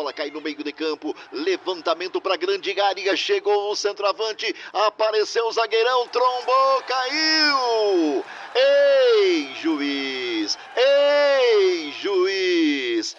bola 0.00 0.14
cai 0.14 0.30
no 0.30 0.40
meio 0.40 0.64
de 0.64 0.72
campo, 0.72 1.14
levantamento 1.30 2.22
para 2.22 2.34
grande 2.34 2.78
área, 2.80 3.14
chegou 3.14 3.70
o 3.70 3.76
centroavante, 3.76 4.54
apareceu 4.72 5.46
o 5.46 5.52
zagueirão, 5.52 6.08
trombou, 6.08 6.82
caiu! 6.86 8.24
Ei, 8.54 9.54
juiz! 9.60 10.58
Ei, 10.74 11.92
juiz! 12.00 13.14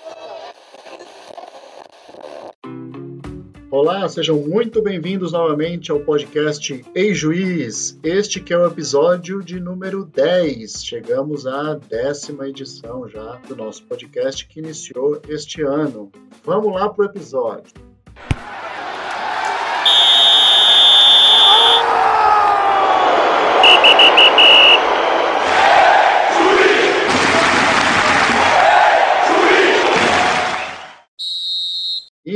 Olá, 3.71 4.05
sejam 4.09 4.35
muito 4.35 4.81
bem-vindos 4.81 5.31
novamente 5.31 5.93
ao 5.93 6.01
podcast 6.01 6.83
Ei 6.93 7.13
Juiz. 7.13 7.97
Este 8.03 8.41
que 8.41 8.53
é 8.53 8.57
o 8.57 8.67
episódio 8.67 9.41
de 9.41 9.61
número 9.61 10.03
10. 10.03 10.83
Chegamos 10.83 11.47
à 11.47 11.75
décima 11.75 12.49
edição 12.49 13.07
já 13.07 13.37
do 13.47 13.55
nosso 13.55 13.85
podcast 13.85 14.45
que 14.45 14.59
iniciou 14.59 15.21
este 15.29 15.61
ano. 15.61 16.11
Vamos 16.43 16.73
lá 16.73 16.89
para 16.89 17.05
o 17.05 17.07
episódio. 17.07 17.90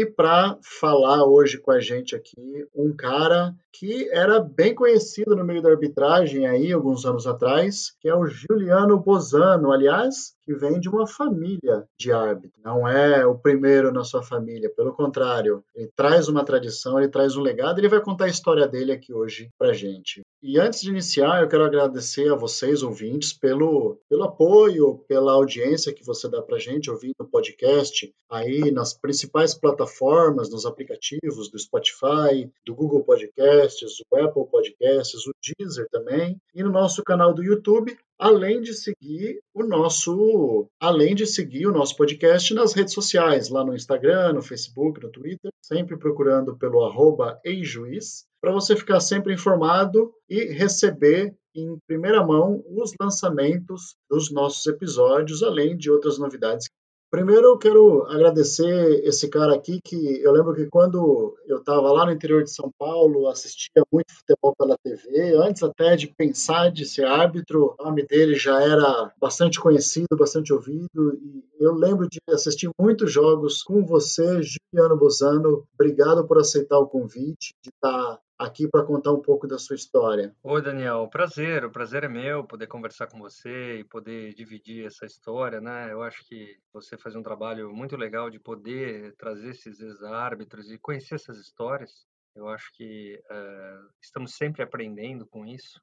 Para 0.05 0.57
falar 0.61 1.25
hoje 1.25 1.57
com 1.57 1.71
a 1.71 1.79
gente 1.79 2.15
aqui, 2.15 2.65
um 2.73 2.95
cara 2.95 3.53
que 3.77 4.09
era 4.09 4.39
bem 4.39 4.73
conhecido 4.73 5.35
no 5.35 5.43
meio 5.43 5.61
da 5.61 5.69
arbitragem 5.69 6.47
aí 6.47 6.71
alguns 6.71 7.05
anos 7.05 7.27
atrás, 7.27 7.93
que 7.99 8.07
é 8.07 8.15
o 8.15 8.25
Juliano 8.25 8.97
Bozano, 8.97 9.71
aliás, 9.71 10.33
que 10.43 10.53
vem 10.53 10.79
de 10.79 10.87
uma 10.87 11.05
família 11.05 11.85
de 11.99 12.11
árbitros. 12.11 12.63
Não 12.63 12.87
é 12.87 13.25
o 13.25 13.35
primeiro 13.35 13.91
na 13.91 14.03
sua 14.03 14.23
família, 14.23 14.69
pelo 14.69 14.93
contrário, 14.93 15.63
ele 15.75 15.91
traz 15.93 16.29
uma 16.29 16.45
tradição, 16.45 16.97
ele 16.97 17.09
traz 17.09 17.35
um 17.35 17.41
legado, 17.41 17.79
ele 17.79 17.89
vai 17.89 17.99
contar 17.99 18.25
a 18.25 18.29
história 18.29 18.67
dele 18.67 18.93
aqui 18.93 19.13
hoje 19.13 19.49
pra 19.57 19.73
gente. 19.73 20.21
E 20.41 20.59
antes 20.59 20.81
de 20.81 20.91
iniciar, 20.91 21.41
eu 21.41 21.49
quero 21.49 21.65
agradecer 21.65 22.31
a 22.31 22.35
vocês, 22.35 22.83
ouvintes, 22.83 23.33
pelo, 23.33 23.99
pelo 24.07 24.23
apoio, 24.23 25.03
pela 25.07 25.33
audiência 25.33 25.93
que 25.93 26.05
você 26.05 26.29
dá 26.29 26.41
para 26.41 26.59
gente 26.59 26.89
ouvindo 26.89 27.15
o 27.19 27.25
podcast 27.25 28.13
aí 28.29 28.71
nas 28.71 28.93
principais 28.93 29.53
plataformas, 29.53 29.94
nos 30.01 30.65
aplicativos 30.65 31.49
do 31.49 31.57
Spotify, 31.57 32.49
do 32.65 32.75
Google 32.75 33.03
Podcasts, 33.03 33.97
do 34.11 34.17
Apple 34.19 34.45
Podcasts, 34.49 35.25
o 35.25 35.31
Deezer 35.41 35.87
também, 35.89 36.37
e 36.53 36.63
no 36.63 36.71
nosso 36.71 37.03
canal 37.03 37.33
do 37.33 37.43
YouTube, 37.43 37.97
além 38.17 38.61
de 38.61 38.73
seguir 38.73 39.39
o 39.53 39.63
nosso, 39.63 40.67
além 40.79 41.15
de 41.15 41.25
seguir 41.25 41.67
o 41.67 41.71
nosso 41.71 41.95
podcast 41.95 42.53
nas 42.53 42.73
redes 42.73 42.93
sociais, 42.93 43.49
lá 43.49 43.63
no 43.63 43.75
Instagram, 43.75 44.33
no 44.33 44.41
Facebook, 44.41 45.01
no 45.01 45.11
Twitter, 45.11 45.51
sempre 45.61 45.97
procurando 45.97 46.57
pelo 46.57 46.83
arroba 46.83 47.39
eijuiz 47.43 48.25
para 48.41 48.51
você 48.51 48.75
ficar 48.75 48.99
sempre 48.99 49.33
informado 49.33 50.13
e 50.29 50.45
receber 50.53 51.35
em 51.55 51.77
primeira 51.87 52.23
mão 52.23 52.63
os 52.67 52.93
lançamentos 52.99 53.95
dos 54.09 54.31
nossos 54.31 54.65
episódios, 54.67 55.41
além 55.41 55.75
de 55.75 55.89
outras 55.89 56.19
novidades 56.19 56.67
Primeiro 57.11 57.47
eu 57.47 57.57
quero 57.57 58.03
agradecer 58.07 59.01
esse 59.05 59.29
cara 59.29 59.55
aqui 59.55 59.79
que 59.83 60.21
eu 60.21 60.31
lembro 60.31 60.53
que 60.53 60.65
quando 60.67 61.37
eu 61.47 61.59
estava 61.59 61.91
lá 61.91 62.05
no 62.05 62.11
interior 62.11 62.43
de 62.43 62.51
São 62.51 62.69
Paulo, 62.77 63.27
assistia 63.27 63.83
muito 63.91 64.13
futebol 64.13 64.53
pela 64.57 64.77
TV, 64.83 65.33
antes 65.37 65.63
até 65.63 65.95
de 65.95 66.07
pensar 66.07 66.71
de 66.71 66.85
ser 66.85 67.05
árbitro, 67.05 67.75
o 67.79 67.83
nome 67.83 68.05
dele 68.05 68.35
já 68.35 68.61
era 68.61 69.13
bastante 69.19 69.59
conhecido, 69.59 70.17
bastante 70.17 70.51
ouvido, 70.51 71.17
e 71.21 71.43
eu 71.59 71.73
lembro 71.73 72.09
de 72.09 72.19
assistir 72.29 72.69
muitos 72.79 73.11
jogos 73.11 73.63
com 73.63 73.85
você, 73.85 74.41
Juliano 74.41 74.97
Bozano. 74.97 75.65
Obrigado 75.73 76.27
por 76.27 76.37
aceitar 76.37 76.79
o 76.79 76.87
convite, 76.87 77.53
de 77.63 77.69
estar 77.69 78.19
aqui 78.37 78.67
para 78.67 78.85
contar 78.85 79.13
um 79.13 79.21
pouco 79.21 79.47
da 79.47 79.57
sua 79.57 79.75
história. 79.75 80.35
Oi, 80.43 80.61
Daniel. 80.61 81.07
Prazer, 81.09 81.63
o 81.65 81.71
prazer 81.71 82.03
é 82.03 82.07
meu 82.07 82.43
poder 82.43 82.67
conversar 82.67 83.07
com 83.07 83.17
você 83.17 83.79
e 83.79 83.83
poder 83.83 84.33
dividir 84.33 84.85
essa 84.85 85.05
história, 85.05 85.61
né? 85.61 85.91
Eu 85.91 86.01
acho 86.03 86.25
que 86.27 86.57
você 86.73 86.97
faz 86.97 87.15
um 87.15 87.23
trabalho 87.23 87.73
muito 87.73 87.95
legal 87.95 88.29
de 88.29 88.39
poder 88.39 89.15
trazer 89.17 89.49
esses 89.49 89.79
ex-árbitros 89.79 90.69
e 90.71 90.77
conhecer 90.77 91.15
essas 91.15 91.37
histórias. 91.39 92.05
Eu 92.35 92.49
acho 92.49 92.69
que 92.73 93.21
uh, 93.31 93.89
estamos 94.01 94.35
sempre 94.35 94.61
aprendendo 94.61 95.25
com 95.25 95.45
isso 95.45 95.79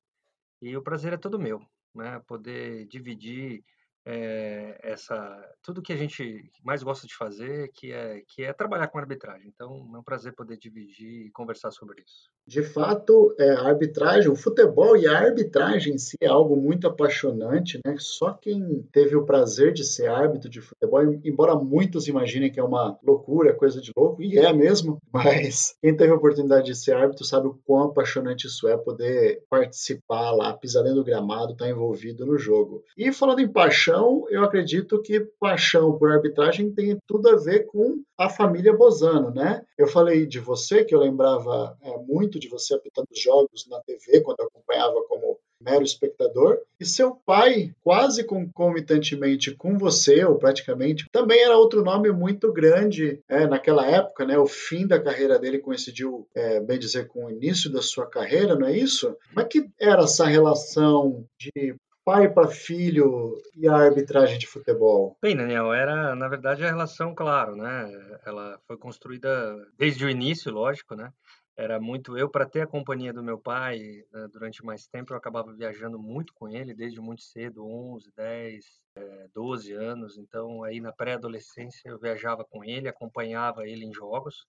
e 0.60 0.76
o 0.76 0.82
prazer 0.82 1.14
é 1.14 1.16
todo 1.16 1.38
meu, 1.38 1.60
né? 1.94 2.20
Poder 2.26 2.86
dividir 2.86 3.64
é, 4.04 4.78
essa 4.82 5.14
tudo 5.62 5.82
que 5.82 5.92
a 5.92 5.96
gente 5.96 6.50
mais 6.64 6.82
gosta 6.82 7.06
de 7.06 7.14
fazer, 7.14 7.70
que 7.72 7.92
é 7.92 8.22
que 8.26 8.42
é 8.42 8.52
trabalhar 8.52 8.88
com 8.88 8.98
arbitragem. 8.98 9.48
Então, 9.54 9.90
é 9.94 9.98
um 9.98 10.02
prazer 10.02 10.34
poder 10.34 10.56
dividir 10.56 11.26
e 11.26 11.30
conversar 11.30 11.70
sobre 11.70 12.02
isso. 12.02 12.30
De 12.46 12.62
fato, 12.62 13.34
é, 13.38 13.50
a 13.50 13.68
arbitragem, 13.68 14.30
o 14.30 14.36
futebol 14.36 14.96
e 14.96 15.06
a 15.06 15.16
arbitragem 15.16 15.94
em 15.94 15.98
si 15.98 16.16
é 16.20 16.26
algo 16.26 16.56
muito 16.56 16.88
apaixonante, 16.88 17.78
né? 17.86 17.94
Só 17.98 18.32
quem 18.32 18.82
teve 18.92 19.14
o 19.14 19.24
prazer 19.24 19.72
de 19.72 19.84
ser 19.84 20.08
árbitro 20.08 20.50
de 20.50 20.60
futebol, 20.60 21.02
embora 21.24 21.54
muitos 21.54 22.08
imaginem 22.08 22.50
que 22.50 22.58
é 22.58 22.64
uma 22.64 22.98
loucura, 23.02 23.54
coisa 23.54 23.80
de 23.80 23.92
louco, 23.96 24.22
e 24.22 24.38
é 24.38 24.52
mesmo, 24.52 24.98
mas 25.12 25.76
quem 25.80 25.96
teve 25.96 26.12
a 26.12 26.16
oportunidade 26.16 26.66
de 26.66 26.74
ser 26.74 26.94
árbitro 26.94 27.24
sabe 27.24 27.46
o 27.46 27.58
quão 27.64 27.84
apaixonante 27.84 28.46
isso 28.46 28.66
é 28.66 28.76
poder 28.76 29.44
participar 29.48 30.32
lá, 30.32 30.52
pisar 30.52 30.82
dentro 30.82 30.98
do 30.98 31.04
gramado, 31.04 31.52
estar 31.52 31.66
tá 31.66 31.70
envolvido 31.70 32.26
no 32.26 32.36
jogo. 32.36 32.82
E 32.96 33.12
falando 33.12 33.40
em 33.40 33.48
paixão, 33.48 33.91
eu 34.30 34.44
acredito 34.44 35.00
que 35.02 35.20
paixão 35.38 35.96
por 35.98 36.10
arbitragem 36.10 36.72
tem 36.72 36.96
tudo 37.06 37.28
a 37.28 37.36
ver 37.36 37.66
com 37.66 38.02
a 38.18 38.28
família 38.28 38.72
Bozano, 38.72 39.30
né? 39.30 39.64
Eu 39.76 39.86
falei 39.86 40.26
de 40.26 40.38
você, 40.38 40.84
que 40.84 40.94
eu 40.94 41.00
lembrava 41.00 41.76
é, 41.82 41.96
muito 41.98 42.38
de 42.38 42.48
você 42.48 42.74
apitando 42.74 43.08
jogos 43.14 43.66
na 43.68 43.80
TV, 43.80 44.20
quando 44.20 44.40
eu 44.40 44.46
acompanhava 44.46 45.02
como 45.08 45.38
mero 45.64 45.84
espectador, 45.84 46.58
e 46.78 46.84
seu 46.84 47.14
pai, 47.24 47.72
quase 47.82 48.24
concomitantemente 48.24 49.54
com 49.54 49.78
você, 49.78 50.24
ou 50.24 50.36
praticamente, 50.36 51.06
também 51.12 51.40
era 51.40 51.56
outro 51.56 51.82
nome 51.84 52.10
muito 52.10 52.52
grande 52.52 53.20
é, 53.28 53.46
naquela 53.46 53.86
época, 53.86 54.26
né? 54.26 54.36
O 54.36 54.46
fim 54.46 54.86
da 54.86 55.00
carreira 55.00 55.38
dele 55.38 55.60
coincidiu, 55.60 56.26
é, 56.34 56.60
bem 56.60 56.78
dizer, 56.78 57.06
com 57.06 57.26
o 57.26 57.30
início 57.30 57.70
da 57.70 57.80
sua 57.80 58.06
carreira, 58.06 58.56
não 58.56 58.66
é 58.66 58.76
isso? 58.76 59.16
Mas 59.32 59.46
que 59.48 59.68
era 59.80 60.02
essa 60.02 60.26
relação 60.26 61.24
de 61.38 61.76
pai 62.04 62.32
para 62.32 62.48
filho 62.48 63.34
e 63.54 63.68
a 63.68 63.74
arbitragem 63.74 64.38
de 64.38 64.46
futebol? 64.46 65.16
Bem, 65.20 65.36
Daniel, 65.36 65.72
era, 65.72 66.14
na 66.14 66.28
verdade, 66.28 66.64
a 66.64 66.68
relação, 66.68 67.14
claro, 67.14 67.56
né? 67.56 68.18
Ela 68.24 68.58
foi 68.66 68.76
construída 68.76 69.56
desde 69.76 70.04
o 70.04 70.10
início, 70.10 70.52
lógico, 70.52 70.94
né? 70.94 71.12
Era 71.56 71.78
muito 71.78 72.16
eu 72.16 72.30
para 72.30 72.48
ter 72.48 72.62
a 72.62 72.66
companhia 72.66 73.12
do 73.12 73.22
meu 73.22 73.38
pai 73.38 73.78
né, 74.10 74.26
durante 74.32 74.64
mais 74.64 74.86
tempo, 74.86 75.12
eu 75.12 75.16
acabava 75.18 75.52
viajando 75.52 75.98
muito 75.98 76.32
com 76.32 76.48
ele 76.48 76.74
desde 76.74 76.98
muito 76.98 77.22
cedo, 77.22 77.66
11, 77.66 78.10
10, 78.16 78.64
é, 78.96 79.28
12 79.34 79.72
anos. 79.72 80.16
Então, 80.16 80.64
aí 80.64 80.80
na 80.80 80.92
pré-adolescência 80.92 81.90
eu 81.90 81.98
viajava 81.98 82.44
com 82.44 82.64
ele, 82.64 82.88
acompanhava 82.88 83.68
ele 83.68 83.84
em 83.84 83.92
jogos, 83.92 84.46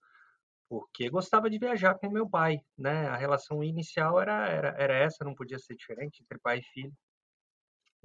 porque 0.68 1.10
gostava 1.10 1.50
de 1.50 1.58
viajar 1.58 1.94
com 1.94 2.10
meu 2.10 2.28
pai, 2.28 2.58
né? 2.76 3.06
A 3.08 3.16
relação 3.16 3.62
inicial 3.62 4.18
era, 4.20 4.48
era, 4.48 4.68
era 4.78 4.94
essa, 4.96 5.24
não 5.24 5.34
podia 5.34 5.58
ser 5.58 5.76
diferente 5.76 6.22
entre 6.22 6.38
pai 6.38 6.60
e 6.60 6.62
filho. 6.62 6.92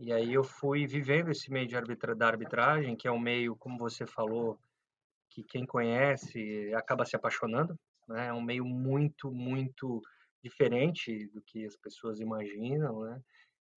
E 0.01 0.13
aí 0.13 0.33
eu 0.33 0.45
fui 0.45 0.87
vivendo 0.87 1.29
esse 1.29 1.51
meio 1.51 1.67
de 1.67 1.75
arbitra, 1.75 2.15
da 2.15 2.27
arbitragem, 2.27 2.95
que 2.95 3.05
é 3.05 3.11
um 3.11 3.19
meio, 3.19 3.53
como 3.57 3.77
você 3.77 4.05
falou, 4.05 4.57
que 5.29 5.43
quem 5.43 5.65
conhece 5.65 6.73
acaba 6.73 7.05
se 7.05 7.17
apaixonando, 7.17 7.77
né? 8.07 8.27
É 8.27 8.33
um 8.33 8.41
meio 8.41 8.63
muito, 8.63 9.29
muito 9.29 10.01
diferente 10.41 11.27
do 11.27 11.41
que 11.41 11.65
as 11.65 11.75
pessoas 11.75 12.21
imaginam, 12.21 13.01
né? 13.01 13.21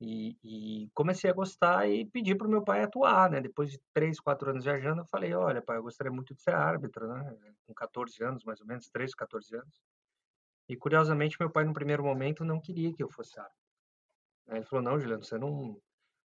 E, 0.00 0.36
e 0.44 0.90
comecei 0.94 1.28
a 1.28 1.34
gostar 1.34 1.88
e 1.88 2.06
pedi 2.06 2.36
para 2.36 2.46
o 2.46 2.50
meu 2.50 2.62
pai 2.62 2.82
atuar, 2.82 3.28
né? 3.28 3.40
Depois 3.40 3.72
de 3.72 3.80
três, 3.92 4.20
quatro 4.20 4.50
anos 4.50 4.64
viajando, 4.64 5.02
eu 5.02 5.06
falei, 5.06 5.34
olha, 5.34 5.60
pai, 5.60 5.78
eu 5.78 5.82
gostaria 5.82 6.12
muito 6.12 6.34
de 6.34 6.40
ser 6.40 6.54
árbitro, 6.54 7.08
né? 7.08 7.36
Com 7.66 7.74
14 7.74 8.22
anos, 8.22 8.44
mais 8.44 8.60
ou 8.60 8.66
menos, 8.66 8.88
13, 8.90 9.16
14 9.16 9.56
anos. 9.56 9.82
E 10.68 10.76
curiosamente, 10.76 11.36
meu 11.40 11.50
pai, 11.50 11.64
no 11.64 11.74
primeiro 11.74 12.04
momento, 12.04 12.44
não 12.44 12.60
queria 12.60 12.92
que 12.92 13.02
eu 13.02 13.10
fosse 13.10 13.38
árbitro. 13.40 13.58
Ele 14.48 14.64
falou, 14.64 14.84
não, 14.84 15.00
Juliano, 15.00 15.24
você 15.24 15.38
não, 15.38 15.80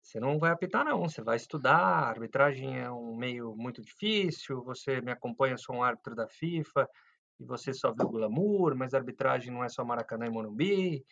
você 0.07 0.21
não 0.21 0.39
vai 0.39 0.51
apitar, 0.51 0.86
não. 0.86 1.01
Você 1.01 1.21
vai 1.21 1.36
estudar. 1.36 1.75
A 1.75 2.07
arbitragem 2.07 2.80
é 2.80 2.89
um 2.89 3.13
meio 3.13 3.54
muito 3.57 3.81
difícil. 3.81 4.63
Você 4.63 5.01
me 5.01 5.12
acompanha, 5.12 5.57
sou 5.57 5.75
um 5.75 5.83
árbitro 5.83 6.15
da 6.15 6.25
FIFA 6.30 6.89
e 7.38 7.44
você 7.44 7.74
só 7.74 7.94
viu 7.94 8.07
glamour, 8.07 8.74
mas 8.74 8.94
a 8.94 9.00
arbitragem 9.00 9.51
não 9.51 9.65
é 9.65 9.68
só 9.68 9.83
Maracanã 9.83 10.25
e 10.25 10.30
Morumbi. 10.30 11.06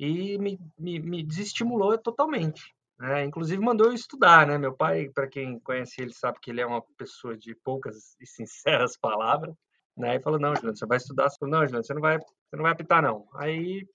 E 0.00 0.38
me, 0.38 0.58
me, 0.78 0.98
me 0.98 1.22
desestimulou 1.22 1.98
totalmente. 1.98 2.74
Né? 2.98 3.26
Inclusive 3.26 3.62
mandou 3.62 3.88
eu 3.88 3.92
estudar, 3.92 4.46
né? 4.46 4.56
Meu 4.56 4.74
pai, 4.74 5.10
para 5.10 5.28
quem 5.28 5.60
conhece 5.60 6.00
ele, 6.00 6.14
sabe 6.14 6.38
que 6.40 6.50
ele 6.50 6.62
é 6.62 6.66
uma 6.66 6.82
pessoa 6.96 7.36
de 7.36 7.54
poucas 7.54 8.16
e 8.18 8.26
sinceras 8.26 8.96
palavras. 8.98 9.54
Né? 9.94 10.16
E 10.16 10.22
falou, 10.22 10.40
não, 10.40 10.54
Juliano, 10.56 10.74
você 10.74 10.86
vai 10.86 10.96
estudar. 10.96 11.28
Falou, 11.38 11.54
não, 11.54 11.66
Juliano, 11.66 11.84
você 11.84 11.92
não 11.92 12.00
vai, 12.00 12.18
você 12.18 12.56
não 12.56 12.62
vai 12.62 12.72
apitar, 12.72 13.02
não. 13.02 13.28
Aí 13.34 13.86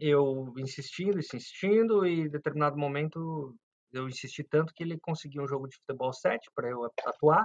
eu 0.00 0.52
insistindo, 0.56 1.18
insistindo, 1.18 2.06
e 2.06 2.22
em 2.22 2.28
determinado 2.28 2.76
momento 2.76 3.54
eu 3.92 4.08
insisti 4.08 4.42
tanto 4.44 4.72
que 4.74 4.82
ele 4.82 4.98
conseguiu 4.98 5.42
um 5.42 5.48
jogo 5.48 5.68
de 5.68 5.76
futebol 5.76 6.12
7 6.12 6.50
para 6.54 6.68
eu 6.68 6.84
atuar. 7.04 7.44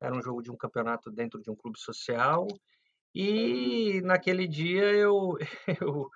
era 0.00 0.14
um 0.14 0.22
jogo 0.22 0.42
de 0.42 0.50
um 0.50 0.56
campeonato 0.56 1.10
dentro 1.10 1.40
de 1.42 1.50
um 1.50 1.56
clube 1.56 1.78
social. 1.78 2.46
E 3.14 4.00
naquele 4.02 4.46
dia 4.46 4.84
eu, 4.92 5.36
eu 5.80 6.10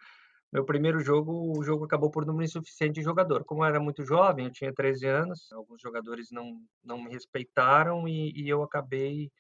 meu 0.55 0.65
primeiro 0.65 1.01
jogo, 1.01 1.59
o 1.59 1.65
jogo 1.65 1.85
acabou 1.85 2.11
por 2.13 2.25
número 2.25 2.45
insuficiente 2.45 2.95
de 2.95 3.03
jogador. 3.03 3.45
Como 3.45 3.65
eu 3.65 3.69
era 3.69 3.81
muito 3.81 4.05
jovem, 4.05 4.45
eu 4.45 4.53
tinha 4.53 4.73
13 4.73 5.05
anos, 5.09 5.53
alguns 5.53 5.81
jogadores 5.83 6.31
não, 6.31 6.63
não 6.83 7.03
me 7.03 7.11
respeitaram 7.11 8.07
e, 8.07 8.33
e 8.37 8.49
eu 8.49 8.63
acabei 8.63 9.33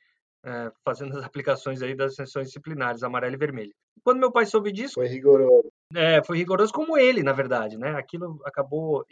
é, 0.44 0.72
fazendo 0.84 1.16
as 1.16 1.22
aplicações 1.24 1.82
aí 1.82 1.94
das 1.94 2.16
sanções 2.16 2.48
disciplinares, 2.48 3.04
amarelo 3.04 3.34
e 3.34 3.38
vermelho. 3.38 3.72
Quando 4.02 4.18
meu 4.18 4.32
pai 4.32 4.44
soube 4.44 4.72
disso... 4.72 4.94
Foi 4.94 5.06
rigoroso. 5.06 5.70
É, 5.94 6.22
foi 6.24 6.38
rigoroso 6.38 6.72
como 6.72 6.98
ele, 6.98 7.22
na 7.22 7.32
verdade, 7.32 7.78
né? 7.78 7.96
Aquilo 7.96 8.40
acabou 8.44 9.04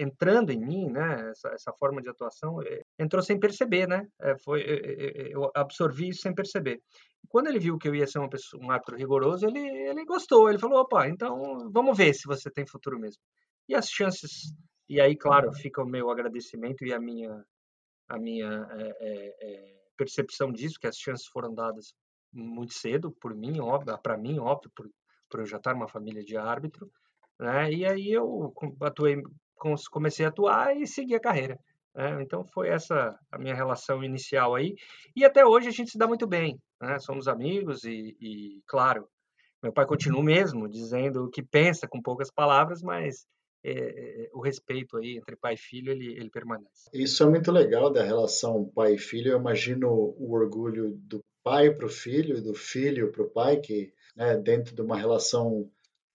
entrando 0.00 0.50
em 0.50 0.58
mim, 0.58 0.90
né, 0.90 1.30
essa, 1.30 1.48
essa 1.50 1.72
forma 1.74 2.00
de 2.00 2.08
atuação, 2.08 2.62
eh, 2.62 2.82
entrou 2.98 3.22
sem 3.22 3.38
perceber, 3.38 3.86
né, 3.86 4.08
é, 4.22 4.34
foi, 4.38 4.62
eh, 4.62 5.28
eu 5.30 5.50
absorvi 5.54 6.08
isso 6.08 6.22
sem 6.22 6.34
perceber. 6.34 6.80
Quando 7.28 7.48
ele 7.48 7.58
viu 7.58 7.76
que 7.76 7.86
eu 7.86 7.94
ia 7.94 8.06
ser 8.06 8.26
pessoa, 8.30 8.64
um 8.64 8.70
árbitro 8.70 8.96
rigoroso, 8.96 9.46
ele, 9.46 9.60
ele 9.60 10.04
gostou, 10.06 10.48
ele 10.48 10.58
falou, 10.58 10.80
opa, 10.80 11.06
então 11.06 11.70
vamos 11.70 11.96
ver 11.96 12.14
se 12.14 12.26
você 12.26 12.50
tem 12.50 12.66
futuro 12.66 12.98
mesmo. 12.98 13.20
E 13.68 13.74
as 13.74 13.90
chances, 13.90 14.54
e 14.88 14.98
aí, 15.00 15.14
claro, 15.14 15.52
fica 15.52 15.82
o 15.82 15.86
meu 15.86 16.10
agradecimento 16.10 16.82
e 16.84 16.94
a 16.94 16.98
minha, 16.98 17.44
a 18.08 18.18
minha 18.18 18.66
é, 18.72 19.36
é, 19.42 19.80
percepção 19.98 20.50
disso, 20.50 20.80
que 20.80 20.86
as 20.86 20.96
chances 20.96 21.26
foram 21.26 21.54
dadas 21.54 21.92
muito 22.32 22.72
cedo, 22.72 23.12
por 23.20 23.34
mim, 23.34 23.60
óbvio, 23.60 23.98
para 23.98 24.16
mim, 24.16 24.38
óbvio, 24.38 24.70
por, 24.74 24.88
por 25.30 25.40
eu 25.40 25.46
já 25.46 25.56
estar 25.56 25.72
numa 25.74 25.88
família 25.88 26.22
de 26.22 26.36
árbitro, 26.36 26.90
né? 27.38 27.72
E 27.72 27.86
aí 27.86 28.10
eu 28.10 28.52
atuei 28.82 29.22
comecei 29.90 30.24
a 30.24 30.30
atuar 30.30 30.76
e 30.76 30.86
segui 30.86 31.14
a 31.14 31.20
carreira. 31.20 31.58
Né? 31.94 32.22
Então 32.22 32.44
foi 32.44 32.68
essa 32.68 33.18
a 33.30 33.38
minha 33.38 33.54
relação 33.54 34.02
inicial 34.02 34.54
aí. 34.54 34.74
E 35.14 35.24
até 35.24 35.44
hoje 35.44 35.68
a 35.68 35.72
gente 35.72 35.90
se 35.90 35.98
dá 35.98 36.06
muito 36.06 36.26
bem. 36.26 36.58
Né? 36.80 36.98
Somos 36.98 37.28
amigos 37.28 37.84
e, 37.84 38.16
e, 38.20 38.62
claro, 38.66 39.06
meu 39.62 39.72
pai 39.72 39.86
continua 39.86 40.22
mesmo 40.22 40.68
dizendo 40.68 41.24
o 41.24 41.30
que 41.30 41.42
pensa 41.42 41.86
com 41.86 42.00
poucas 42.00 42.30
palavras, 42.30 42.82
mas 42.82 43.26
é, 43.62 43.72
é, 43.72 44.30
o 44.32 44.40
respeito 44.40 44.96
aí 44.96 45.18
entre 45.18 45.36
pai 45.36 45.54
e 45.54 45.58
filho 45.58 45.92
ele, 45.92 46.12
ele 46.12 46.30
permanece. 46.30 46.88
Isso 46.94 47.22
é 47.22 47.28
muito 47.28 47.52
legal 47.52 47.90
da 47.90 48.02
relação 48.02 48.70
pai 48.74 48.94
e 48.94 48.98
filho. 48.98 49.32
Eu 49.32 49.38
imagino 49.38 49.88
o 49.90 50.32
orgulho 50.32 50.92
do 51.02 51.20
pai 51.42 51.70
para 51.70 51.86
o 51.86 51.90
filho 51.90 52.38
e 52.38 52.40
do 52.40 52.54
filho 52.54 53.12
para 53.12 53.22
o 53.22 53.30
pai, 53.30 53.58
que 53.58 53.92
né, 54.16 54.36
dentro 54.36 54.74
de 54.74 54.82
uma 54.82 54.96
relação 54.96 55.68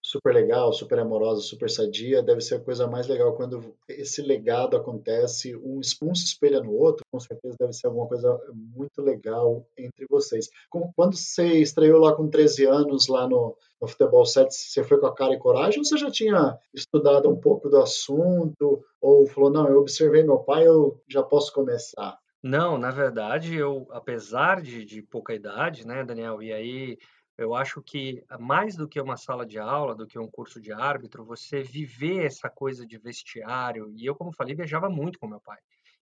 super 0.06 0.36
legal, 0.36 0.72
super 0.72 1.00
amorosa, 1.00 1.42
super 1.42 1.68
sadia, 1.68 2.22
deve 2.22 2.40
ser 2.40 2.56
a 2.56 2.60
coisa 2.60 2.86
mais 2.86 3.08
legal 3.08 3.34
quando 3.34 3.76
esse 3.90 4.22
legado 4.22 4.78
acontece, 4.78 5.56
um, 5.56 5.80
um 5.80 6.16
se 6.16 6.26
espelha 6.26 6.62
no 6.62 6.74
outro, 6.74 7.04
com 7.12 7.20
certeza 7.20 7.56
deve 7.60 7.74
ser 7.74 7.88
alguma 7.88 8.08
coisa 8.08 8.40
muito 8.54 9.02
legal 9.02 9.66
entre 9.76 10.06
vocês. 10.08 10.48
Como, 10.70 10.94
quando 10.96 11.16
você 11.16 11.60
estreou 11.60 12.00
lá 12.00 12.14
com 12.14 12.30
13 12.30 12.66
anos, 12.66 13.08
lá 13.08 13.28
no, 13.28 13.58
no 13.82 13.88
Futebol 13.88 14.24
7, 14.24 14.54
você 14.54 14.84
foi 14.84 15.00
com 15.00 15.08
a 15.08 15.16
cara 15.16 15.34
e 15.34 15.40
coragem 15.40 15.80
ou 15.80 15.86
você 15.86 15.98
já 15.98 16.12
tinha 16.12 16.56
estudado 16.72 17.28
um 17.28 17.36
pouco 17.36 17.68
do 17.68 17.82
assunto, 17.82 18.86
ou 19.02 19.26
falou, 19.26 19.50
não, 19.50 19.68
eu 19.68 19.80
observei 19.80 20.22
meu 20.22 20.38
pai, 20.38 20.68
eu 20.68 21.02
já 21.10 21.24
posso 21.24 21.52
começar? 21.52 22.16
Não, 22.44 22.78
na 22.78 22.92
verdade, 22.92 23.56
eu, 23.56 23.88
apesar 23.90 24.62
de, 24.62 24.86
de 24.86 25.02
pouca 25.02 25.34
idade, 25.34 25.88
né, 25.88 26.04
Daniel, 26.04 26.44
e 26.44 26.54
aí 26.54 27.00
eu 27.38 27.54
acho 27.54 27.82
que 27.82 28.24
mais 28.40 28.76
do 28.76 28.88
que 28.88 29.00
uma 29.00 29.18
sala 29.18 29.46
de 29.46 29.60
aula, 29.60 29.94
do 29.94 30.08
que 30.08 30.18
um 30.18 30.30
curso 30.30 30.60
de 30.62 30.72
árbitro, 30.72 31.26
você 31.26 31.62
viver 31.64 32.26
essa 32.26 32.50
coisa 32.50 32.86
de 32.86 32.98
vestiário. 32.98 33.92
E 33.92 34.06
eu, 34.06 34.16
como 34.16 34.32
falei, 34.32 34.56
viajava 34.56 34.90
muito 34.90 35.20
com 35.20 35.28
meu 35.28 35.42
pai. 35.42 35.60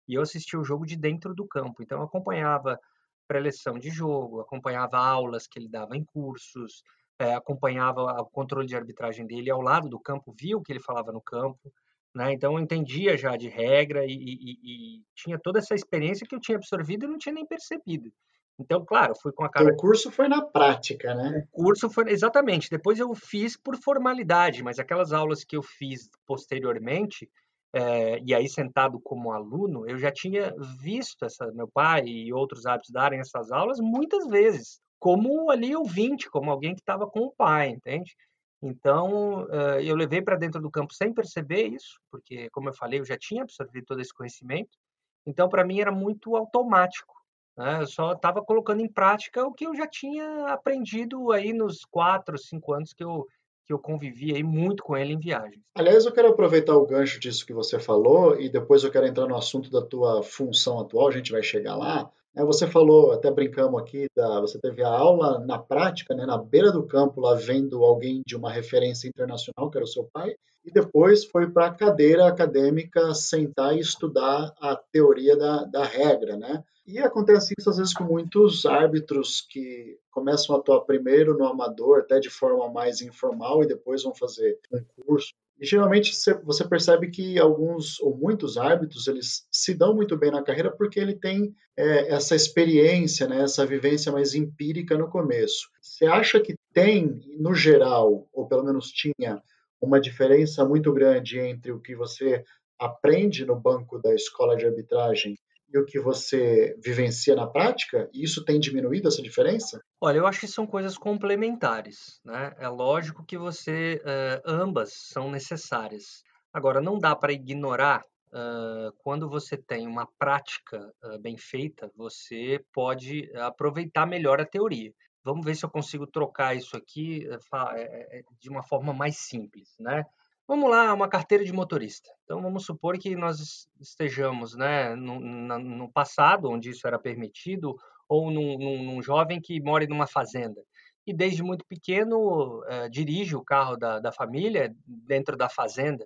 E 0.08 0.14
eu 0.14 0.22
assistia 0.22 0.60
o 0.60 0.64
jogo 0.64 0.86
de 0.86 0.96
dentro 0.96 1.34
do 1.34 1.48
campo. 1.48 1.82
Então, 1.82 2.00
eu 2.00 2.06
acompanhava 2.06 2.80
preleção 3.28 3.80
de 3.80 3.90
jogo, 3.90 4.42
acompanhava 4.42 4.98
aulas 4.98 5.48
que 5.48 5.58
ele 5.58 5.68
dava 5.68 5.98
em 5.98 6.04
cursos, 6.04 6.84
é, 7.18 7.34
acompanhava 7.34 8.02
o 8.22 8.26
controle 8.26 8.68
de 8.68 8.76
arbitragem 8.76 9.26
dele 9.26 9.50
ao 9.50 9.62
lado 9.62 9.90
do 9.90 10.00
campo, 10.00 10.36
via 10.40 10.58
o 10.58 10.62
que 10.62 10.72
ele 10.72 10.80
falava 10.80 11.12
no 11.12 11.22
campo. 11.22 11.74
Né? 12.14 12.32
Então, 12.34 12.54
eu 12.54 12.60
entendia 12.60 13.18
já 13.18 13.36
de 13.36 13.48
regra 13.48 14.06
e, 14.06 14.12
e, 14.12 14.98
e 14.98 15.04
tinha 15.16 15.40
toda 15.40 15.58
essa 15.58 15.74
experiência 15.74 16.28
que 16.28 16.36
eu 16.36 16.40
tinha 16.40 16.58
absorvido 16.58 17.06
e 17.06 17.08
não 17.08 17.18
tinha 17.18 17.34
nem 17.34 17.48
percebido. 17.48 18.14
Então, 18.60 18.86
claro, 18.86 19.14
fui 19.16 19.32
com 19.32 19.44
a 19.44 19.50
cara. 19.50 19.74
O 19.74 19.78
curso 19.78 20.12
foi 20.12 20.28
na 20.28 20.42
prática, 20.42 21.14
né? 21.16 21.48
O 21.52 21.64
curso 21.64 21.90
foi 21.90 22.12
exatamente. 22.12 22.70
Depois 22.70 23.00
eu 23.00 23.14
fiz 23.16 23.58
por 23.58 23.76
formalidade, 23.78 24.64
mas 24.64 24.80
aquelas 24.80 25.12
aulas 25.12 25.44
que 25.44 25.58
eu 25.58 25.64
fiz 25.64 26.10
posteriormente, 26.26 27.30
é, 27.74 28.20
e 28.20 28.34
aí 28.34 28.48
sentado 28.48 29.00
como 29.00 29.32
aluno, 29.32 29.90
eu 29.90 29.98
já 29.98 30.12
tinha 30.12 30.54
visto 30.80 31.26
essa, 31.26 31.52
meu 31.52 31.68
pai 31.68 32.06
e 32.06 32.32
outros 32.32 32.66
hábitos 32.66 32.92
darem 32.92 33.20
essas 33.20 33.52
aulas 33.52 33.80
muitas 33.80 34.28
vezes, 34.28 34.80
como 35.00 35.50
ali 35.50 35.76
ouvinte, 35.76 36.30
como 36.30 36.52
alguém 36.52 36.76
que 36.76 36.82
estava 36.82 37.08
com 37.08 37.22
o 37.22 37.34
pai, 37.36 37.70
entende? 37.70 38.16
Então, 38.62 39.48
é, 39.52 39.84
eu 39.84 39.96
levei 39.96 40.22
para 40.22 40.38
dentro 40.38 40.62
do 40.62 40.72
campo 40.72 40.94
sem 40.94 41.12
perceber 41.12 41.68
isso, 41.68 42.00
porque, 42.10 42.50
como 42.52 42.70
eu 42.70 42.74
falei, 42.74 43.00
eu 43.00 43.06
já 43.06 43.18
tinha 43.18 43.42
absorvido 43.42 43.86
todo 43.86 44.00
esse 44.00 44.14
conhecimento. 44.14 44.78
Então, 45.26 45.50
para 45.50 45.66
mim, 45.66 45.82
era 45.82 45.92
muito 45.92 46.36
automático. 46.36 47.14
Né? 47.58 47.82
Eu 47.82 47.88
só 47.88 48.14
estava 48.14 48.44
colocando 48.44 48.82
em 48.82 48.88
prática 48.88 49.46
o 49.46 49.54
que 49.54 49.66
eu 49.66 49.76
já 49.76 49.88
tinha 49.88 50.48
aprendido 50.48 51.32
aí 51.32 51.54
nos 51.54 51.86
quatro, 51.86 52.38
cinco 52.38 52.74
anos 52.74 52.94
que 52.94 53.04
eu, 53.04 53.28
que 53.66 53.74
eu 53.74 53.80
convivi 53.80 54.34
aí 54.34 54.44
muito 54.44 54.84
com 54.84 54.98
ele 54.98 55.14
em 55.14 55.20
viagens. 55.20 55.62
Aliás, 55.76 56.06
eu 56.06 56.12
quero 56.12 56.30
aproveitar 56.30 56.76
o 56.76 56.86
gancho 56.86 57.20
disso 57.20 57.46
que 57.46 57.54
você 57.54 57.80
falou 57.80 58.40
e 58.40 58.50
depois 58.50 58.84
eu 58.84 58.92
quero 58.92 59.08
entrar 59.08 59.28
no 59.28 59.36
assunto 59.36 59.70
da 59.70 59.82
tua 59.82 60.24
função 60.24 60.80
atual, 60.80 61.08
a 61.08 61.12
gente 61.12 61.32
vai 61.32 61.44
chegar 61.44 61.76
lá. 61.76 62.12
É, 62.36 62.44
você 62.44 62.66
falou, 62.66 63.12
até 63.12 63.30
brincamos 63.30 63.80
aqui, 63.80 64.08
da, 64.16 64.42
você 64.42 64.60
teve 64.60 64.84
a 64.84 64.90
aula 64.90 65.40
na 65.46 65.60
prática, 65.60 66.16
né, 66.16 66.26
na 66.26 66.38
beira 66.38 66.72
do 66.72 66.86
campo, 66.88 67.22
lá 67.22 67.36
vendo 67.36 67.84
alguém 67.84 68.24
de 68.26 68.36
uma 68.36 68.52
referência 68.52 69.08
internacional, 69.08 69.70
que 69.70 69.78
era 69.78 69.86
o 69.86 69.88
seu 69.88 70.10
pai, 70.12 70.34
e 70.66 70.72
depois 70.72 71.26
foi 71.26 71.52
para 71.52 71.68
a 71.68 71.74
cadeira 71.74 72.28
acadêmica 72.28 73.14
sentar 73.14 73.76
e 73.76 73.80
estudar 73.80 74.52
a 74.60 74.76
teoria 74.76 75.38
da, 75.38 75.64
da 75.66 75.84
regra, 75.84 76.36
né? 76.36 76.64
E 76.88 77.00
acontece 77.00 77.54
isso 77.58 77.70
às 77.70 77.78
vezes 77.78 77.94
com 77.94 78.04
muitos 78.04 78.66
árbitros 78.66 79.46
que 79.50 79.98
começam 80.12 80.56
a 80.56 80.60
atuar 80.60 80.82
primeiro 80.82 81.38
no 81.38 81.46
amador, 81.46 82.00
até 82.00 82.20
de 82.20 82.30
forma 82.30 82.70
mais 82.70 83.02
informal, 83.02 83.64
e 83.64 83.68
depois 83.68 84.04
vão 84.04 84.14
fazer 84.14 84.60
um 84.72 84.84
curso. 85.04 85.34
E 85.64 85.66
geralmente 85.66 86.12
você 86.44 86.68
percebe 86.68 87.10
que 87.10 87.40
alguns 87.40 87.98
ou 88.02 88.18
muitos 88.18 88.58
árbitros 88.58 89.08
eles 89.08 89.48
se 89.50 89.74
dão 89.74 89.96
muito 89.96 90.18
bem 90.18 90.30
na 90.30 90.44
carreira 90.44 90.70
porque 90.70 91.00
ele 91.00 91.16
tem 91.16 91.56
é, 91.78 92.14
essa 92.14 92.36
experiência, 92.36 93.30
né, 93.30 93.44
essa 93.44 93.66
vivência 93.66 94.12
mais 94.12 94.36
empírica 94.36 94.98
no 94.98 95.10
começo. 95.10 95.70
Você 95.82 96.06
acha 96.06 96.42
que 96.42 96.54
tem, 96.74 97.22
no 97.40 97.56
geral, 97.56 98.28
ou 98.34 98.46
pelo 98.46 98.66
menos 98.66 98.92
tinha, 98.92 99.42
uma 99.82 100.02
diferença 100.02 100.66
muito 100.66 100.92
grande 100.92 101.40
entre 101.40 101.72
o 101.72 101.80
que 101.80 101.96
você 101.96 102.44
aprende 102.78 103.46
no 103.46 103.56
banco 103.56 104.02
da 104.02 104.14
escola 104.14 104.58
de 104.58 104.66
arbitragem 104.66 105.38
e 105.74 105.78
o 105.78 105.86
que 105.86 106.00
você 106.00 106.76
vivencia 106.84 107.36
na 107.36 107.48
prática? 107.48 108.10
E 108.14 108.24
isso 108.24 108.46
tem 108.46 108.60
diminuído 108.60 109.08
essa 109.08 109.22
diferença? 109.22 109.82
Olha, 110.00 110.20
eu 110.20 110.28
acho 110.28 110.42
que 110.42 110.48
são 110.48 110.68
coisas 110.68 110.98
complementares. 110.98 112.22
Né? 112.24 112.54
É 112.60 112.68
lógico 112.68 113.26
que 113.26 113.38
você 113.38 114.02
uh, 114.04 114.42
ambas 114.46 114.94
são 114.94 115.32
necessárias. 115.32 116.24
Agora, 116.54 116.80
não 116.80 117.00
dá 117.00 117.16
para 117.16 117.34
ignorar 117.34 118.04
Uh, 118.34 118.92
quando 118.98 119.30
você 119.30 119.56
tem 119.56 119.86
uma 119.86 120.08
prática 120.18 120.92
uh, 121.04 121.20
bem 121.20 121.38
feita, 121.38 121.92
você 121.96 122.60
pode 122.74 123.32
aproveitar 123.36 124.08
melhor 124.08 124.42
a 124.42 124.46
teoria. 124.46 124.92
Vamos 125.24 125.46
ver 125.46 125.56
se 125.56 125.64
eu 125.64 125.70
consigo 125.70 126.08
trocar 126.08 126.56
isso 126.56 126.76
aqui 126.76 127.28
uh, 127.30 128.34
de 128.40 128.50
uma 128.50 128.64
forma 128.64 128.92
mais 128.92 129.18
simples, 129.18 129.76
né? 129.80 130.04
Vamos 130.46 130.70
lá, 130.70 130.94
uma 130.94 131.08
carteira 131.08 131.44
de 131.46 131.54
motorista. 131.54 132.10
Então, 132.24 132.42
vamos 132.42 132.66
supor 132.66 132.98
que 132.98 133.16
nós 133.16 133.70
estejamos 133.80 134.54
né, 134.56 134.94
no, 134.94 135.20
no 135.20 135.90
passado, 135.90 136.50
onde 136.50 136.70
isso 136.70 136.86
era 136.86 137.00
permitido, 137.00 137.78
ou 138.10 138.30
num, 138.30 138.58
num, 138.58 138.84
num, 138.84 139.02
jovem 139.02 139.40
que 139.40 139.62
mora 139.62 139.88
numa 139.88 140.06
fazenda. 140.06 140.62
E 141.08 141.14
desde 141.14 141.42
muito 141.42 141.66
pequeno 141.66 142.60
uh, 142.60 142.90
dirige 142.90 143.36
o 143.36 143.44
carro 143.44 143.78
da, 143.78 144.00
da 144.00 144.12
família 144.12 144.76
dentro 144.86 145.38
da 145.38 145.48
fazenda. 145.48 146.06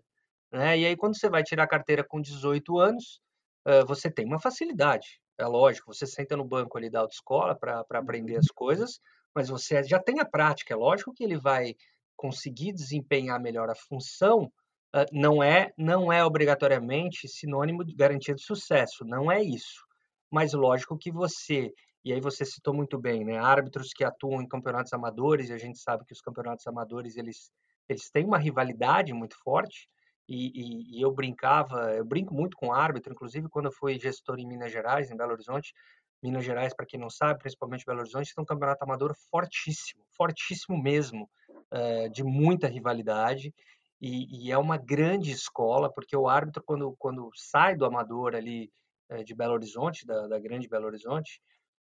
Né? 0.52 0.80
E 0.80 0.86
aí, 0.86 0.96
quando 0.96 1.18
você 1.18 1.30
vai 1.30 1.44
tirar 1.44 1.64
a 1.64 1.68
carteira 1.68 2.04
com 2.04 2.22
18 2.22 2.78
anos, 2.78 3.20
uh, 3.68 3.86
você 3.88 4.10
tem 4.10 4.26
uma 4.26 4.40
facilidade. 4.40 5.20
É 5.36 5.46
lógico, 5.46 5.94
você 5.94 6.06
senta 6.06 6.38
no 6.38 6.46
banco 6.46 6.78
ali 6.78 6.90
da 6.92 7.00
autoescola 7.00 7.56
para 7.56 7.84
aprender 7.92 8.38
as 8.38 8.48
coisas, 8.48 9.00
mas 9.34 9.50
você 9.50 9.84
já 9.84 10.00
tem 10.00 10.20
a 10.20 10.26
prática. 10.26 10.74
É 10.74 10.78
lógico 10.78 11.14
que 11.14 11.24
ele 11.24 11.38
vai 11.38 11.76
conseguir 12.18 12.74
desempenhar 12.74 13.40
melhor 13.40 13.70
a 13.70 13.76
função 13.76 14.52
uh, 14.96 15.06
não 15.14 15.42
é 15.42 15.72
não 15.78 16.12
é 16.12 16.26
obrigatoriamente 16.26 17.28
sinônimo 17.28 17.86
de 17.86 17.96
garantia 17.96 18.36
de 18.36 18.44
sucesso, 18.44 19.06
não 19.06 19.32
é 19.32 19.42
isso. 19.42 19.86
Mas 20.30 20.54
lógico 20.54 20.98
que 20.98 21.12
você 21.12 21.72
e 22.04 22.14
aí 22.14 22.20
você 22.22 22.46
citou 22.46 22.74
muito 22.74 22.98
bem, 22.98 23.24
né? 23.24 23.38
Árbitros 23.38 23.92
que 23.94 24.04
atuam 24.04 24.42
em 24.42 24.48
campeonatos 24.48 24.94
amadores 24.94 25.50
e 25.50 25.54
a 25.54 25.58
gente 25.58 25.80
sabe 25.80 26.06
que 26.06 26.14
os 26.14 26.22
campeonatos 26.22 26.66
amadores 26.68 27.16
eles 27.18 27.52
eles 27.88 28.10
têm 28.10 28.26
uma 28.26 28.38
rivalidade 28.38 29.14
muito 29.14 29.38
forte. 29.44 29.88
E, 30.28 30.48
e, 30.48 30.98
e, 30.98 31.02
eu 31.02 31.10
brincava, 31.10 31.94
eu 31.94 32.04
brinco 32.04 32.34
muito 32.34 32.58
com 32.58 32.74
árbitro, 32.74 33.14
inclusive 33.14 33.48
quando 33.48 33.68
eu 33.68 33.72
fui 33.72 33.98
gestor 33.98 34.38
em 34.38 34.46
Minas 34.46 34.74
Gerais, 34.74 35.10
em 35.10 35.16
Belo 35.16 35.32
Horizonte, 35.32 35.74
Minas 36.22 36.44
Gerais, 36.44 36.74
para 36.74 36.86
quem 36.86 37.00
não 37.00 37.10
sabe, 37.10 37.40
principalmente 37.40 37.86
Belo 37.86 38.00
Horizonte, 38.00 38.34
tem 38.36 38.42
um 38.42 38.46
campeonato 38.46 38.84
amador 38.84 39.16
fortíssimo, 39.32 40.04
fortíssimo 40.18 40.82
mesmo, 40.82 41.30
é, 41.72 42.10
de 42.10 42.24
muita 42.24 42.68
rivalidade. 42.68 43.54
E, 44.00 44.48
e, 44.48 44.52
é 44.52 44.58
uma 44.58 44.78
grande 44.78 45.32
escola, 45.32 45.92
porque 45.92 46.16
o 46.16 46.28
árbitro, 46.28 46.64
quando, 46.64 46.96
quando 47.00 47.32
sai 47.36 47.76
do 47.76 47.86
amador 47.86 48.36
ali 48.36 48.70
é, 49.10 49.24
de 49.24 49.34
Belo 49.34 49.54
Horizonte, 49.54 50.06
da, 50.06 50.28
da 50.28 50.40
grande 50.40 50.68
Belo 50.68 50.86
Horizonte, 50.86 51.42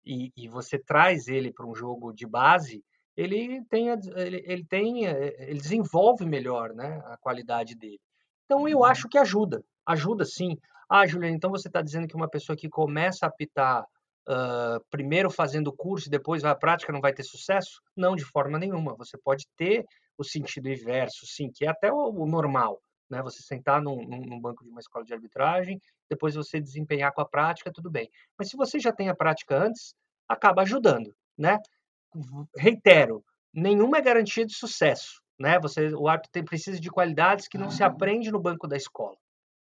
e, 0.05 0.31
e 0.37 0.47
você 0.47 0.79
traz 0.79 1.27
ele 1.27 1.51
para 1.51 1.65
um 1.65 1.75
jogo 1.75 2.13
de 2.13 2.25
base, 2.25 2.83
ele 3.15 3.61
tem, 3.65 3.89
ele, 3.89 4.43
ele 4.45 4.63
tem, 4.63 5.05
ele 5.05 5.59
desenvolve 5.59 6.25
melhor, 6.25 6.73
né, 6.73 7.01
a 7.05 7.17
qualidade 7.17 7.75
dele. 7.75 7.99
Então 8.45 8.69
eu 8.69 8.79
uhum. 8.79 8.83
acho 8.85 9.09
que 9.09 9.17
ajuda, 9.17 9.63
ajuda 9.85 10.23
sim. 10.23 10.57
Ah, 10.89 11.05
Juliana, 11.05 11.35
então 11.35 11.49
você 11.49 11.67
está 11.67 11.81
dizendo 11.81 12.07
que 12.07 12.15
uma 12.15 12.29
pessoa 12.29 12.55
que 12.55 12.69
começa 12.69 13.25
a 13.25 13.29
apitar 13.29 13.85
uh, 14.27 14.83
primeiro 14.89 15.29
fazendo 15.29 15.67
o 15.67 15.75
curso 15.75 16.07
e 16.07 16.11
depois 16.11 16.41
vai 16.41 16.51
à 16.51 16.55
prática 16.55 16.91
não 16.91 17.01
vai 17.01 17.13
ter 17.13 17.23
sucesso? 17.23 17.81
Não, 17.95 18.15
de 18.15 18.25
forma 18.25 18.59
nenhuma. 18.59 18.95
Você 18.95 19.17
pode 19.17 19.47
ter 19.55 19.85
o 20.17 20.23
sentido 20.23 20.69
inverso, 20.69 21.25
sim, 21.25 21.49
que 21.53 21.65
é 21.65 21.69
até 21.69 21.91
o, 21.91 22.09
o 22.09 22.25
normal. 22.25 22.81
Né? 23.09 23.21
Você 23.21 23.41
sentar 23.41 23.81
num, 23.81 24.03
num, 24.05 24.39
banco 24.39 24.63
de 24.63 24.69
uma 24.69 24.79
escola 24.79 25.05
de 25.05 25.13
arbitragem, 25.13 25.79
depois 26.09 26.35
você 26.35 26.59
desempenhar 26.59 27.13
com 27.13 27.21
a 27.21 27.25
prática, 27.25 27.71
tudo 27.71 27.89
bem. 27.89 28.09
Mas 28.37 28.49
se 28.49 28.57
você 28.57 28.79
já 28.79 28.91
tem 28.91 29.09
a 29.09 29.15
prática 29.15 29.57
antes, 29.57 29.95
acaba 30.27 30.63
ajudando, 30.63 31.15
né? 31.37 31.57
Reitero, 32.57 33.23
nenhuma 33.53 33.97
é 33.97 34.01
garantia 34.01 34.45
de 34.45 34.53
sucesso, 34.53 35.21
né? 35.39 35.59
Você, 35.59 35.93
o 35.93 36.07
árbitro 36.07 36.31
tem, 36.31 36.43
precisa 36.43 36.79
de 36.79 36.89
qualidades 36.89 37.47
que 37.47 37.57
não 37.57 37.69
se 37.69 37.83
aprende 37.83 38.31
no 38.31 38.39
banco 38.39 38.67
da 38.67 38.75
escola. 38.75 39.15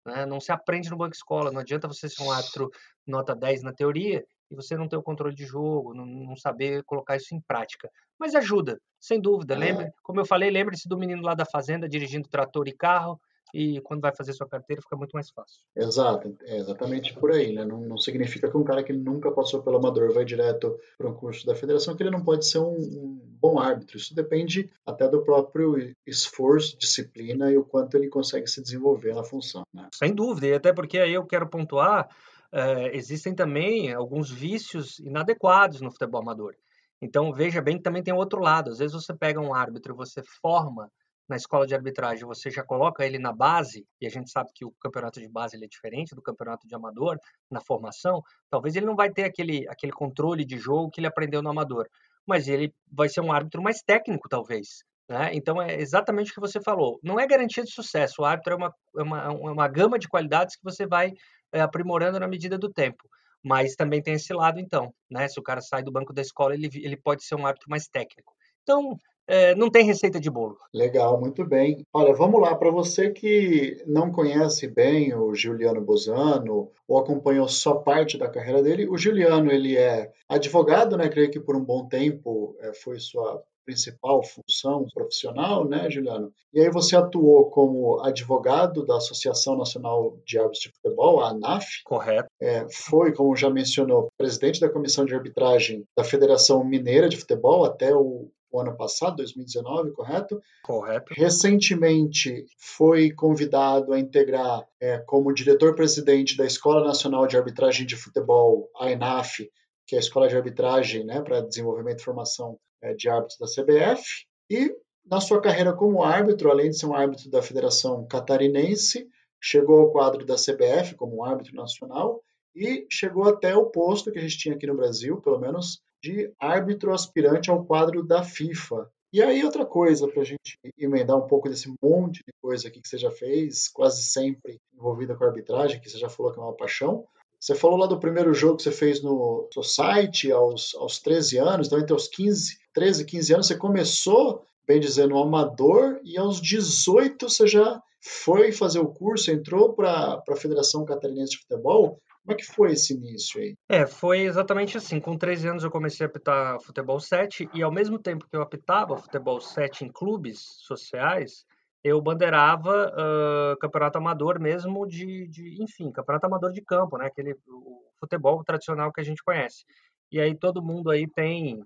Né? 0.07 0.25
Não 0.25 0.41
se 0.41 0.53
aprende 0.53 0.89
no 0.89 0.97
banco 0.97 1.15
escola. 1.15 1.51
Não 1.51 1.61
adianta 1.61 1.89
você 1.89 2.09
ser 2.09 2.23
um 2.23 2.31
árbitro 2.31 2.71
nota 3.07 3.35
10 3.35 3.63
na 3.63 3.73
teoria 3.73 4.25
e 4.51 4.55
você 4.55 4.77
não 4.77 4.89
ter 4.89 4.97
o 4.97 5.03
controle 5.03 5.35
de 5.35 5.45
jogo, 5.45 5.93
não, 5.93 6.07
não 6.07 6.37
saber 6.37 6.85
colocar 6.85 7.17
isso 7.17 7.35
em 7.35 7.41
prática. 7.41 7.91
Mas 8.19 8.35
ajuda, 8.35 8.81
sem 9.01 9.21
dúvida. 9.21 9.57
Lembre, 9.57 9.91
como 10.03 10.21
eu 10.21 10.25
falei, 10.25 10.51
lembre-se 10.51 10.89
do 10.89 10.97
menino 10.97 11.23
lá 11.23 11.35
da 11.35 11.45
fazenda 11.45 11.89
dirigindo 11.89 12.29
trator 12.29 12.69
e 12.69 12.73
carro 12.73 13.21
e 13.57 13.81
quando 13.81 14.03
vai 14.03 14.15
fazer 14.15 14.35
sua 14.35 14.47
carteira 14.47 14.83
fica 14.83 14.97
muito 14.97 15.13
mais 15.13 15.31
fácil. 15.31 15.63
Exato, 15.75 16.37
é 16.43 16.59
exatamente 16.59 17.15
por 17.15 17.33
aí, 17.33 17.55
né? 17.55 17.65
Não, 17.65 17.81
não 17.81 17.97
significa 17.97 18.51
que 18.51 18.57
um 18.57 18.63
cara 18.63 18.83
que 18.83 18.93
nunca 18.93 19.33
passou 19.33 19.63
pelo 19.63 19.79
amador 19.79 20.13
vai 20.13 20.27
direto 20.27 20.79
para 20.99 21.09
um 21.09 21.15
curso 21.15 21.47
da 21.47 21.55
federação 21.55 21.97
que 21.97 22.03
ele 22.03 22.11
não 22.11 22.23
pode 22.23 22.47
ser 22.47 22.59
um, 22.59 22.77
um, 22.77 23.21
bom 23.41 23.59
árbitro. 23.59 23.97
Isso 23.97 24.15
depende 24.15 24.71
até 24.85 25.09
do 25.09 25.23
próprio 25.23 25.95
esforço, 26.07 26.77
disciplina 26.77 27.51
e 27.51 27.57
o 27.57 27.65
quanto 27.65 27.97
ele 27.97 28.09
consegue 28.09 28.47
se 28.47 28.63
desenvolver 28.63 29.15
na 29.15 29.25
função. 29.25 29.63
Né? 29.73 29.89
Sem 29.95 30.15
dúvida, 30.15 30.49
e 30.49 30.55
até 30.55 30.73
porque 30.75 30.99
aí 30.99 31.15
eu 31.15 31.25
quero 31.25 31.49
pontuar, 31.49 32.09
é, 32.53 32.95
existem 32.95 33.35
também 33.35 33.91
alguns 33.93 34.31
vícios 34.31 34.99
inadequados 34.99 35.81
no 35.81 35.91
futebol 35.91 36.21
amador. 36.21 36.55
Então 37.01 37.33
veja 37.33 37.63
bem 37.63 37.79
que 37.79 37.83
também 37.83 38.03
tem 38.03 38.13
outro 38.13 38.41
lado. 38.41 38.71
Às 38.71 38.79
vezes 38.79 38.95
você 38.95 39.15
pega 39.15 39.41
um 39.41 39.55
árbitro, 39.55 39.95
você 39.95 40.23
forma 40.43 40.91
na 41.29 41.37
escola 41.37 41.67
de 41.67 41.75
arbitragem 41.75 42.25
você 42.25 42.51
já 42.51 42.63
coloca 42.63 43.05
ele 43.05 43.19
na 43.19 43.33
base, 43.33 43.87
e 44.01 44.07
a 44.07 44.11
gente 44.11 44.31
sabe 44.31 44.51
que 44.55 44.65
o 44.65 44.73
campeonato 44.81 45.21
de 45.21 45.29
base 45.29 45.57
ele 45.57 45.65
é 45.65 45.69
diferente 45.69 46.15
do 46.15 46.23
campeonato 46.23 46.67
de 46.67 46.75
amador 46.75 47.19
na 47.51 47.61
formação, 47.61 48.23
talvez 48.49 48.77
ele 48.77 48.87
não 48.87 48.97
vai 48.97 49.11
ter 49.11 49.25
aquele, 49.25 49.69
aquele 49.69 49.93
controle 49.93 50.45
de 50.45 50.59
jogo 50.59 50.91
que 50.91 51.01
ele 51.01 51.07
aprendeu 51.07 51.43
no 51.43 51.51
amador, 51.51 51.89
mas 52.27 52.49
ele 52.49 52.75
vai 52.91 53.09
ser 53.09 53.21
um 53.21 53.33
árbitro 53.33 53.63
mais 53.63 53.83
técnico, 53.83 54.29
talvez. 54.29 54.85
Né? 55.09 55.31
Então 55.35 55.63
é 55.63 55.81
exatamente 55.81 56.31
o 56.31 56.35
que 56.35 56.41
você 56.41 56.61
falou. 56.61 56.99
Não 57.03 57.19
é 57.19 57.27
garantia 57.27 57.63
de 57.63 57.71
sucesso, 57.71 58.23
o 58.23 58.25
árbitro 58.25 58.55
é 58.55 58.57
uma, 58.57 58.75
é 58.97 59.03
uma, 59.03 59.23
é 59.23 59.29
uma 59.29 59.69
gama 59.69 59.99
de 59.99 60.09
qualidades 60.09 60.57
que 60.57 60.65
você 60.65 60.87
vai 60.87 61.13
é, 61.53 61.61
aprimorando 61.61 62.19
na 62.19 62.29
medida 62.29 62.59
do 62.59 62.73
tempo. 62.73 63.09
Mas 63.43 63.77
também 63.77 64.03
tem 64.03 64.15
esse 64.15 64.33
lado, 64.33 64.59
então, 64.59 64.93
né? 65.09 65.29
Se 65.29 65.39
o 65.39 65.43
cara 65.43 65.61
sai 65.61 65.81
do 65.81 65.93
banco 65.93 66.13
da 66.13 66.21
escola, 66.21 66.55
ele, 66.55 66.69
ele 66.75 66.97
pode 66.97 67.25
ser 67.25 67.37
um 67.37 67.47
árbitro 67.47 67.71
mais 67.71 67.87
técnico. 67.87 68.35
Então, 68.63 68.99
é, 69.27 69.55
não 69.55 69.71
tem 69.71 69.85
receita 69.85 70.21
de 70.21 70.31
bolo. 70.31 70.57
Legal, 70.73 71.21
muito 71.21 71.45
bem. 71.45 71.85
Olha, 71.93 72.15
vamos 72.15 72.41
lá, 72.41 72.55
para 72.55 72.71
você 72.71 73.11
que 73.11 73.83
não 73.87 74.11
conhece 74.11 74.69
bem 74.69 75.15
o 75.15 75.35
Giuliano 75.35 75.81
Bosano 75.81 76.71
ou 76.87 76.99
acompanhou 76.99 77.49
só 77.49 77.75
parte 77.75 78.17
da 78.17 78.29
carreira 78.29 78.63
dele, 78.63 78.89
o 78.89 78.97
Giuliano 78.97 79.51
ele 79.51 79.77
é 79.77 80.13
advogado, 80.29 80.97
né? 80.97 81.09
Creio 81.09 81.31
que 81.31 81.41
por 81.41 81.57
um 81.57 81.65
bom 81.65 81.87
tempo 81.87 82.57
é, 82.61 82.73
foi 82.73 82.99
sua 82.99 83.43
principal 83.67 84.23
função 84.23 84.87
profissional, 84.95 85.69
né, 85.69 85.91
Juliano? 85.91 86.33
E 86.55 86.61
aí 86.61 86.71
você 86.71 86.97
atuou 86.97 87.51
como 87.51 88.01
advogado 88.01 88.87
da 88.87 88.97
Associação 88.97 89.57
Nacional 89.57 90.17
de 90.25 90.39
Árbitros 90.39 90.63
de 90.63 90.71
Futebol, 90.71 91.21
a 91.21 91.31
ANAF. 91.31 91.83
Correto. 91.85 92.29
É, 92.41 92.65
foi, 92.71 93.13
como 93.13 93.35
já 93.35 93.51
mencionou, 93.51 94.09
presidente 94.17 94.61
da 94.61 94.71
Comissão 94.71 95.05
de 95.05 95.15
Arbitragem 95.15 95.85
da 95.97 96.05
Federação 96.05 96.65
Mineira 96.65 97.09
de 97.09 97.17
Futebol 97.17 97.65
até 97.65 97.95
o 97.95 98.31
o 98.57 98.61
ano 98.61 98.77
passado, 98.77 99.17
2019, 99.17 99.93
correto? 99.93 100.41
Correto. 100.63 101.13
Recentemente 101.15 102.47
foi 102.59 103.11
convidado 103.11 103.93
a 103.93 103.99
integrar 103.99 104.67
é, 104.81 104.99
como 104.99 105.33
diretor-presidente 105.33 106.37
da 106.37 106.47
Escola 106.47 106.85
Nacional 106.85 107.27
de 107.27 107.37
Arbitragem 107.37 107.87
de 107.87 107.97
Futebol, 107.97 108.71
a 108.79 108.91
ENAF, 108.91 109.51
que 109.87 109.95
é 109.95 109.99
a 109.99 110.01
Escola 110.01 110.29
de 110.29 110.37
Arbitragem 110.37 111.05
né, 111.05 111.21
para 111.21 111.43
Desenvolvimento 111.43 112.01
e 112.01 112.05
Formação 112.05 112.59
é, 112.83 112.95
de 112.95 113.09
Árbitros 113.09 113.39
da 113.39 113.47
CBF. 113.47 114.03
E 114.51 114.75
na 115.05 115.21
sua 115.21 115.41
carreira 115.41 115.73
como 115.73 116.03
árbitro, 116.03 116.51
além 116.51 116.71
de 116.71 116.79
ser 116.79 116.87
um 116.87 116.95
árbitro 116.95 117.31
da 117.31 117.43
Federação 117.43 118.07
Catarinense, 118.07 119.07
chegou 119.41 119.81
ao 119.81 119.93
quadro 119.93 120.25
da 120.25 120.35
CBF 120.35 120.95
como 120.97 121.25
árbitro 121.25 121.55
nacional 121.55 122.23
e 122.57 122.87
chegou 122.91 123.25
até 123.25 123.55
o 123.55 123.67
posto 123.67 124.11
que 124.11 124.19
a 124.19 124.23
gente 124.23 124.39
tinha 124.39 124.55
aqui 124.55 124.67
no 124.67 124.75
Brasil, 124.75 125.21
pelo 125.21 125.39
menos 125.39 125.83
de 126.03 126.33
árbitro 126.41 126.95
aspirante 126.95 127.51
ao 127.51 127.65
quadro 127.65 128.03
da 128.03 128.23
FIFA. 128.23 128.91
E 129.13 129.23
aí, 129.23 129.45
outra 129.45 129.65
coisa, 129.65 130.09
para 130.09 130.23
a 130.23 130.25
gente 130.25 130.59
emendar 130.77 131.17
um 131.17 131.27
pouco 131.27 131.49
desse 131.49 131.73
monte 131.83 132.19
de 132.19 132.33
coisa 132.41 132.69
aqui 132.69 132.81
que 132.81 132.89
você 132.89 132.99
já 132.99 133.11
fez, 133.11 133.69
quase 133.69 134.03
sempre 134.03 134.59
envolvida 134.75 135.15
com 135.15 135.25
a 135.25 135.29
arbitragem, 135.29 135.81
que 135.81 135.89
você 135.89 135.99
já 135.99 136.09
falou 136.09 136.33
que 136.33 136.39
é 136.39 136.43
uma 136.43 136.57
paixão. 136.57 137.07
Você 137.39 137.55
falou 137.55 137.77
lá 137.77 137.87
do 137.87 138.01
primeiro 138.01 138.33
jogo 138.35 138.57
que 138.57 138.63
você 138.63 138.73
fez 138.73 139.03
no 139.03 139.49
seu 139.53 139.63
site 139.63 140.33
aos, 140.33 140.75
aos 140.75 140.99
13 140.99 141.39
anos, 141.39 141.67
então 141.67 141.79
entre 141.79 141.95
os 141.95 142.09
15, 142.09 142.59
13 142.73 143.03
e 143.03 143.07
15 143.07 143.35
anos 143.35 143.47
você 143.47 143.57
começou, 143.57 144.43
bem 144.67 144.81
dizendo, 144.81 145.11
no 145.11 145.23
amador, 145.23 146.01
e 146.03 146.19
aos 146.19 146.41
18 146.41 147.29
você 147.29 147.47
já 147.47 147.83
foi 148.01 148.53
fazer 148.53 148.79
o 148.79 148.89
curso, 148.89 149.31
entrou 149.31 149.75
para 149.75 150.23
a 150.29 150.37
Federação 150.37 150.85
Catarinense 150.85 151.33
de 151.33 151.39
Futebol. 151.39 152.01
Como 152.27 152.35
é 152.35 152.43
que 152.43 152.45
foi 152.45 152.73
esse 152.73 152.93
início 152.93 153.41
aí? 153.41 153.57
É, 153.69 153.87
foi 153.87 154.23
exatamente 154.23 154.77
assim. 154.77 154.99
Com 154.99 155.17
13 155.17 155.49
anos 155.49 155.63
eu 155.63 155.71
comecei 155.71 156.05
a 156.05 156.09
apitar 156.09 156.61
futebol 156.61 156.99
7 156.99 157.49
e 157.55 157.63
ao 157.63 157.71
mesmo 157.71 158.01
tempo 158.01 158.27
que 158.29 158.37
eu 158.37 158.43
apitava 158.43 158.97
futebol 158.97 159.41
7 159.41 159.85
em 159.85 159.93
clubes 159.93 160.41
sociais, 160.59 161.47
eu 161.85 162.03
bandeirava 162.03 162.93
uh, 162.93 163.57
campeonato 163.59 163.99
amador 163.99 164.41
mesmo 164.41 164.85
de, 164.89 165.29
de, 165.29 165.63
enfim, 165.63 165.93
campeonato 165.93 166.27
amador 166.27 166.51
de 166.51 166.61
campo, 166.63 166.99
né? 166.99 167.07
Aquele 167.07 167.37
o 167.47 167.81
futebol 168.01 168.43
tradicional 168.43 168.93
que 168.93 169.01
a 169.01 169.05
gente 169.05 169.23
conhece. 169.23 169.65
E 170.11 170.19
aí 170.19 170.37
todo 170.37 170.61
mundo 170.61 170.91
aí 170.91 171.07
tem 171.09 171.63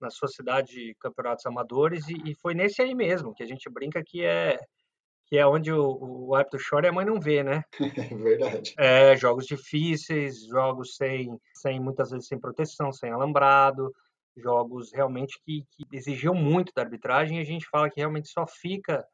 na 0.00 0.08
sua 0.08 0.28
cidade 0.28 0.96
campeonatos 0.98 1.44
amadores 1.44 2.08
e, 2.08 2.14
e 2.30 2.34
foi 2.34 2.54
nesse 2.54 2.80
aí 2.80 2.94
mesmo 2.94 3.34
que 3.34 3.42
a 3.42 3.46
gente 3.46 3.68
brinca 3.68 4.02
que 4.02 4.24
é 4.24 4.58
que 5.28 5.36
é 5.36 5.46
onde 5.46 5.70
o, 5.70 6.28
o 6.28 6.34
árbitro 6.34 6.58
chora 6.68 6.86
e 6.86 6.88
a 6.88 6.92
mãe 6.92 7.04
não 7.04 7.20
vê, 7.20 7.42
né? 7.42 7.62
Verdade. 8.22 8.74
É, 8.78 9.14
jogos 9.16 9.46
difíceis, 9.46 10.46
jogos 10.46 10.96
sem, 10.96 11.38
sem 11.54 11.78
muitas 11.78 12.10
vezes 12.10 12.26
sem 12.26 12.40
proteção, 12.40 12.92
sem 12.92 13.10
alambrado, 13.10 13.92
jogos 14.36 14.90
realmente 14.92 15.38
que, 15.44 15.64
que 15.70 15.84
exigiam 15.92 16.34
muito 16.34 16.72
da 16.74 16.82
arbitragem 16.82 17.38
e 17.38 17.40
a 17.40 17.44
gente 17.44 17.68
fala 17.68 17.90
que 17.90 18.00
realmente 18.00 18.28
só 18.28 18.46
fica 18.46 19.06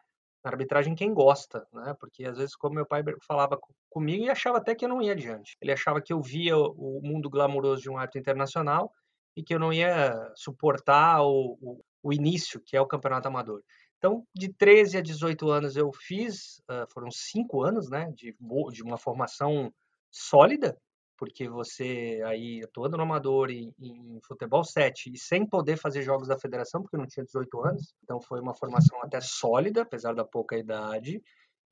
na 0.44 0.50
arbitragem 0.50 0.94
quem 0.94 1.12
gosta, 1.12 1.66
né? 1.72 1.96
Porque 1.98 2.24
às 2.24 2.36
vezes, 2.36 2.54
como 2.54 2.74
meu 2.74 2.86
pai 2.86 3.02
falava 3.26 3.58
comigo 3.90 4.24
e 4.24 4.30
achava 4.30 4.58
até 4.58 4.74
que 4.74 4.84
eu 4.84 4.88
não 4.88 5.02
ia 5.02 5.12
adiante. 5.12 5.56
Ele 5.60 5.72
achava 5.72 6.00
que 6.00 6.12
eu 6.12 6.20
via 6.20 6.56
o 6.56 7.00
mundo 7.02 7.30
glamouroso 7.30 7.82
de 7.82 7.90
um 7.90 7.96
árbitro 7.96 8.20
internacional 8.20 8.92
e 9.34 9.42
que 9.42 9.54
eu 9.54 9.58
não 9.58 9.72
ia 9.72 10.14
suportar 10.36 11.22
o, 11.22 11.58
o, 11.60 11.80
o 12.02 12.12
início, 12.12 12.60
que 12.64 12.76
é 12.76 12.80
o 12.80 12.86
campeonato 12.86 13.26
amador. 13.26 13.62
Então, 14.04 14.22
de 14.34 14.52
13 14.52 14.98
a 14.98 15.00
18 15.00 15.50
anos 15.50 15.76
eu 15.78 15.90
fiz, 15.90 16.60
foram 16.90 17.10
cinco 17.10 17.62
anos, 17.62 17.88
né, 17.88 18.12
de, 18.14 18.36
de 18.70 18.82
uma 18.82 18.98
formação 18.98 19.72
sólida, 20.10 20.76
porque 21.16 21.48
você 21.48 22.20
aí 22.26 22.60
atuando 22.62 22.98
no 22.98 23.02
amador 23.02 23.50
em, 23.50 23.72
em, 23.80 24.20
futebol 24.22 24.62
7 24.62 25.10
e 25.10 25.18
sem 25.18 25.46
poder 25.46 25.78
fazer 25.78 26.02
jogos 26.02 26.28
da 26.28 26.38
federação, 26.38 26.82
porque 26.82 26.98
não 26.98 27.06
tinha 27.06 27.24
18 27.24 27.64
anos, 27.64 27.94
então 28.02 28.20
foi 28.20 28.42
uma 28.42 28.54
formação 28.54 29.00
até 29.00 29.22
sólida, 29.22 29.80
apesar 29.80 30.14
da 30.14 30.22
pouca 30.22 30.58
idade. 30.58 31.22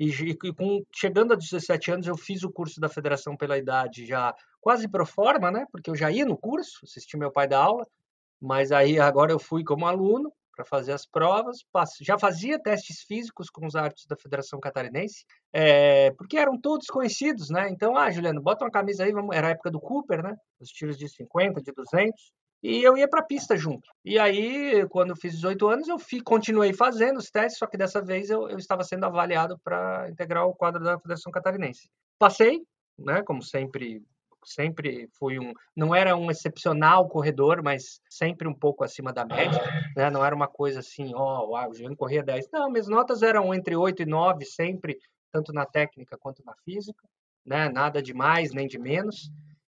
E, 0.00 0.08
e 0.08 0.54
com, 0.54 0.82
chegando 0.90 1.34
a 1.34 1.36
17 1.36 1.90
anos, 1.90 2.06
eu 2.06 2.16
fiz 2.16 2.42
o 2.44 2.50
curso 2.50 2.80
da 2.80 2.88
federação 2.88 3.36
pela 3.36 3.58
idade 3.58 4.06
já 4.06 4.34
quase 4.58 4.88
pro 4.88 5.04
forma, 5.04 5.50
né? 5.50 5.66
Porque 5.70 5.90
eu 5.90 5.94
já 5.94 6.10
ia 6.10 6.24
no 6.24 6.38
curso, 6.38 6.78
assisti 6.82 7.14
meu 7.14 7.30
pai 7.30 7.46
dar 7.46 7.58
aula, 7.58 7.86
mas 8.40 8.72
aí 8.72 8.98
agora 8.98 9.32
eu 9.32 9.38
fui 9.38 9.62
como 9.62 9.86
aluno 9.86 10.32
para 10.62 10.64
fazer 10.64 10.92
as 10.92 11.04
provas, 11.04 11.58
já 12.00 12.18
fazia 12.18 12.58
testes 12.58 13.02
físicos 13.02 13.50
com 13.50 13.66
os 13.66 13.74
árbitros 13.74 14.06
da 14.06 14.16
Federação 14.16 14.60
Catarinense, 14.60 15.24
é, 15.52 16.12
porque 16.12 16.36
eram 16.36 16.58
todos 16.58 16.86
conhecidos, 16.86 17.50
né? 17.50 17.68
Então, 17.68 17.96
ah, 17.96 18.10
Juliano, 18.10 18.40
bota 18.40 18.64
uma 18.64 18.70
camisa 18.70 19.04
aí, 19.04 19.12
vamos... 19.12 19.36
era 19.36 19.48
a 19.48 19.50
época 19.50 19.70
do 19.70 19.80
Cooper, 19.80 20.22
né? 20.22 20.36
Os 20.60 20.70
tiros 20.70 20.96
de 20.96 21.08
50, 21.08 21.60
de 21.60 21.72
200, 21.72 22.32
e 22.62 22.82
eu 22.82 22.96
ia 22.96 23.08
para 23.08 23.20
a 23.20 23.24
pista 23.24 23.56
junto. 23.56 23.88
E 24.04 24.18
aí, 24.18 24.86
quando 24.88 25.10
eu 25.10 25.16
fiz 25.16 25.34
18 25.34 25.68
anos, 25.68 25.88
eu 25.88 25.96
continuei 26.24 26.72
fazendo 26.72 27.18
os 27.18 27.28
testes, 27.30 27.58
só 27.58 27.66
que 27.66 27.76
dessa 27.76 28.00
vez 28.00 28.30
eu, 28.30 28.48
eu 28.48 28.56
estava 28.56 28.84
sendo 28.84 29.04
avaliado 29.04 29.58
para 29.64 30.08
integrar 30.08 30.46
o 30.46 30.54
quadro 30.54 30.82
da 30.82 30.98
Federação 30.98 31.32
Catarinense. 31.32 31.90
Passei, 32.18 32.62
né? 32.96 33.22
Como 33.22 33.42
sempre 33.42 34.00
sempre 34.44 35.08
fui 35.18 35.38
um, 35.38 35.52
não 35.76 35.94
era 35.94 36.16
um 36.16 36.30
excepcional 36.30 37.08
corredor, 37.08 37.62
mas 37.62 38.00
sempre 38.08 38.48
um 38.48 38.54
pouco 38.54 38.84
acima 38.84 39.12
da 39.12 39.24
média, 39.24 39.60
né? 39.96 40.10
Não 40.10 40.24
era 40.24 40.34
uma 40.34 40.48
coisa 40.48 40.80
assim, 40.80 41.12
ó, 41.14 41.46
oh, 41.46 41.68
o 41.68 41.74
Juliano 41.74 41.96
corria 41.96 42.22
10. 42.22 42.48
Não, 42.52 42.70
minhas 42.70 42.88
notas 42.88 43.22
eram 43.22 43.54
entre 43.54 43.76
8 43.76 44.02
e 44.02 44.06
9 44.06 44.44
sempre, 44.44 44.98
tanto 45.30 45.52
na 45.52 45.64
técnica 45.64 46.18
quanto 46.18 46.44
na 46.44 46.54
física, 46.64 47.06
né? 47.44 47.68
Nada 47.68 48.02
de 48.02 48.14
mais 48.14 48.52
nem 48.52 48.66
de 48.66 48.78
menos. 48.78 49.30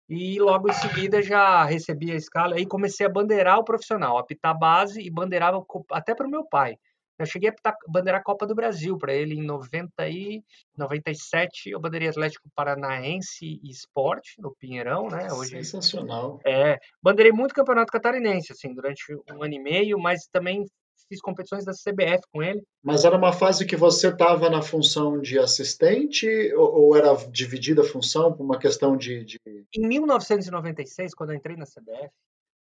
E 0.09 0.41
logo 0.41 0.69
em 0.69 0.73
seguida 0.73 1.23
já 1.23 1.65
recebi 1.65 2.11
a 2.11 2.17
escala 2.17 2.59
e 2.59 2.67
comecei 2.67 3.07
a 3.07 3.09
bandeirar 3.09 3.59
o 3.59 3.65
profissional, 3.65 4.19
apitar 4.19 4.59
base 4.59 5.01
e 5.01 5.09
bandeirava 5.09 5.65
até 5.93 6.17
para 6.17 6.27
o 6.27 6.31
meu 6.31 6.45
pai. 6.45 6.77
Eu 7.21 7.27
cheguei 7.27 7.51
a 7.51 7.75
bandeirar 7.87 8.23
a 8.23 8.25
Copa 8.25 8.47
do 8.47 8.55
Brasil 8.55 8.97
para 8.97 9.13
ele 9.13 9.35
em 9.35 9.43
90 9.43 10.09
e 10.09 10.43
97. 10.75 11.69
Eu 11.69 11.79
bandeirei 11.79 12.09
Atlético 12.09 12.49
Paranaense 12.55 13.61
e 13.63 13.71
Esporte 13.71 14.41
no 14.41 14.57
Pinheirão, 14.59 15.09
né? 15.09 15.31
Hoje, 15.31 15.51
Sensacional. 15.51 16.41
É, 16.47 16.79
bandeirei 17.03 17.31
muito 17.31 17.55
Campeonato 17.55 17.93
Catarinense, 17.93 18.53
assim, 18.53 18.73
durante 18.73 19.15
um 19.31 19.43
ano 19.43 19.53
e 19.53 19.59
meio, 19.59 19.99
mas 19.99 20.27
também 20.33 20.65
fiz 21.11 21.21
competições 21.21 21.63
da 21.67 21.73
CBF 21.73 22.23
com 22.33 22.43
ele. 22.43 22.63
Mas 22.83 23.05
era 23.05 23.19
uma 23.19 23.35
fase 23.35 23.67
que 23.67 23.77
você 23.77 24.09
estava 24.09 24.49
na 24.49 24.63
função 24.63 25.21
de 25.21 25.39
assistente 25.39 26.27
ou, 26.55 26.73
ou, 26.73 26.97
era 26.97 27.13
dividida 27.31 27.83
a 27.83 27.85
função 27.85 28.33
por 28.33 28.43
uma 28.43 28.59
questão 28.59 28.97
de, 28.97 29.25
de... 29.25 29.39
Em 29.75 29.87
1996, 29.87 31.13
quando 31.15 31.31
eu 31.31 31.37
entrei 31.37 31.57
na 31.57 31.67
CBF, 31.67 32.11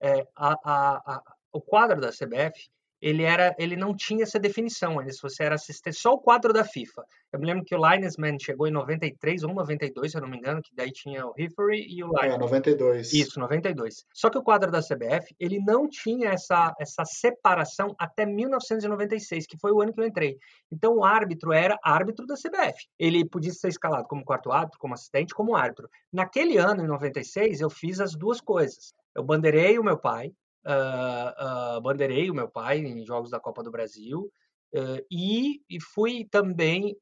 é, 0.00 0.24
a, 0.36 0.52
a, 0.62 1.14
a, 1.16 1.22
o 1.52 1.60
quadro 1.60 2.00
da 2.00 2.10
CBF 2.10 2.68
ele 3.00 3.22
era, 3.22 3.54
ele 3.58 3.76
não 3.76 3.94
tinha 3.94 4.22
essa 4.22 4.38
definição, 4.38 5.00
ele, 5.00 5.12
se 5.12 5.22
você 5.22 5.44
era 5.44 5.54
assistente, 5.54 5.96
só 5.96 6.12
o 6.12 6.18
quadro 6.18 6.52
da 6.52 6.64
FIFA. 6.64 7.04
Eu 7.32 7.40
me 7.40 7.46
lembro 7.46 7.64
que 7.64 7.74
o 7.74 7.90
Linesman 7.90 8.38
chegou 8.40 8.66
em 8.66 8.70
93 8.70 9.42
ou 9.42 9.52
92, 9.52 10.10
se 10.10 10.16
eu 10.16 10.22
não 10.22 10.28
me 10.28 10.38
engano, 10.38 10.62
que 10.62 10.74
daí 10.74 10.90
tinha 10.90 11.26
o 11.26 11.32
Referee 11.32 11.86
e 11.88 12.02
o 12.02 12.08
Linesman. 12.08 12.34
É, 12.34 12.38
92. 12.38 13.12
Isso, 13.12 13.38
92. 13.38 14.04
Só 14.12 14.30
que 14.30 14.38
o 14.38 14.42
quadro 14.42 14.70
da 14.70 14.80
CBF, 14.80 15.34
ele 15.38 15.58
não 15.58 15.88
tinha 15.88 16.30
essa, 16.30 16.74
essa 16.80 17.04
separação 17.04 17.94
até 17.98 18.24
1996, 18.24 19.46
que 19.46 19.58
foi 19.58 19.72
o 19.72 19.82
ano 19.82 19.92
que 19.92 20.00
eu 20.00 20.06
entrei. 20.06 20.38
Então 20.72 20.96
o 20.96 21.04
árbitro 21.04 21.52
era 21.52 21.78
árbitro 21.82 22.26
da 22.26 22.34
CBF. 22.34 22.86
Ele 22.98 23.24
podia 23.24 23.52
ser 23.52 23.68
escalado 23.68 24.06
como 24.08 24.24
quarto 24.24 24.50
árbitro, 24.50 24.78
como 24.78 24.94
assistente, 24.94 25.34
como 25.34 25.54
árbitro. 25.54 25.88
Naquele 26.12 26.56
ano, 26.56 26.82
em 26.82 26.86
96, 26.86 27.60
eu 27.60 27.68
fiz 27.68 28.00
as 28.00 28.14
duas 28.14 28.40
coisas. 28.40 28.94
Eu 29.14 29.22
bandeirei 29.22 29.78
o 29.78 29.84
meu 29.84 29.98
pai, 29.98 30.32
uh, 30.66 31.76
uh, 31.78 31.80
bandeirei 31.80 32.28
o 32.28 32.34
meu 32.34 32.48
pai 32.48 32.78
em 32.78 33.04
jogos 33.04 33.30
da 33.30 33.38
Copa 33.38 33.62
do 33.62 33.70
Brasil 33.70 34.30
uh, 34.74 35.06
e, 35.10 35.62
e, 35.70 35.80
fui 35.80 36.26
também 36.30 36.96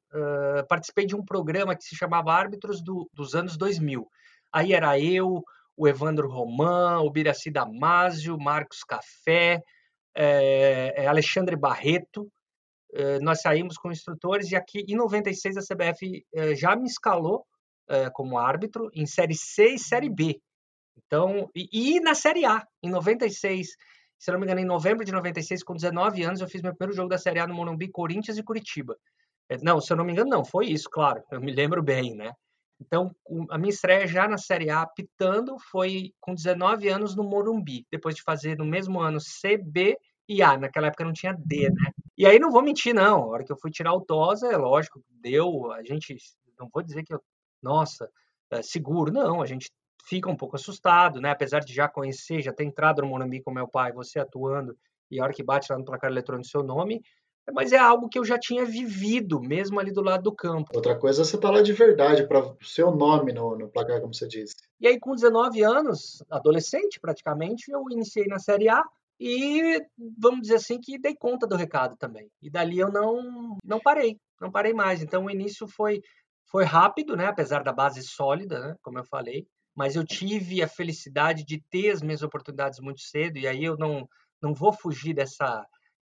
participei 0.68 1.06
de 1.06 1.16
um 1.16 1.24
programa 1.24 1.74
que 1.74 1.82
se 1.82 1.96
chamava 1.96 2.32
Árbitros 2.32 2.82
do, 2.82 3.10
dos 3.12 3.34
anos 3.34 3.56
2000. 3.56 4.06
Aí 4.52 4.72
era 4.72 4.98
eu, 5.00 5.42
o 5.76 5.88
Evandro 5.88 6.28
Roman, 6.28 7.00
o 7.00 7.10
Biraci 7.10 7.50
Damasio, 7.50 8.38
Marcos 8.38 8.84
Café, 8.84 9.60
é, 10.14 11.06
Alexandre 11.08 11.56
Barreto. 11.56 12.30
nós 13.20 13.40
saímos 13.40 13.76
com 13.76 13.90
instrutores 13.90 14.52
e 14.52 14.56
aqui 14.56 14.84
em 14.86 14.94
96 14.94 15.56
a 15.56 15.60
CBF 15.60 16.24
já 16.54 16.76
me 16.76 16.86
escalou 16.86 17.44
como 18.12 18.38
árbitro 18.38 18.88
em 18.94 19.04
Série 19.04 19.34
C 19.34 19.74
e 19.74 19.78
Série 19.78 20.08
B. 20.08 20.40
Então, 20.96 21.50
e, 21.54 21.68
e, 21.72 22.00
na 22.00 22.14
Série 22.14 22.44
A, 22.44 22.66
em 22.82 22.90
96, 22.90 23.68
se 24.18 24.32
não 24.32 24.38
me 24.38 24.46
engano, 24.46 24.60
em 24.60 24.64
novembro 24.64 25.04
de 25.04 25.12
96, 25.12 25.62
com 25.62 25.74
19 25.74 26.22
anos, 26.22 26.40
eu 26.40 26.48
fiz 26.48 26.62
meu 26.62 26.74
primeiro 26.74 26.96
jogo 26.96 27.08
da 27.08 27.18
Série 27.18 27.40
A 27.40 27.46
no 27.46 27.54
Morumbi, 27.54 27.88
Corinthians 27.88 28.38
e 28.38 28.42
Curitiba. 28.42 28.96
É, 29.48 29.58
não, 29.58 29.80
se 29.80 29.92
eu 29.92 29.96
não 29.96 30.04
me 30.04 30.12
engano, 30.12 30.30
não, 30.30 30.44
foi 30.44 30.66
isso, 30.66 30.88
claro, 30.90 31.22
eu 31.30 31.40
me 31.40 31.52
lembro 31.52 31.82
bem, 31.82 32.14
né? 32.14 32.32
Então, 32.80 33.14
a 33.50 33.56
minha 33.56 33.70
estreia 33.70 34.06
já 34.06 34.28
na 34.28 34.36
Série 34.36 34.70
A, 34.70 34.86
pitando, 34.86 35.56
foi 35.70 36.12
com 36.20 36.34
19 36.34 36.88
anos 36.88 37.14
no 37.14 37.22
Morumbi, 37.22 37.86
depois 37.90 38.14
de 38.14 38.22
fazer 38.22 38.58
no 38.58 38.64
mesmo 38.64 39.00
ano 39.00 39.20
C, 39.20 39.56
B 39.56 39.96
e 40.28 40.42
A. 40.42 40.58
Naquela 40.58 40.88
época 40.88 41.04
não 41.04 41.12
tinha 41.12 41.32
D, 41.32 41.70
né? 41.70 41.90
E 42.18 42.26
aí 42.26 42.38
não 42.38 42.50
vou 42.50 42.62
mentir, 42.62 42.94
não. 42.94 43.22
A 43.22 43.26
hora 43.26 43.44
que 43.44 43.52
eu 43.52 43.56
fui 43.56 43.70
tirar 43.70 43.94
o 43.94 44.00
TOSA, 44.00 44.48
é 44.48 44.56
lógico, 44.56 45.02
deu. 45.08 45.72
A 45.72 45.82
gente, 45.84 46.16
não 46.58 46.68
vou 46.72 46.82
dizer 46.82 47.04
que 47.04 47.14
eu, 47.14 47.22
nossa, 47.62 48.10
é 48.50 48.60
seguro, 48.60 49.12
não. 49.12 49.40
A 49.40 49.46
gente 49.46 49.70
fica 50.04 50.30
um 50.30 50.36
pouco 50.36 50.56
assustado, 50.56 51.20
né? 51.20 51.30
Apesar 51.30 51.60
de 51.60 51.74
já 51.74 51.88
conhecer, 51.88 52.42
já 52.42 52.52
ter 52.52 52.64
entrado 52.64 53.02
no 53.02 53.08
Morumbi 53.08 53.42
com 53.42 53.50
meu 53.50 53.66
pai, 53.66 53.92
você 53.92 54.18
atuando, 54.18 54.76
e 55.10 55.18
a 55.18 55.24
hora 55.24 55.32
que 55.32 55.42
bate 55.42 55.72
lá 55.72 55.78
no 55.78 55.84
placar 55.84 56.10
eletrônico 56.10 56.48
seu 56.48 56.62
nome, 56.62 57.02
mas 57.52 57.72
é 57.72 57.78
algo 57.78 58.08
que 58.08 58.18
eu 58.18 58.24
já 58.24 58.38
tinha 58.38 58.64
vivido, 58.64 59.40
mesmo 59.40 59.78
ali 59.78 59.92
do 59.92 60.00
lado 60.00 60.22
do 60.22 60.32
campo. 60.34 60.70
Outra 60.74 60.96
coisa 60.96 61.22
é 61.22 61.24
você 61.24 61.36
estar 61.36 61.48
tá 61.48 61.54
lá 61.54 61.62
de 61.62 61.72
verdade, 61.72 62.26
para 62.26 62.40
o 62.40 62.56
seu 62.62 62.90
nome 62.90 63.32
no, 63.32 63.56
no 63.56 63.68
placar, 63.68 64.00
como 64.00 64.14
você 64.14 64.26
disse. 64.26 64.54
E 64.80 64.86
aí, 64.86 64.98
com 64.98 65.14
19 65.14 65.62
anos, 65.62 66.22
adolescente 66.30 66.98
praticamente, 67.00 67.70
eu 67.70 67.84
iniciei 67.90 68.26
na 68.26 68.38
Série 68.38 68.68
A 68.68 68.82
e, 69.20 69.78
vamos 70.18 70.42
dizer 70.42 70.56
assim, 70.56 70.80
que 70.80 70.98
dei 70.98 71.14
conta 71.14 71.46
do 71.46 71.56
recado 71.56 71.96
também. 71.96 72.30
E 72.42 72.48
dali 72.50 72.78
eu 72.78 72.90
não, 72.90 73.58
não 73.62 73.78
parei, 73.78 74.18
não 74.40 74.50
parei 74.50 74.72
mais. 74.72 75.02
Então, 75.02 75.26
o 75.26 75.30
início 75.30 75.68
foi, 75.68 76.02
foi 76.46 76.64
rápido, 76.64 77.14
né? 77.14 77.26
apesar 77.26 77.62
da 77.62 77.72
base 77.72 78.02
sólida, 78.02 78.58
né? 78.58 78.76
como 78.82 78.98
eu 78.98 79.04
falei 79.04 79.46
mas 79.74 79.96
eu 79.96 80.04
tive 80.04 80.62
a 80.62 80.68
felicidade 80.68 81.44
de 81.44 81.60
ter 81.60 81.90
as 81.90 82.02
minhas 82.02 82.22
oportunidades 82.22 82.78
muito 82.80 83.00
cedo, 83.00 83.38
e 83.38 83.46
aí 83.46 83.64
eu 83.64 83.76
não, 83.76 84.08
não 84.40 84.54
vou 84.54 84.72
fugir 84.72 85.14
dessa, 85.14 85.66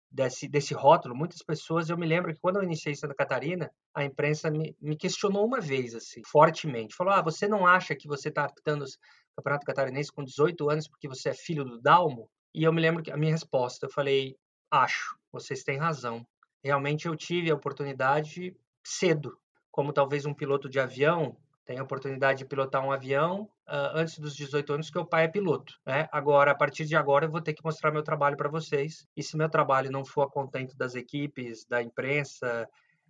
desse, 0.10 0.48
desse 0.48 0.74
rótulo. 0.74 1.16
Muitas 1.16 1.42
pessoas, 1.42 1.90
eu 1.90 1.98
me 1.98 2.06
lembro 2.06 2.34
que 2.34 2.40
quando 2.40 2.58
eu 2.58 2.64
iniciei 2.64 2.96
Santa 2.96 3.14
Catarina, 3.14 3.70
a 3.94 4.04
imprensa 4.04 4.50
me, 4.50 4.76
me 4.82 4.96
questionou 4.96 5.46
uma 5.46 5.60
vez, 5.60 5.94
assim, 5.94 6.22
fortemente. 6.26 6.96
Falou, 6.96 7.14
ah, 7.14 7.22
você 7.22 7.48
não 7.48 7.68
acha 7.68 7.96
que 7.96 8.08
você 8.08 8.30
está 8.30 8.46
apitando 8.46 8.84
o 8.84 8.88
Campeonato 9.36 9.66
Catarinense 9.66 10.12
com 10.12 10.24
18 10.24 10.70
anos 10.70 10.88
porque 10.88 11.08
você 11.08 11.30
é 11.30 11.34
filho 11.34 11.64
do 11.64 11.82
Dalmo? 11.82 12.30
E 12.54 12.64
eu 12.64 12.74
me 12.74 12.82
lembro 12.82 13.04
que 13.04 13.12
a 13.12 13.18
minha 13.18 13.32
resposta, 13.32 13.86
eu 13.86 13.92
falei, 13.92 14.36
acho, 14.72 15.18
vocês 15.32 15.64
têm 15.64 15.78
razão. 15.78 16.26
Realmente 16.64 17.08
eu 17.08 17.16
tive 17.16 17.52
a 17.52 17.56
oportunidade 17.56 18.56
cedo, 18.84 19.38
como 19.70 19.94
talvez 19.94 20.26
um 20.26 20.34
piloto 20.34 20.70
de 20.70 20.80
avião 20.80 21.38
tem 21.68 21.78
a 21.78 21.84
oportunidade 21.84 22.40
de 22.40 22.46
pilotar 22.46 22.84
um 22.84 22.94
avião 22.94 23.42
uh, 23.68 23.92
antes 23.94 24.18
dos 24.20 24.34
18 24.34 24.74
anos, 24.74 24.90
que 24.90 24.98
o 24.98 25.06
pai 25.06 25.26
é 25.26 25.28
piloto. 25.28 25.78
Né? 25.86 26.08
Agora, 26.14 26.52
a 26.52 26.56
partir 26.56 26.86
de 26.86 26.96
agora, 26.96 27.26
eu 27.26 27.30
vou 27.30 27.42
ter 27.42 27.54
que 27.54 27.64
mostrar 27.64 27.92
meu 27.92 28.02
trabalho 28.02 28.38
para 28.38 28.48
vocês. 28.48 29.06
E 29.18 29.22
se 29.22 29.36
meu 29.36 29.50
trabalho 29.50 29.92
não 29.92 30.06
for 30.06 30.22
a 30.22 30.30
contento 30.30 30.78
das 30.78 30.96
equipes, 30.96 31.66
da 31.66 31.84
imprensa, 31.84 32.68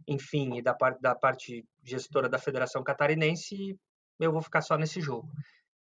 enfim, 0.08 0.58
e 0.58 0.62
da, 0.62 0.74
parte 0.74 1.00
da 1.00 1.14
parte 1.14 1.64
gestora 1.84 2.28
da 2.28 2.40
Federação 2.40 2.84
Catarinense, 2.84 3.80
eu 4.20 4.32
vou 4.32 4.42
ficar 4.42 4.62
só 4.62 4.76
nesse 4.76 5.00
jogo. 5.00 5.30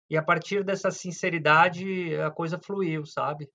E 0.07 0.15
a 0.15 0.21
partir 0.21 0.63
dessa 0.63 0.91
sinceridade, 0.91 2.15
a 2.21 2.29
coisa 2.29 2.59
fluiu, 2.59 3.07
sabe? 3.07 3.49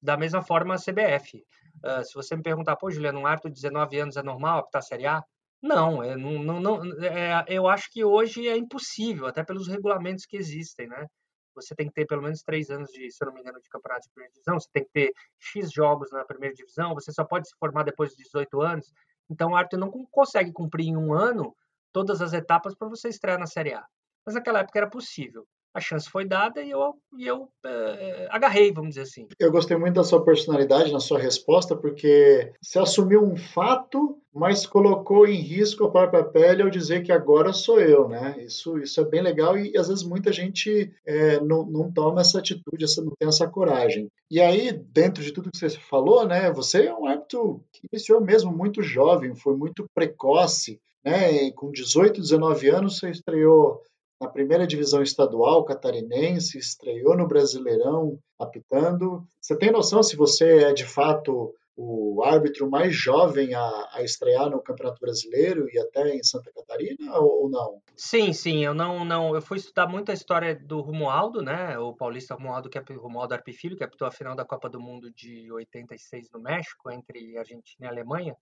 Da 0.00 0.16
mesma 0.16 0.42
forma, 0.42 0.76
a 0.76 0.78
CBF. 0.78 1.44
Uh, 1.84 2.04
se 2.04 2.14
você 2.14 2.36
me 2.36 2.42
perguntar, 2.42 2.76
pô, 2.76 2.88
Juliano, 2.88 3.18
um 3.18 3.26
Arthur 3.26 3.48
de 3.48 3.56
19 3.56 3.98
anos 3.98 4.16
é 4.16 4.22
normal 4.22 4.60
apitar 4.60 4.82
Série 4.82 5.06
A? 5.06 5.24
Não, 5.62 6.02
é, 6.02 6.16
não, 6.16 6.42
não, 6.42 6.60
não 6.60 7.04
é, 7.04 7.44
eu 7.48 7.68
acho 7.68 7.90
que 7.90 8.02
hoje 8.02 8.48
é 8.48 8.56
impossível, 8.56 9.26
até 9.26 9.44
pelos 9.44 9.68
regulamentos 9.68 10.24
que 10.24 10.36
existem, 10.36 10.88
né? 10.88 11.06
Você 11.54 11.74
tem 11.74 11.86
que 11.88 11.92
ter 11.92 12.06
pelo 12.06 12.22
menos 12.22 12.42
três 12.42 12.70
anos 12.70 12.90
de, 12.90 13.10
se 13.10 13.22
eu 13.22 13.26
não 13.26 13.34
me 13.34 13.40
engano, 13.40 13.60
de 13.60 13.68
campeonato 13.68 14.02
de 14.06 14.10
primeira 14.10 14.32
divisão, 14.32 14.58
você 14.58 14.68
tem 14.72 14.84
que 14.84 14.90
ter 14.92 15.12
X 15.38 15.70
jogos 15.70 16.10
na 16.12 16.24
primeira 16.24 16.54
divisão, 16.54 16.94
você 16.94 17.12
só 17.12 17.24
pode 17.24 17.48
se 17.48 17.54
formar 17.58 17.82
depois 17.82 18.10
de 18.12 18.22
18 18.22 18.60
anos. 18.62 18.90
Então, 19.28 19.50
o 19.50 19.56
árbitro 19.56 19.78
não 19.78 19.90
consegue 20.10 20.52
cumprir 20.52 20.88
em 20.88 20.96
um 20.96 21.12
ano 21.12 21.54
todas 21.92 22.22
as 22.22 22.32
etapas 22.32 22.74
para 22.74 22.88
você 22.88 23.08
estrear 23.08 23.38
na 23.38 23.46
Série 23.46 23.74
A. 23.74 23.84
Mas 24.24 24.34
naquela 24.34 24.60
época 24.60 24.78
era 24.78 24.88
possível 24.88 25.46
a 25.72 25.80
chance 25.80 26.08
foi 26.10 26.24
dada 26.26 26.62
e 26.62 26.70
eu, 26.70 26.94
e 27.16 27.26
eu 27.26 27.48
é, 27.64 28.26
agarrei, 28.30 28.72
vamos 28.72 28.90
dizer 28.90 29.02
assim. 29.02 29.28
Eu 29.38 29.52
gostei 29.52 29.76
muito 29.76 29.94
da 29.94 30.04
sua 30.04 30.24
personalidade 30.24 30.92
na 30.92 31.00
sua 31.00 31.18
resposta, 31.18 31.76
porque 31.76 32.52
você 32.60 32.78
assumiu 32.78 33.22
um 33.22 33.36
fato, 33.36 34.18
mas 34.34 34.66
colocou 34.66 35.26
em 35.26 35.40
risco 35.40 35.84
a 35.84 35.90
própria 35.90 36.24
pele 36.24 36.62
ao 36.62 36.70
dizer 36.70 37.02
que 37.02 37.12
agora 37.12 37.52
sou 37.52 37.80
eu, 37.80 38.08
né? 38.08 38.36
Isso, 38.44 38.78
isso 38.78 39.00
é 39.00 39.04
bem 39.04 39.22
legal 39.22 39.56
e 39.56 39.76
às 39.76 39.88
vezes 39.88 40.04
muita 40.04 40.32
gente 40.32 40.92
é, 41.06 41.40
não, 41.40 41.64
não 41.64 41.92
toma 41.92 42.20
essa 42.20 42.38
atitude, 42.38 42.84
essa, 42.84 43.02
não 43.02 43.12
tem 43.18 43.28
essa 43.28 43.48
coragem. 43.48 44.08
E 44.30 44.40
aí, 44.40 44.72
dentro 44.72 45.22
de 45.22 45.32
tudo 45.32 45.50
que 45.50 45.58
você 45.58 45.70
falou, 45.70 46.26
né? 46.26 46.50
Você 46.52 46.86
é 46.86 46.94
um 46.94 47.06
hábito 47.06 47.62
que 47.72 47.86
iniciou 47.92 48.20
mesmo 48.20 48.52
muito 48.52 48.82
jovem, 48.82 49.34
foi 49.36 49.56
muito 49.56 49.84
precoce, 49.94 50.80
né? 51.04 51.44
E 51.44 51.52
com 51.52 51.70
18, 51.70 52.20
19 52.20 52.68
anos 52.68 52.98
você 52.98 53.10
estreou 53.10 53.82
na 54.20 54.28
primeira 54.28 54.66
divisão 54.66 55.02
estadual 55.02 55.64
catarinense, 55.64 56.58
estreou 56.58 57.16
no 57.16 57.26
Brasileirão 57.26 58.18
apitando. 58.38 59.26
Você 59.40 59.56
tem 59.56 59.70
noção 59.70 60.02
se 60.02 60.14
você 60.14 60.64
é 60.64 60.72
de 60.72 60.84
fato 60.84 61.54
o 61.82 62.22
árbitro 62.22 62.68
mais 62.68 62.94
jovem 62.94 63.54
a, 63.54 63.88
a, 63.92 64.02
estrear 64.02 64.50
no 64.50 64.60
Campeonato 64.60 65.00
Brasileiro 65.00 65.66
e 65.72 65.78
até 65.78 66.14
em 66.14 66.22
Santa 66.22 66.52
Catarina 66.52 67.18
ou 67.18 67.48
não? 67.48 67.80
Sim, 67.96 68.34
sim. 68.34 68.62
Eu 68.62 68.74
não, 68.74 69.02
não. 69.02 69.34
Eu 69.34 69.40
fui 69.40 69.56
estudar 69.56 69.86
muito 69.86 70.10
a 70.10 70.14
história 70.14 70.54
do 70.54 70.82
Romualdo, 70.82 71.40
né? 71.40 71.78
O 71.78 71.94
paulista 71.94 72.34
Romualdo, 72.34 72.68
que 72.68 72.76
é 72.76 72.82
Romualdo 72.94 73.32
Arpifilho, 73.32 73.78
que 73.78 73.84
apitou 73.84 74.06
a 74.06 74.10
final 74.10 74.36
da 74.36 74.44
Copa 74.44 74.68
do 74.68 74.78
Mundo 74.78 75.10
de 75.10 75.50
86 75.50 76.30
no 76.30 76.40
México 76.40 76.90
entre 76.90 77.38
Argentina 77.38 77.86
e 77.86 77.88
Alemanha. 77.88 78.36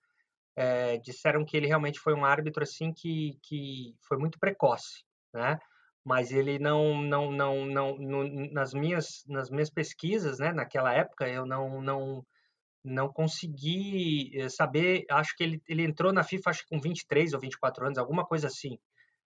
É, 0.56 0.96
disseram 0.96 1.44
que 1.44 1.56
ele 1.56 1.68
realmente 1.68 2.00
foi 2.00 2.14
um 2.14 2.24
árbitro 2.24 2.64
assim 2.64 2.92
que, 2.92 3.38
que 3.40 3.94
foi 4.00 4.18
muito 4.18 4.40
precoce, 4.40 5.04
né? 5.38 5.58
Mas 6.04 6.32
ele 6.32 6.58
não, 6.58 7.02
não, 7.02 7.30
não, 7.30 7.66
não, 7.66 7.98
nas 8.52 8.72
minhas, 8.74 9.24
nas 9.26 9.50
minhas 9.50 9.70
pesquisas, 9.70 10.38
né? 10.38 10.52
Naquela 10.52 10.92
época 10.94 11.28
eu 11.28 11.46
não, 11.46 11.82
não 11.82 12.24
não 12.84 13.12
consegui 13.12 14.30
eh, 14.34 14.48
saber, 14.48 15.04
acho 15.10 15.36
que 15.36 15.42
ele, 15.44 15.62
ele 15.68 15.82
entrou 15.82 16.12
na 16.12 16.22
FIFA 16.22 16.50
acho 16.50 16.62
que 16.62 16.70
com 16.70 16.80
23 16.80 17.34
ou 17.34 17.40
24 17.40 17.86
anos, 17.86 17.98
alguma 17.98 18.24
coisa 18.24 18.46
assim. 18.46 18.78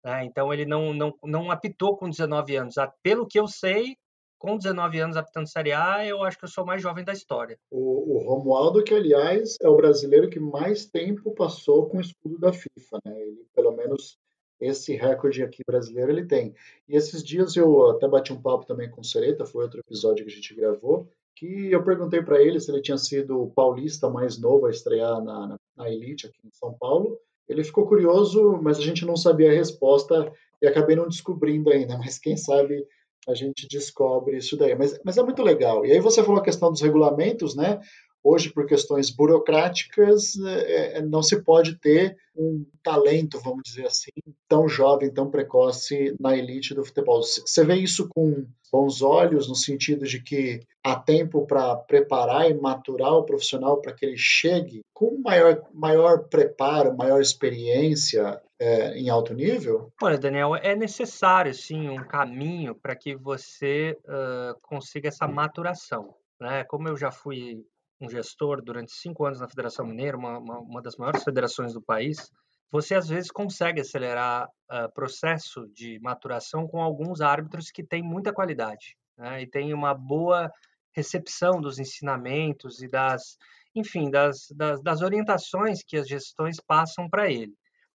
Né? 0.04 0.24
Então 0.24 0.52
ele 0.52 0.64
não, 0.64 0.92
não, 0.94 1.14
não 1.22 1.50
apitou 1.50 1.96
com 1.96 2.08
19 2.08 2.56
anos. 2.56 2.74
Pelo 3.02 3.26
que 3.26 3.38
eu 3.38 3.46
sei, 3.46 3.96
com 4.38 4.56
19 4.56 4.98
anos 4.98 5.16
apitando 5.16 5.48
Série 5.48 5.72
A, 5.72 6.04
eu 6.04 6.24
acho 6.24 6.38
que 6.38 6.44
eu 6.44 6.48
sou 6.48 6.64
o 6.64 6.66
mais 6.66 6.82
jovem 6.82 7.04
da 7.04 7.12
história. 7.12 7.58
O, 7.70 8.16
o 8.16 8.18
Romualdo, 8.28 8.82
que 8.82 8.94
aliás 8.94 9.56
é 9.60 9.68
o 9.68 9.76
brasileiro 9.76 10.28
que 10.28 10.40
mais 10.40 10.86
tempo 10.86 11.32
passou 11.34 11.88
com 11.88 11.98
o 11.98 12.00
escudo 12.00 12.38
da 12.38 12.52
FIFA, 12.52 12.98
né? 13.04 13.20
Ele, 13.20 13.46
pelo 13.54 13.72
menos 13.72 14.18
esse 14.62 14.94
recorde 14.94 15.42
aqui 15.42 15.62
brasileiro 15.66 16.12
ele 16.12 16.24
tem. 16.24 16.54
E 16.88 16.96
esses 16.96 17.22
dias 17.22 17.56
eu 17.56 17.90
até 17.90 18.06
bati 18.06 18.32
um 18.32 18.40
papo 18.40 18.64
também 18.64 18.88
com 18.90 19.00
o 19.00 19.04
Sereta, 19.04 19.44
foi 19.44 19.64
outro 19.64 19.80
episódio 19.80 20.24
que 20.24 20.30
a 20.30 20.34
gente 20.34 20.54
gravou, 20.54 21.08
que 21.34 21.70
eu 21.70 21.82
perguntei 21.82 22.22
para 22.22 22.40
ele 22.40 22.60
se 22.60 22.70
ele 22.70 22.80
tinha 22.80 22.98
sido 22.98 23.42
o 23.42 23.50
paulista 23.50 24.08
mais 24.08 24.38
novo 24.38 24.66
a 24.66 24.70
estrear 24.70 25.20
na, 25.22 25.56
na 25.76 25.90
Elite 25.90 26.26
aqui 26.26 26.38
em 26.44 26.52
São 26.52 26.72
Paulo. 26.72 27.18
Ele 27.48 27.64
ficou 27.64 27.86
curioso, 27.86 28.58
mas 28.62 28.78
a 28.78 28.82
gente 28.82 29.04
não 29.04 29.16
sabia 29.16 29.50
a 29.50 29.54
resposta 29.54 30.32
e 30.60 30.66
acabei 30.66 30.94
não 30.94 31.08
descobrindo 31.08 31.70
ainda. 31.70 31.98
Mas 31.98 32.18
quem 32.18 32.36
sabe 32.36 32.86
a 33.28 33.34
gente 33.34 33.68
descobre 33.68 34.36
isso 34.36 34.56
daí. 34.56 34.74
Mas, 34.74 34.98
mas 35.04 35.16
é 35.16 35.22
muito 35.22 35.42
legal. 35.42 35.84
E 35.86 35.92
aí 35.92 36.00
você 36.00 36.22
falou 36.22 36.40
a 36.40 36.44
questão 36.44 36.70
dos 36.70 36.80
regulamentos, 36.80 37.54
né? 37.54 37.80
Hoje, 38.24 38.50
por 38.50 38.66
questões 38.66 39.10
burocráticas, 39.10 40.38
é, 40.40 40.98
é, 40.98 41.02
não 41.02 41.22
se 41.22 41.42
pode 41.42 41.76
ter 41.76 42.16
um 42.36 42.64
talento, 42.82 43.40
vamos 43.40 43.62
dizer 43.64 43.86
assim, 43.86 44.10
tão 44.48 44.68
jovem, 44.68 45.12
tão 45.12 45.30
precoce 45.30 46.14
na 46.20 46.36
elite 46.36 46.74
do 46.74 46.84
futebol. 46.84 47.20
Você 47.22 47.64
vê 47.64 47.74
isso 47.74 48.08
com 48.08 48.46
bons 48.72 49.02
olhos, 49.02 49.48
no 49.48 49.54
sentido 49.54 50.06
de 50.06 50.22
que 50.22 50.60
há 50.82 50.96
tempo 50.96 51.46
para 51.46 51.76
preparar 51.76 52.50
e 52.50 52.54
maturar 52.54 53.12
o 53.12 53.24
profissional 53.24 53.80
para 53.82 53.92
que 53.92 54.06
ele 54.06 54.16
chegue 54.16 54.82
com 54.94 55.20
maior, 55.20 55.62
maior 55.74 56.24
preparo, 56.28 56.96
maior 56.96 57.20
experiência 57.20 58.40
é, 58.58 58.96
em 58.96 59.10
alto 59.10 59.34
nível? 59.34 59.92
Olha, 60.00 60.16
Daniel, 60.16 60.54
é 60.56 60.74
necessário 60.74 61.52
sim 61.52 61.88
um 61.88 62.04
caminho 62.04 62.74
para 62.74 62.94
que 62.94 63.14
você 63.14 63.98
uh, 64.04 64.58
consiga 64.62 65.08
essa 65.08 65.26
maturação. 65.26 66.14
Né? 66.40 66.64
Como 66.64 66.88
eu 66.88 66.96
já 66.96 67.10
fui 67.10 67.64
um 68.02 68.08
gestor 68.08 68.60
durante 68.62 68.92
cinco 68.92 69.24
anos 69.24 69.40
na 69.40 69.48
Federação 69.48 69.86
Mineira, 69.86 70.16
uma, 70.16 70.38
uma, 70.38 70.58
uma 70.58 70.82
das 70.82 70.96
maiores 70.96 71.22
federações 71.22 71.72
do 71.72 71.80
país, 71.80 72.30
você 72.70 72.94
às 72.94 73.08
vezes 73.08 73.30
consegue 73.30 73.80
acelerar 73.80 74.46
uh, 74.46 74.92
processo 74.94 75.68
de 75.74 76.00
maturação 76.00 76.66
com 76.66 76.82
alguns 76.82 77.20
árbitros 77.20 77.70
que 77.70 77.84
têm 77.84 78.02
muita 78.02 78.32
qualidade 78.32 78.96
né? 79.16 79.42
e 79.42 79.46
têm 79.46 79.72
uma 79.72 79.94
boa 79.94 80.50
recepção 80.94 81.60
dos 81.60 81.78
ensinamentos 81.78 82.82
e 82.82 82.88
das, 82.88 83.36
enfim, 83.74 84.10
das, 84.10 84.48
das, 84.56 84.82
das 84.82 85.00
orientações 85.00 85.82
que 85.86 85.96
as 85.96 86.08
gestões 86.08 86.56
passam 86.66 87.08
para 87.08 87.30
ele. 87.30 87.54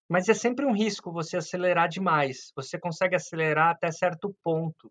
Mas 0.09 0.29
é 0.29 0.35
sempre 0.35 0.65
um 0.65 0.73
risco 0.73 1.13
você 1.13 1.37
acelerar 1.37 1.89
demais. 1.89 2.53
Você 2.55 2.79
consegue 2.79 3.17
acelerar 3.17 3.71
até 3.71 3.91
certo 3.91 4.35
ponto. 4.43 4.91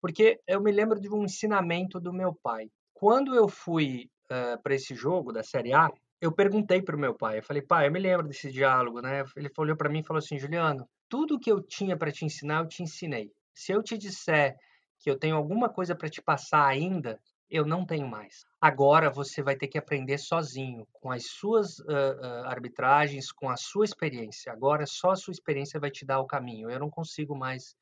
Porque 0.00 0.40
eu 0.46 0.60
me 0.60 0.72
lembro 0.72 0.98
de 0.98 1.08
um 1.08 1.24
ensinamento 1.24 2.00
do 2.00 2.12
meu 2.12 2.34
pai. 2.42 2.68
Quando 2.94 3.34
eu 3.34 3.46
fui 3.46 4.08
uh, 4.30 4.60
para 4.62 4.74
esse 4.74 4.94
jogo 4.94 5.32
da 5.32 5.42
Série 5.42 5.72
A, 5.72 5.90
eu 6.20 6.32
perguntei 6.32 6.80
para 6.80 6.96
o 6.96 6.98
meu 6.98 7.14
pai, 7.14 7.38
eu 7.38 7.42
falei, 7.42 7.62
pai, 7.62 7.86
eu 7.86 7.92
me 7.92 8.00
lembro 8.00 8.26
desse 8.26 8.50
diálogo, 8.50 9.00
né? 9.00 9.24
Ele 9.36 9.50
olhou 9.58 9.76
para 9.76 9.90
mim 9.90 10.00
e 10.00 10.04
falou 10.04 10.18
assim, 10.18 10.38
Juliano, 10.38 10.88
tudo 11.08 11.38
que 11.38 11.50
eu 11.50 11.60
tinha 11.60 11.96
para 11.96 12.10
te 12.10 12.24
ensinar, 12.24 12.60
eu 12.60 12.68
te 12.68 12.82
ensinei. 12.82 13.30
Se 13.52 13.72
eu 13.72 13.82
te 13.82 13.98
disser 13.98 14.56
que 14.98 15.10
eu 15.10 15.18
tenho 15.18 15.36
alguma 15.36 15.68
coisa 15.68 15.94
para 15.94 16.08
te 16.08 16.22
passar 16.22 16.66
ainda, 16.66 17.20
eu 17.50 17.66
não 17.66 17.84
tenho 17.84 18.08
mais. 18.08 18.44
Agora 18.60 19.10
você 19.10 19.42
vai 19.42 19.54
ter 19.54 19.68
que 19.68 19.78
aprender 19.78 20.18
sozinho, 20.18 20.86
com 20.92 21.10
as 21.10 21.26
suas 21.26 21.78
uh, 21.80 21.84
uh, 21.84 22.46
arbitragens, 22.46 23.30
com 23.30 23.50
a 23.50 23.56
sua 23.56 23.84
experiência. 23.84 24.52
Agora 24.52 24.86
só 24.86 25.10
a 25.10 25.16
sua 25.16 25.32
experiência 25.32 25.78
vai 25.78 25.90
te 25.90 26.06
dar 26.06 26.20
o 26.20 26.26
caminho. 26.26 26.70
Eu 26.70 26.80
não 26.80 26.90
consigo 26.90 27.36
mais 27.36 27.76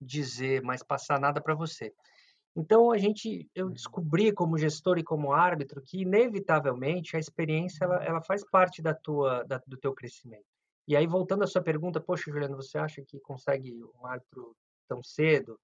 dizer, 0.00 0.62
mais 0.62 0.82
passar 0.82 1.20
nada 1.20 1.40
para 1.40 1.54
você. 1.54 1.92
Então 2.56 2.92
a 2.92 2.98
gente, 2.98 3.48
eu 3.54 3.66
uhum. 3.66 3.72
descobri 3.72 4.32
como 4.32 4.58
gestor 4.58 4.98
e 4.98 5.02
como 5.02 5.32
árbitro 5.32 5.82
que 5.82 6.02
inevitavelmente 6.02 7.16
a 7.16 7.18
experiência 7.18 7.84
ela, 7.84 8.04
ela 8.04 8.20
faz 8.20 8.44
parte 8.44 8.80
da 8.80 8.94
tua, 8.94 9.42
da, 9.44 9.60
do 9.66 9.76
teu 9.76 9.92
crescimento. 9.92 10.46
E 10.86 10.94
aí 10.94 11.06
voltando 11.06 11.42
à 11.42 11.46
sua 11.46 11.62
pergunta, 11.62 12.00
poxa 12.00 12.30
Juliano, 12.30 12.56
você 12.56 12.78
acha 12.78 13.02
que 13.02 13.18
consegue 13.18 13.82
um 14.00 14.06
árbitro 14.06 14.54
tão 14.86 15.02
cedo? 15.02 15.58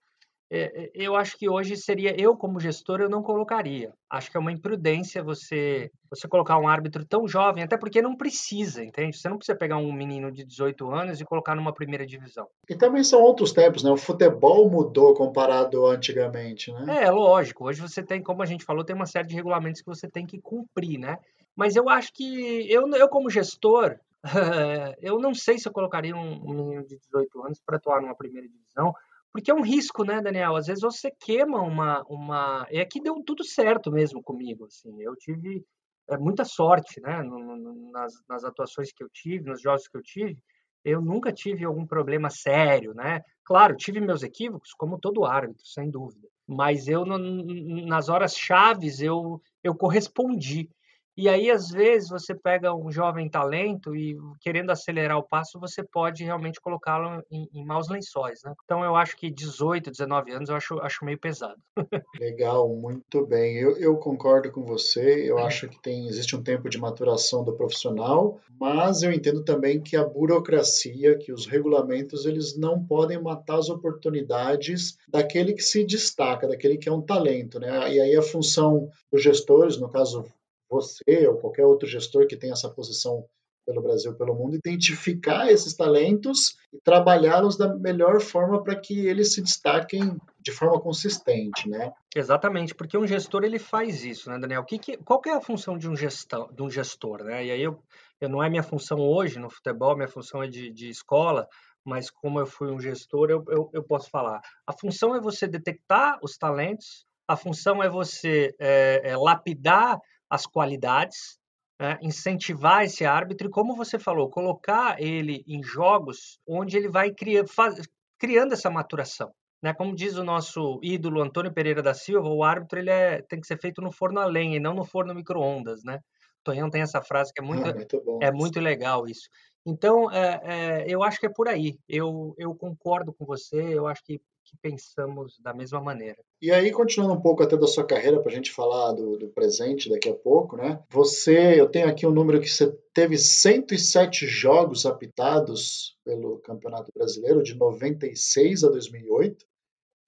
É, 0.53 0.85
é, 0.85 0.91
eu 0.95 1.15
acho 1.15 1.39
que 1.39 1.49
hoje 1.49 1.77
seria 1.77 2.21
eu 2.21 2.37
como 2.37 2.59
gestor 2.59 3.01
eu 3.01 3.09
não 3.09 3.23
colocaria. 3.23 3.93
Acho 4.11 4.31
que 4.31 4.37
é 4.37 4.41
uma 4.41 4.51
imprudência 4.51 5.23
você 5.23 5.91
você 6.11 6.27
colocar 6.27 6.59
um 6.59 6.67
árbitro 6.67 7.05
tão 7.05 7.29
jovem, 7.29 7.63
até 7.63 7.77
porque 7.77 8.03
não 8.03 8.17
precisa, 8.17 8.83
entende? 8.83 9.17
Você 9.17 9.29
não 9.29 9.37
precisa 9.37 9.57
pegar 9.57 9.77
um 9.77 9.93
menino 9.93 10.33
de 10.33 10.45
18 10.45 10.91
anos 10.91 11.21
e 11.21 11.25
colocar 11.25 11.55
numa 11.55 11.73
primeira 11.73 12.05
divisão. 12.05 12.49
E 12.69 12.75
também 12.75 13.05
são 13.05 13.23
outros 13.23 13.53
tempos, 13.53 13.85
né? 13.85 13.93
O 13.93 13.97
futebol 13.97 14.69
mudou 14.69 15.15
comparado 15.15 15.87
antigamente, 15.87 16.73
né? 16.73 17.05
É, 17.05 17.11
lógico. 17.13 17.65
Hoje 17.65 17.81
você 17.81 18.03
tem, 18.03 18.21
como 18.21 18.43
a 18.43 18.47
gente 18.47 18.65
falou, 18.65 18.85
tem 18.85 18.97
uma 18.97 19.07
série 19.07 19.29
de 19.29 19.37
regulamentos 19.37 19.83
que 19.83 19.87
você 19.87 20.11
tem 20.11 20.27
que 20.27 20.41
cumprir, 20.41 20.99
né? 20.99 21.17
Mas 21.55 21.77
eu 21.77 21.89
acho 21.89 22.13
que 22.13 22.69
eu, 22.69 22.89
eu 22.89 23.09
como 23.09 23.31
gestor, 23.31 23.97
eu 25.01 25.21
não 25.21 25.33
sei 25.33 25.59
se 25.59 25.69
eu 25.69 25.73
colocaria 25.73 26.17
um 26.17 26.55
menino 26.55 26.85
de 26.85 26.99
18 26.99 27.45
anos 27.45 27.61
para 27.65 27.77
atuar 27.77 28.03
numa 28.03 28.17
primeira 28.17 28.49
divisão 28.49 28.93
porque 29.33 29.51
é 29.51 29.55
um 29.55 29.63
risco, 29.63 30.05
né, 30.05 30.21
Daniel? 30.21 30.57
Às 30.57 30.67
vezes 30.67 30.83
você 30.83 31.11
queima 31.11 31.61
uma. 31.61 32.05
uma... 32.09 32.67
E 32.71 32.81
aqui 32.81 33.01
deu 33.01 33.23
tudo 33.25 33.45
certo 33.45 33.91
mesmo 33.91 34.23
comigo. 34.23 34.67
Assim. 34.67 34.91
Eu 35.01 35.15
tive 35.17 35.65
é, 36.09 36.19
muita 36.19 36.45
sorte 36.45 37.01
né, 37.01 37.23
no, 37.23 37.39
no, 37.57 37.91
nas, 37.93 38.13
nas 38.29 38.45
atuações 38.45 38.93
que 38.93 39.03
eu 39.03 39.09
tive, 39.13 39.49
nos 39.49 39.63
jogos 39.63 39.87
que 39.87 39.97
eu 39.97 40.03
tive. 40.03 40.39
Eu 40.85 41.01
nunca 41.01 41.33
tive 41.33 41.65
algum 41.65 41.87
problema 41.87 42.31
sério, 42.31 42.95
né? 42.95 43.21
Claro, 43.45 43.77
tive 43.77 44.01
meus 44.01 44.23
equívocos, 44.23 44.73
como 44.73 44.99
todo 44.99 45.27
árbitro, 45.27 45.67
sem 45.67 45.91
dúvida. 45.91 46.27
Mas 46.47 46.89
eu, 46.89 47.05
nas 47.05 48.09
horas 48.09 48.35
chaves, 48.35 49.01
eu, 49.01 49.41
eu 49.63 49.75
correspondi. 49.75 50.69
E 51.17 51.29
aí, 51.29 51.51
às 51.51 51.69
vezes, 51.69 52.09
você 52.09 52.35
pega 52.35 52.75
um 52.75 52.91
jovem 52.91 53.29
talento 53.29 53.95
e, 53.95 54.17
querendo 54.41 54.71
acelerar 54.71 55.19
o 55.19 55.23
passo, 55.23 55.59
você 55.59 55.83
pode 55.83 56.25
realmente 56.25 56.61
colocá-lo 56.61 57.23
em, 57.31 57.49
em, 57.53 57.65
maus 57.65 57.89
lençóis, 57.89 58.41
né? 58.45 58.55
Então, 58.65 58.85
eu 58.85 58.97
acho 58.97 59.17
que 59.17 59.31
18, 59.31 59.91
19 59.91 60.33
anos 60.33 60.49
eu 60.49 60.57
acho, 60.57 60.81
acho 60.81 61.05
meio 61.05 61.19
pesado. 61.19 61.61
Legal, 62.19 62.69
muito 62.69 63.27
bem. 63.27 63.57
Eu, 63.57 63.77
eu 63.77 63.97
concordo 63.97 64.51
com 64.51 64.65
você. 64.65 65.29
Eu 65.29 65.39
é. 65.39 65.43
acho 65.43 65.69
que 65.69 65.81
tem, 65.81 66.07
existe 66.07 66.35
um 66.37 66.43
tempo 66.43 66.69
de 66.69 66.79
maturação 66.79 67.45
do 67.45 67.53
profissional, 67.53 68.39
mas 68.59 69.03
eu 69.03 69.13
entendo 69.13 69.45
também 69.45 69.81
que 69.81 69.97
a 69.97 70.05
burocracia, 70.05 71.19
que 71.19 71.33
os 71.33 71.47
regulamentos, 71.47 72.25
eles 72.25 72.57
não 72.57 72.83
podem 72.85 73.21
matar 73.21 73.59
as 73.59 73.69
oportunidades 73.69 74.97
daquele 75.09 75.53
que 75.53 75.63
se 75.63 75.85
destaca, 75.85 76.49
daquele 76.49 76.79
que 76.79 76.89
é 76.89 76.93
um 76.93 77.03
talento, 77.03 77.59
né? 77.59 77.93
E 77.93 78.01
aí 78.01 78.17
a 78.17 78.23
função 78.23 78.89
dos 79.13 79.23
gestores, 79.23 79.77
no 79.77 79.89
caso 79.89 80.25
você 80.71 81.27
ou 81.27 81.39
qualquer 81.39 81.67
outro 81.67 81.89
gestor 81.89 82.27
que 82.27 82.37
tenha 82.37 82.53
essa 82.53 82.71
posição 82.71 83.27
pelo 83.67 83.83
Brasil, 83.83 84.15
pelo 84.15 84.35
mundo, 84.35 84.57
identificar 84.57 85.51
esses 85.51 85.75
talentos 85.75 86.57
e 86.73 86.81
trabalhá-los 86.81 87.57
da 87.57 87.75
melhor 87.77 88.21
forma 88.21 88.63
para 88.63 88.75
que 88.75 89.07
eles 89.07 89.35
se 89.35 89.43
destaquem 89.43 90.17
de 90.41 90.51
forma 90.51 90.81
consistente, 90.81 91.69
né? 91.69 91.93
Exatamente, 92.17 92.75
porque 92.75 92.99
um 92.99 93.07
gestor 93.07 93.45
ele 93.45 93.59
faz 93.59 94.05
isso, 94.05 94.31
né, 94.31 94.39
Daniel? 94.39 94.65
Que, 94.65 94.79
que, 94.79 94.97
qual 94.97 95.21
que 95.21 95.29
é 95.29 95.35
a 95.35 95.41
função 95.41 95.79
de 95.79 95.89
um, 95.89 95.95
gestão, 95.95 96.49
de 96.53 96.63
um 96.63 96.71
gestor, 96.71 97.23
né? 97.23 97.45
E 97.45 97.51
aí 97.51 97.63
eu, 97.63 97.81
eu 98.21 98.29
não 98.29 98.43
é 98.43 98.49
minha 98.49 98.63
função 98.63 98.99
hoje 98.99 99.39
no 99.39 99.51
futebol, 99.51 99.95
minha 99.95 100.09
função 100.09 100.43
é 100.43 100.49
de, 100.49 100.71
de 100.71 100.89
escola, 100.89 101.47
mas 101.85 102.11
como 102.11 102.41
eu 102.41 102.47
fui 102.47 102.71
um 102.71 102.81
gestor, 102.81 103.31
eu, 103.31 103.45
eu, 103.49 103.71
eu 103.73 103.83
posso 103.83 104.11
falar. 104.11 104.41
A 104.67 104.73
função 104.73 105.15
é 105.15 105.21
você 105.21 105.47
detectar 105.47 106.19
os 106.23 106.37
talentos, 106.37 107.07
a 107.29 107.37
função 107.37 107.83
é 107.83 107.89
você 107.89 108.55
é, 108.59 109.11
é, 109.11 109.17
lapidar 109.17 110.01
as 110.31 110.47
qualidades, 110.47 111.39
né? 111.79 111.99
incentivar 112.01 112.85
esse 112.85 113.05
árbitro 113.05 113.49
e, 113.49 113.51
como 113.51 113.75
você 113.75 113.99
falou, 113.99 114.31
colocar 114.31 115.01
ele 115.03 115.45
em 115.47 115.63
jogos 115.63 116.39
onde 116.47 116.77
ele 116.77 116.89
vai 116.89 117.11
criar, 117.11 117.47
faz, 117.47 117.87
criando 118.19 118.53
essa 118.53 118.71
maturação. 118.71 119.33
Né? 119.63 119.75
Como 119.75 119.95
diz 119.95 120.17
o 120.17 120.25
nosso 120.25 120.79
ídolo 120.83 121.21
Antônio 121.21 121.53
Pereira 121.53 121.83
da 121.83 121.93
Silva, 121.93 122.29
o 122.29 122.45
árbitro 122.45 122.79
ele 122.79 122.91
é, 122.91 123.23
tem 123.23 123.41
que 123.41 123.47
ser 123.47 123.59
feito 123.59 123.83
no 123.83 123.91
forno 123.91 124.21
a 124.21 124.25
lenha 124.25 124.57
e 124.57 124.61
não 124.61 124.75
no 124.75 124.85
forno 124.85 125.15
micro-ondas. 125.15 125.83
Né? 125.85 126.01
Tonhão 126.45 126.71
tem 126.71 126.83
essa 126.83 127.03
frase 127.03 127.33
que 127.33 127.41
é 127.41 127.45
muito, 127.45 127.69
ah, 127.69 127.75
muito 127.75 128.19
é 128.23 128.33
muito 128.33 128.61
legal 128.61 129.07
isso. 129.07 129.29
Então, 129.67 130.11
é, 130.11 130.41
é, 130.43 130.85
eu 130.89 131.03
acho 131.03 131.19
que 131.21 131.27
é 131.27 131.31
por 131.31 131.49
aí. 131.49 131.79
Eu, 131.89 132.35
eu 132.39 132.55
concordo 132.55 133.13
com 133.13 133.27
você, 133.27 133.61
eu 133.61 133.87
acho 133.87 134.03
que, 134.05 134.21
que 134.45 134.57
pensamos 134.61 135.39
da 135.41 135.55
mesma 135.55 135.81
maneira. 135.81 136.19
E 136.41 136.51
aí, 136.51 136.71
continuando 136.73 137.15
um 137.15 137.21
pouco 137.21 137.43
até 137.43 137.57
da 137.57 137.67
sua 137.67 137.85
carreira, 137.85 138.21
para 138.21 138.33
a 138.33 138.35
gente 138.35 138.51
falar 138.51 138.93
do, 138.93 139.17
do, 139.17 139.29
presente 139.29 139.89
daqui 139.89 140.09
a 140.09 140.15
pouco, 140.15 140.57
né? 140.57 140.83
Você, 140.91 141.61
eu 141.61 141.69
tenho 141.69 141.89
aqui 141.89 142.07
um 142.07 142.11
número 142.11 142.41
que 142.41 142.49
você 142.49 142.71
teve 142.95 143.19
107 143.19 144.27
jogos 144.27 144.87
apitados 144.87 145.97
pelo 146.05 146.39
Campeonato 146.39 146.91
Brasileiro, 146.95 147.43
de 147.43 147.55
96 147.55 148.65
a 148.65 148.69
2008. 148.71 149.47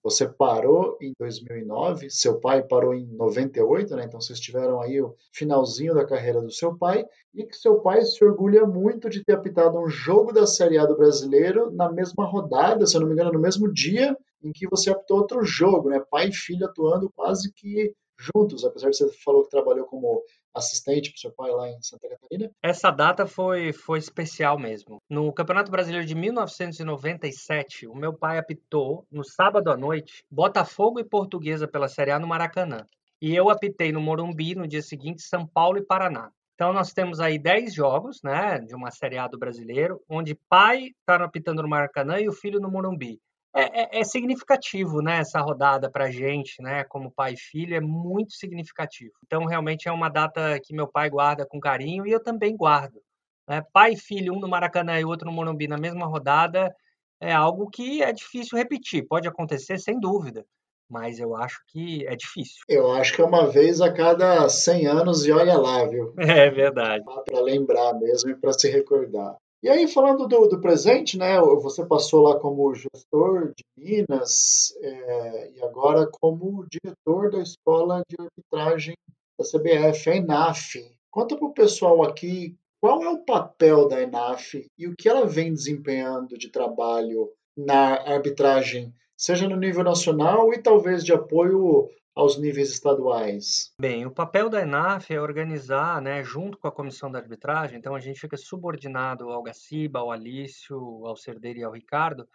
Você 0.02 0.28
parou 0.28 0.98
em 1.00 1.12
2009, 1.16 2.10
seu 2.10 2.40
pai 2.40 2.62
parou 2.62 2.92
em 2.92 3.06
98, 3.06 3.94
né? 3.94 4.04
Então 4.04 4.20
vocês 4.20 4.40
tiveram 4.40 4.80
aí 4.80 5.00
o 5.00 5.14
finalzinho 5.32 5.94
da 5.94 6.04
carreira 6.04 6.40
do 6.40 6.50
seu 6.50 6.76
pai 6.76 7.04
e 7.32 7.44
que 7.44 7.56
seu 7.56 7.80
pai 7.80 8.04
se 8.04 8.24
orgulha 8.24 8.66
muito 8.66 9.08
de 9.08 9.24
ter 9.24 9.34
apitado 9.34 9.78
um 9.78 9.88
jogo 9.88 10.32
da 10.32 10.44
Série 10.44 10.76
A 10.76 10.86
do 10.86 10.96
Brasileiro 10.96 11.70
na 11.70 11.90
mesma 11.90 12.24
rodada, 12.26 12.84
se 12.84 12.96
eu 12.96 13.00
não 13.00 13.08
me 13.08 13.14
engano, 13.14 13.32
no 13.32 13.38
mesmo 13.38 13.72
dia 13.72 14.16
em 14.42 14.52
que 14.52 14.66
você 14.68 14.90
apitou 14.90 15.18
outro 15.18 15.44
jogo, 15.44 15.88
né? 15.88 16.02
Pai 16.10 16.28
e 16.28 16.34
filho 16.34 16.66
atuando 16.66 17.08
quase 17.14 17.52
que 17.52 17.94
juntos, 18.22 18.64
apesar 18.64 18.90
de 18.90 18.96
você 18.96 19.12
falou 19.24 19.44
que 19.44 19.50
trabalhou 19.50 19.86
como 19.86 20.22
assistente 20.54 21.10
para 21.10 21.20
seu 21.20 21.32
pai 21.32 21.50
lá 21.50 21.68
em 21.68 21.82
Santa 21.82 22.08
Catarina. 22.08 22.50
Essa 22.62 22.90
data 22.90 23.26
foi, 23.26 23.72
foi 23.72 23.98
especial 23.98 24.58
mesmo. 24.58 24.98
No 25.08 25.32
Campeonato 25.32 25.70
Brasileiro 25.70 26.06
de 26.06 26.14
1997, 26.14 27.86
o 27.86 27.94
meu 27.94 28.12
pai 28.12 28.38
apitou 28.38 29.06
no 29.10 29.24
sábado 29.24 29.70
à 29.70 29.76
noite 29.76 30.24
Botafogo 30.30 31.00
e 31.00 31.04
Portuguesa 31.04 31.66
pela 31.66 31.88
Série 31.88 32.10
A 32.10 32.18
no 32.18 32.26
Maracanã. 32.26 32.86
E 33.20 33.34
eu 33.34 33.50
apitei 33.50 33.92
no 33.92 34.00
Morumbi 34.00 34.54
no 34.54 34.66
dia 34.66 34.82
seguinte 34.82 35.22
São 35.22 35.46
Paulo 35.46 35.78
e 35.78 35.84
Paraná. 35.84 36.30
Então 36.54 36.72
nós 36.72 36.92
temos 36.92 37.18
aí 37.18 37.38
10 37.38 37.74
jogos, 37.74 38.20
né, 38.22 38.58
de 38.60 38.74
uma 38.74 38.90
Série 38.90 39.18
A 39.18 39.26
do 39.26 39.38
Brasileiro, 39.38 40.00
onde 40.08 40.38
pai 40.48 40.90
está 41.00 41.16
apitando 41.24 41.62
no 41.62 41.68
Maracanã 41.68 42.20
e 42.20 42.28
o 42.28 42.32
filho 42.32 42.60
no 42.60 42.70
Morumbi 42.70 43.20
é, 43.54 43.98
é, 43.98 44.00
é, 44.00 44.04
significativo, 44.04 45.02
né? 45.02 45.18
Essa 45.18 45.40
rodada 45.40 45.90
para 45.90 46.06
a 46.06 46.10
gente, 46.10 46.62
né? 46.62 46.84
Como 46.84 47.10
pai 47.10 47.34
e 47.34 47.38
filho, 47.38 47.76
é 47.76 47.80
muito 47.80 48.32
significativo. 48.32 49.12
Então, 49.24 49.44
realmente 49.44 49.88
é 49.88 49.92
uma 49.92 50.08
data 50.08 50.58
que 50.62 50.74
meu 50.74 50.88
pai 50.88 51.10
guarda 51.10 51.46
com 51.46 51.60
carinho 51.60 52.06
e 52.06 52.10
eu 52.10 52.22
também 52.22 52.56
guardo. 52.56 53.00
Né? 53.48 53.62
Pai 53.72 53.92
e 53.92 53.96
filho, 53.96 54.34
um 54.34 54.40
no 54.40 54.48
Maracanã 54.48 54.98
e 54.98 55.04
outro 55.04 55.26
no 55.26 55.32
Morumbi 55.32 55.68
na 55.68 55.76
mesma 55.76 56.06
rodada, 56.06 56.74
é 57.20 57.32
algo 57.32 57.68
que 57.68 58.02
é 58.02 58.12
difícil 58.12 58.56
repetir. 58.56 59.06
Pode 59.06 59.28
acontecer, 59.28 59.78
sem 59.78 60.00
dúvida, 60.00 60.44
mas 60.88 61.18
eu 61.18 61.36
acho 61.36 61.60
que 61.68 62.06
é 62.06 62.16
difícil. 62.16 62.62
Eu 62.68 62.90
acho 62.92 63.14
que 63.14 63.22
é 63.22 63.24
uma 63.24 63.46
vez 63.48 63.80
a 63.80 63.92
cada 63.92 64.48
100 64.48 64.86
anos 64.86 65.26
e 65.26 65.32
olha 65.32 65.56
lá, 65.56 65.84
viu? 65.84 66.14
É 66.18 66.50
verdade. 66.50 67.04
Para 67.04 67.40
lembrar 67.40 67.94
mesmo 67.94 68.30
e 68.30 68.36
para 68.36 68.52
se 68.52 68.70
recordar. 68.70 69.36
E 69.62 69.68
aí, 69.68 69.86
falando 69.86 70.26
do, 70.26 70.48
do, 70.48 70.60
presente, 70.60 71.16
né, 71.16 71.40
você 71.40 71.86
passou 71.86 72.22
lá 72.22 72.40
como 72.40 72.74
gestor 72.74 73.52
de 73.54 73.64
Minas 73.76 74.74
é, 74.80 75.52
e 75.52 75.62
agora 75.62 76.10
como 76.20 76.66
diretor 76.68 77.30
da 77.30 77.40
Escola 77.40 78.02
de 78.08 78.16
Arbitragem 78.18 78.96
da 79.38 79.44
CBF, 79.44 80.10
a 80.10 80.16
ENAF. 80.16 80.96
Conta 81.12 81.36
para 81.36 81.46
o 81.46 81.54
pessoal 81.54 82.02
aqui 82.02 82.56
qual 82.80 83.04
é 83.04 83.08
o 83.08 83.24
papel 83.24 83.86
da 83.86 84.02
ENAF 84.02 84.66
e 84.76 84.88
o 84.88 84.96
que 84.96 85.08
ela 85.08 85.26
vem 85.26 85.54
desempenhando 85.54 86.36
de 86.36 86.48
trabalho 86.48 87.30
na 87.56 88.00
arbitragem, 88.02 88.92
seja 89.16 89.48
no 89.48 89.54
nível 89.54 89.84
nacional 89.84 90.52
e 90.52 90.58
talvez 90.58 91.04
de 91.04 91.12
apoio 91.12 91.88
aos 92.14 92.38
níveis 92.38 92.70
estaduais? 92.70 93.72
Bem, 93.80 94.06
o 94.06 94.10
papel 94.10 94.48
da 94.48 94.60
ENAF 94.60 95.12
é 95.12 95.20
organizar, 95.20 96.00
né, 96.00 96.22
junto 96.22 96.58
com 96.58 96.68
a 96.68 96.72
comissão 96.72 97.10
da 97.10 97.18
arbitragem, 97.18 97.78
então 97.78 97.94
a 97.94 98.00
gente 98.00 98.20
fica 98.20 98.36
subordinado 98.36 99.30
ao 99.30 99.42
Gaciba, 99.42 100.00
ao 100.00 100.10
Alício, 100.10 100.76
ao 101.06 101.16
Cerdeira 101.16 101.60
e 101.60 101.64
ao 101.64 101.72
Ricardo, 101.72 102.28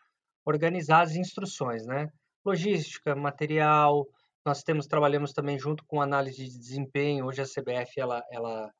organizar 0.45 1.01
as 1.01 1.15
instruções, 1.15 1.85
né? 1.85 2.09
Logística, 2.45 3.15
material, 3.15 4.07
nós 4.45 4.63
temos 4.63 4.87
trabalhamos 4.87 5.33
também 5.33 5.59
junto 5.59 5.83
com 5.85 6.01
análise 6.01 6.45
de 6.45 6.57
desempenho. 6.57 7.25
Hoje 7.25 7.41
a 7.41 7.45
CBF 7.45 7.99
ela 7.99 8.23
ela 8.31 8.71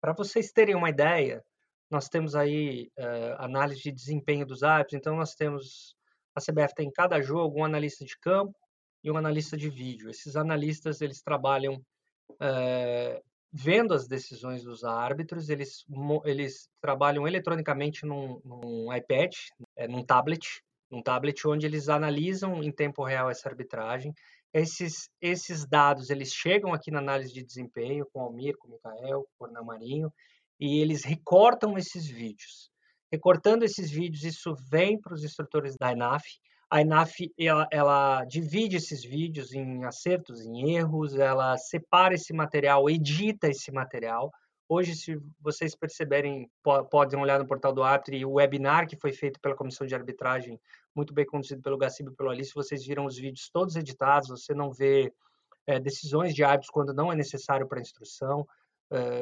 para 0.00 0.14
vocês 0.14 0.50
terem 0.50 0.74
uma 0.74 0.88
ideia, 0.88 1.44
nós 1.90 2.08
temos 2.08 2.34
aí 2.34 2.90
uh, 2.98 3.34
análise 3.38 3.82
de 3.82 3.92
desempenho 3.92 4.46
dos 4.46 4.62
árbitros, 4.62 4.98
então 4.98 5.14
nós 5.14 5.34
temos 5.34 5.94
a 6.34 6.40
CBF 6.40 6.74
tem 6.74 6.88
em 6.88 6.92
cada 6.92 7.20
jogo 7.20 7.60
um 7.60 7.64
analista 7.64 8.02
de 8.04 8.18
campo, 8.18 8.56
e 9.02 9.10
um 9.10 9.16
analista 9.16 9.56
de 9.56 9.68
vídeo. 9.68 10.10
Esses 10.10 10.36
analistas 10.36 11.00
eles 11.00 11.22
trabalham 11.22 11.82
é, 12.40 13.22
vendo 13.52 13.94
as 13.94 14.06
decisões 14.06 14.62
dos 14.62 14.84
árbitros, 14.84 15.48
eles, 15.48 15.84
eles 16.24 16.68
trabalham 16.80 17.26
eletronicamente 17.26 18.06
num, 18.06 18.40
num 18.44 18.94
iPad, 18.94 19.34
é, 19.76 19.88
num 19.88 20.04
tablet, 20.04 20.62
num 20.90 21.02
tablet 21.02 21.46
onde 21.46 21.66
eles 21.66 21.88
analisam 21.88 22.62
em 22.62 22.70
tempo 22.70 23.04
real 23.04 23.30
essa 23.30 23.48
arbitragem. 23.48 24.12
Esses, 24.52 25.08
esses 25.20 25.64
dados 25.66 26.10
eles 26.10 26.32
chegam 26.32 26.72
aqui 26.72 26.90
na 26.90 26.98
análise 26.98 27.32
de 27.32 27.44
desempenho 27.44 28.06
com 28.12 28.20
o 28.20 28.22
Almir, 28.24 28.56
com 28.58 28.68
o 28.68 28.72
Mikael, 28.72 29.26
com 29.38 29.46
o 29.46 29.64
Marinho, 29.64 30.12
e 30.58 30.80
eles 30.80 31.04
recortam 31.04 31.78
esses 31.78 32.06
vídeos. 32.06 32.70
Recortando 33.12 33.64
esses 33.64 33.90
vídeos, 33.90 34.24
isso 34.24 34.54
vem 34.68 35.00
para 35.00 35.14
os 35.14 35.24
instrutores 35.24 35.76
da 35.76 35.92
ENAF, 35.92 36.24
a 36.70 36.80
ENAF 36.80 37.32
ela, 37.36 37.66
ela, 37.72 38.24
divide 38.24 38.76
esses 38.76 39.04
vídeos 39.04 39.52
em 39.52 39.84
acertos, 39.84 40.46
em 40.46 40.76
erros, 40.76 41.16
ela 41.16 41.56
separa 41.56 42.14
esse 42.14 42.32
material, 42.32 42.88
edita 42.88 43.48
esse 43.48 43.72
material. 43.72 44.32
Hoje, 44.68 44.94
se 44.94 45.20
vocês 45.40 45.74
perceberem, 45.74 46.48
podem 46.88 47.18
olhar 47.18 47.40
no 47.40 47.46
portal 47.46 47.72
do 47.72 47.82
árbitro 47.82 48.28
o 48.28 48.34
webinar 48.34 48.86
que 48.86 48.94
foi 48.94 49.12
feito 49.12 49.40
pela 49.40 49.56
comissão 49.56 49.84
de 49.84 49.96
arbitragem, 49.96 50.60
muito 50.94 51.12
bem 51.12 51.26
conduzido 51.26 51.60
pelo 51.60 51.76
Gacibo 51.76 52.12
e 52.12 52.14
pelo 52.14 52.30
Alice, 52.30 52.54
vocês 52.54 52.86
viram 52.86 53.04
os 53.04 53.16
vídeos 53.16 53.50
todos 53.52 53.74
editados, 53.74 54.28
você 54.28 54.54
não 54.54 54.72
vê 54.72 55.12
é, 55.66 55.80
decisões 55.80 56.32
de 56.32 56.44
árbitros 56.44 56.70
quando 56.70 56.94
não 56.94 57.12
é 57.12 57.16
necessário 57.16 57.66
para 57.66 57.80
instrução. 57.80 58.46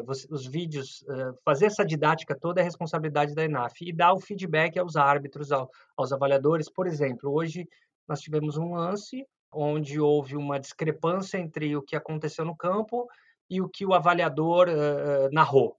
Você, 0.06 0.26
os 0.30 0.46
vídeos, 0.46 1.02
uh, 1.02 1.36
fazer 1.44 1.66
essa 1.66 1.84
didática 1.84 2.34
toda 2.34 2.60
é 2.60 2.64
responsabilidade 2.64 3.34
da 3.34 3.44
ENAF 3.44 3.84
e 3.84 3.92
dar 3.92 4.14
o 4.14 4.20
feedback 4.20 4.78
aos 4.78 4.96
árbitros, 4.96 5.52
ao, 5.52 5.70
aos 5.96 6.10
avaliadores. 6.10 6.70
Por 6.70 6.86
exemplo, 6.86 7.30
hoje 7.30 7.68
nós 8.08 8.20
tivemos 8.20 8.56
um 8.56 8.74
lance 8.74 9.26
onde 9.52 10.00
houve 10.00 10.36
uma 10.36 10.58
discrepância 10.58 11.38
entre 11.38 11.76
o 11.76 11.82
que 11.82 11.96
aconteceu 11.96 12.44
no 12.44 12.56
campo 12.56 13.06
e 13.48 13.60
o 13.60 13.68
que 13.68 13.84
o 13.84 13.94
avaliador 13.94 14.68
uh, 14.68 15.32
narrou 15.32 15.76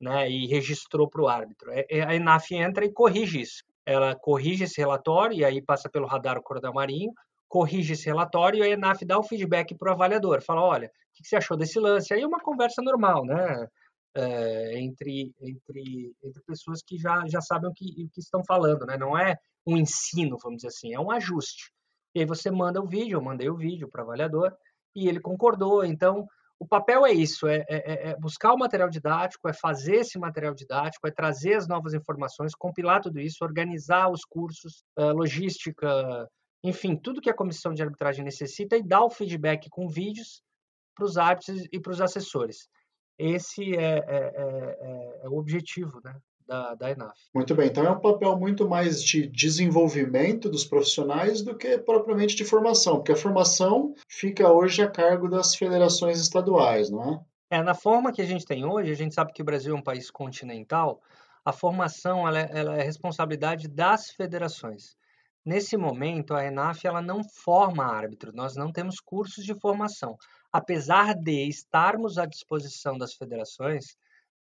né, 0.00 0.30
e 0.30 0.46
registrou 0.46 1.08
para 1.08 1.22
o 1.22 1.28
árbitro. 1.28 1.70
É, 1.72 1.86
é, 1.90 2.02
a 2.02 2.14
ENAF 2.14 2.54
entra 2.54 2.84
e 2.84 2.92
corrige 2.92 3.40
isso. 3.40 3.64
Ela 3.86 4.14
corrige 4.14 4.64
esse 4.64 4.80
relatório 4.80 5.36
e 5.36 5.44
aí 5.44 5.60
passa 5.60 5.88
pelo 5.88 6.06
radar 6.06 6.38
o 6.38 6.42
Coronel 6.42 6.72
Marinho, 6.72 7.12
corrige 7.48 7.92
esse 7.92 8.06
relatório 8.06 8.58
e 8.58 8.62
a 8.62 8.68
ENAF 8.68 9.04
dá 9.04 9.18
o 9.18 9.22
feedback 9.22 9.74
para 9.74 9.90
o 9.90 9.94
avaliador. 9.94 10.42
Fala, 10.42 10.62
olha, 10.62 10.88
o 10.88 10.90
que 11.14 11.26
você 11.28 11.36
achou 11.36 11.56
desse 11.56 11.78
lance? 11.78 12.12
Aí 12.12 12.22
é 12.22 12.26
uma 12.26 12.40
conversa 12.40 12.82
normal, 12.82 13.24
né? 13.24 13.68
É, 14.16 14.78
entre, 14.80 15.34
entre, 15.40 16.14
entre 16.22 16.42
pessoas 16.46 16.80
que 16.82 16.96
já, 16.96 17.26
já 17.26 17.40
sabem 17.40 17.68
o 17.68 17.74
que, 17.74 17.84
o 18.04 18.08
que 18.10 18.20
estão 18.20 18.44
falando, 18.44 18.86
né? 18.86 18.96
Não 18.96 19.18
é 19.18 19.36
um 19.66 19.76
ensino, 19.76 20.36
vamos 20.42 20.58
dizer 20.58 20.68
assim, 20.68 20.94
é 20.94 21.00
um 21.00 21.10
ajuste. 21.10 21.72
E 22.14 22.20
aí 22.20 22.26
você 22.26 22.50
manda 22.50 22.80
o 22.80 22.86
vídeo, 22.86 23.16
eu 23.16 23.22
mandei 23.22 23.48
o 23.48 23.56
vídeo 23.56 23.88
para 23.88 24.02
o 24.02 24.04
avaliador 24.04 24.54
e 24.94 25.08
ele 25.08 25.18
concordou. 25.20 25.84
Então, 25.84 26.28
o 26.58 26.66
papel 26.66 27.04
é 27.04 27.12
isso, 27.12 27.48
é, 27.48 27.64
é, 27.68 28.10
é, 28.10 28.16
buscar 28.16 28.52
o 28.52 28.58
material 28.58 28.88
didático, 28.88 29.48
é 29.48 29.52
fazer 29.52 29.96
esse 29.96 30.18
material 30.18 30.54
didático, 30.54 31.06
é 31.06 31.10
trazer 31.10 31.54
as 31.54 31.66
novas 31.66 31.92
informações, 31.92 32.54
compilar 32.54 33.02
tudo 33.02 33.20
isso, 33.20 33.44
organizar 33.44 34.08
os 34.08 34.24
cursos, 34.24 34.84
logística, 34.96 36.28
enfim, 36.64 36.96
tudo 36.96 37.20
que 37.20 37.28
a 37.28 37.34
comissão 37.34 37.74
de 37.74 37.82
arbitragem 37.82 38.24
necessita 38.24 38.74
e 38.74 38.82
dar 38.82 39.04
o 39.04 39.10
feedback 39.10 39.68
com 39.68 39.86
vídeos 39.86 40.42
para 40.94 41.04
os 41.04 41.18
árbitros 41.18 41.68
e 41.70 41.78
para 41.78 41.92
os 41.92 42.00
assessores. 42.00 42.68
Esse 43.18 43.76
é, 43.76 43.98
é, 43.98 44.02
é, 44.08 45.20
é, 45.24 45.28
o 45.28 45.36
objetivo 45.36 46.00
né, 46.02 46.16
da, 46.46 46.74
da 46.74 46.90
ENAF. 46.90 47.16
Muito 47.34 47.54
bem, 47.54 47.68
então 47.68 47.84
é 47.84 47.90
um 47.90 48.00
papel 48.00 48.36
muito 48.38 48.66
mais 48.66 49.02
de 49.04 49.26
desenvolvimento 49.26 50.48
dos 50.48 50.64
profissionais 50.64 51.42
do 51.42 51.54
que 51.54 51.76
propriamente 51.76 52.34
de 52.34 52.44
formação, 52.44 52.96
porque 52.96 53.12
a 53.12 53.16
formação 53.16 53.94
fica 54.08 54.50
hoje 54.50 54.82
a 54.82 54.90
cargo 54.90 55.28
das 55.28 55.54
federações 55.54 56.18
estaduais, 56.18 56.90
não 56.90 57.14
é? 57.50 57.58
É, 57.58 57.62
na 57.62 57.74
forma 57.74 58.10
que 58.10 58.22
a 58.22 58.26
gente 58.26 58.46
tem 58.46 58.64
hoje, 58.64 58.90
a 58.90 58.96
gente 58.96 59.14
sabe 59.14 59.32
que 59.32 59.42
o 59.42 59.44
Brasil 59.44 59.76
é 59.76 59.78
um 59.78 59.82
país 59.82 60.10
continental, 60.10 61.00
a 61.44 61.52
formação 61.52 62.26
ela 62.26 62.40
é, 62.40 62.50
ela 62.52 62.76
é 62.76 62.82
responsabilidade 62.82 63.68
das 63.68 64.10
federações. 64.10 64.96
Nesse 65.44 65.76
momento, 65.76 66.34
a 66.34 66.44
ENAF 66.44 66.86
ela 66.86 67.02
não 67.02 67.22
forma 67.22 67.84
árbitro, 67.84 68.32
nós 68.32 68.56
não 68.56 68.72
temos 68.72 68.98
cursos 68.98 69.44
de 69.44 69.54
formação, 69.54 70.16
apesar 70.50 71.14
de 71.14 71.46
estarmos 71.46 72.16
à 72.16 72.24
disposição 72.24 72.96
das 72.96 73.12
federações 73.12 73.96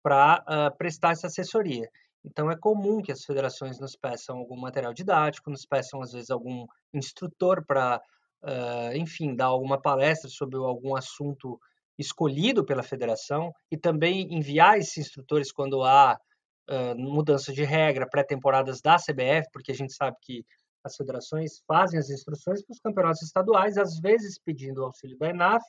para 0.04 0.44
uh, 0.48 0.78
prestar 0.78 1.12
essa 1.12 1.26
assessoria. 1.26 1.90
Então, 2.24 2.52
é 2.52 2.56
comum 2.56 3.02
que 3.02 3.12
as 3.12 3.26
federações 3.26 3.80
nos 3.80 3.96
peçam 3.96 4.38
algum 4.38 4.56
material 4.56 4.94
didático, 4.94 5.50
nos 5.50 5.66
peçam, 5.66 6.04
às 6.04 6.12
vezes, 6.12 6.30
algum 6.30 6.68
instrutor 6.94 7.66
para, 7.66 8.00
uh, 8.44 8.96
enfim, 8.96 9.36
dar 9.36 9.46
alguma 9.46 9.82
palestra 9.82 10.30
sobre 10.30 10.58
algum 10.58 10.96
assunto 10.96 11.60
escolhido 11.98 12.64
pela 12.64 12.84
federação 12.84 13.52
e 13.72 13.78
também 13.78 14.34
enviar 14.34 14.78
esses 14.78 14.98
instrutores 14.98 15.52
quando 15.52 15.84
há 15.84 16.20
uh, 16.70 16.96
mudança 16.96 17.52
de 17.52 17.64
regra, 17.64 18.08
pré-temporadas 18.08 18.82
da 18.82 18.98
CBF, 18.98 19.50
porque 19.52 19.72
a 19.72 19.76
gente 19.76 19.94
sabe 19.94 20.16
que 20.22 20.46
as 20.84 20.96
federações 20.96 21.62
fazem 21.68 22.00
as 22.00 22.10
instruções 22.10 22.64
para 22.64 22.74
os 22.74 22.80
campeonatos 22.80 23.22
estaduais, 23.22 23.78
às 23.78 24.00
vezes 24.00 24.40
pedindo 24.40 24.82
o 24.82 24.86
auxílio 24.86 25.18
da 25.18 25.30
ENAF, 25.30 25.66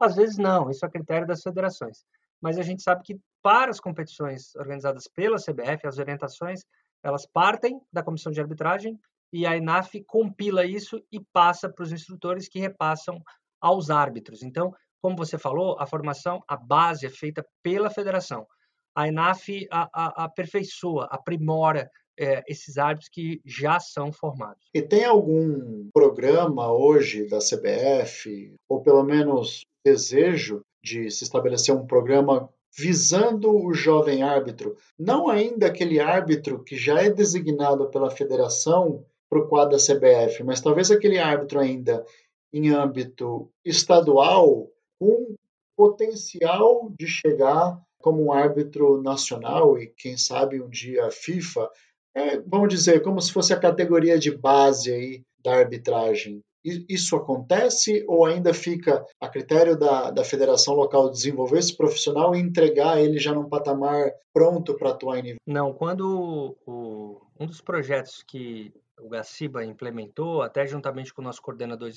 às 0.00 0.16
vezes 0.16 0.36
não, 0.36 0.70
isso 0.70 0.84
é 0.84 0.90
critério 0.90 1.26
das 1.26 1.42
federações. 1.42 2.04
Mas 2.40 2.58
a 2.58 2.62
gente 2.62 2.82
sabe 2.82 3.02
que 3.02 3.20
para 3.42 3.70
as 3.70 3.80
competições 3.80 4.54
organizadas 4.56 5.08
pela 5.08 5.36
CBF, 5.36 5.86
as 5.86 5.98
orientações, 5.98 6.60
elas 7.02 7.26
partem 7.26 7.80
da 7.92 8.02
comissão 8.02 8.32
de 8.32 8.40
arbitragem 8.40 8.98
e 9.32 9.46
a 9.46 9.56
ENAF 9.56 10.02
compila 10.04 10.64
isso 10.64 11.02
e 11.10 11.20
passa 11.32 11.68
para 11.68 11.82
os 11.82 11.92
instrutores 11.92 12.48
que 12.48 12.58
repassam 12.58 13.22
aos 13.60 13.90
árbitros. 13.90 14.42
Então, 14.42 14.74
como 15.00 15.16
você 15.16 15.36
falou, 15.36 15.76
a 15.78 15.86
formação, 15.86 16.42
a 16.48 16.56
base 16.56 17.06
é 17.06 17.10
feita 17.10 17.44
pela 17.62 17.90
federação. 17.90 18.46
A 18.94 19.08
ENAF 19.08 19.66
aperfeiçoa, 19.70 21.06
aprimora 21.10 21.90
é, 22.18 22.42
esses 22.48 22.78
árbitros 22.78 23.08
que 23.08 23.40
já 23.44 23.78
são 23.80 24.12
formados. 24.12 24.64
E 24.72 24.82
tem 24.82 25.04
algum 25.04 25.88
programa 25.92 26.72
hoje 26.72 27.26
da 27.26 27.38
CBF, 27.38 28.54
ou 28.68 28.82
pelo 28.82 29.02
menos 29.02 29.64
desejo 29.84 30.62
de 30.82 31.10
se 31.10 31.24
estabelecer 31.24 31.74
um 31.74 31.86
programa 31.86 32.48
visando 32.76 33.54
o 33.54 33.72
jovem 33.72 34.22
árbitro, 34.22 34.76
não 34.98 35.28
ainda 35.28 35.66
aquele 35.66 36.00
árbitro 36.00 36.62
que 36.62 36.76
já 36.76 37.00
é 37.00 37.08
designado 37.08 37.88
pela 37.88 38.10
federação 38.10 39.04
para 39.30 39.38
o 39.38 39.48
quadro 39.48 39.76
da 39.76 39.82
CBF, 39.82 40.42
mas 40.42 40.60
talvez 40.60 40.90
aquele 40.90 41.18
árbitro 41.18 41.60
ainda 41.60 42.04
em 42.52 42.70
âmbito 42.70 43.48
estadual 43.64 44.68
com 44.98 45.34
potencial 45.76 46.92
de 46.98 47.06
chegar 47.06 47.80
como 47.98 48.24
um 48.24 48.32
árbitro 48.32 49.02
nacional 49.02 49.78
e 49.78 49.86
quem 49.86 50.16
sabe 50.16 50.60
um 50.60 50.68
dia 50.68 51.10
FIFA 51.10 51.70
é, 52.14 52.38
vamos 52.40 52.68
dizer, 52.68 53.02
como 53.02 53.20
se 53.20 53.32
fosse 53.32 53.52
a 53.52 53.58
categoria 53.58 54.18
de 54.18 54.36
base 54.36 54.92
aí 54.92 55.22
da 55.42 55.56
arbitragem. 55.56 56.40
Isso 56.64 57.14
acontece 57.14 58.02
ou 58.08 58.24
ainda 58.24 58.54
fica 58.54 59.04
a 59.20 59.28
critério 59.28 59.78
da, 59.78 60.10
da 60.10 60.24
federação 60.24 60.72
local 60.72 61.10
desenvolver 61.10 61.58
esse 61.58 61.76
profissional 61.76 62.34
e 62.34 62.40
entregar 62.40 62.98
ele 62.98 63.18
já 63.18 63.34
num 63.34 63.50
patamar 63.50 64.10
pronto 64.32 64.74
para 64.74 64.90
atuar 64.90 65.18
em 65.18 65.22
nível? 65.22 65.40
Não, 65.46 65.74
quando 65.74 66.56
o, 66.66 67.20
um 67.38 67.44
dos 67.44 67.60
projetos 67.60 68.24
que 68.26 68.72
o 68.98 69.10
Gaciba 69.10 69.62
implementou, 69.62 70.40
até 70.40 70.66
juntamente 70.66 71.12
com 71.12 71.20
o 71.20 71.24
nosso 71.24 71.42
coordenador 71.42 71.90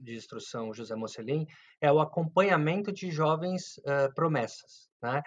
de 0.00 0.14
instrução, 0.14 0.72
José 0.72 0.94
Mocelin, 0.94 1.46
é 1.78 1.92
o 1.92 2.00
acompanhamento 2.00 2.90
de 2.92 3.10
jovens 3.10 3.76
uh, 3.78 4.14
promessas. 4.14 4.88
Né? 5.02 5.20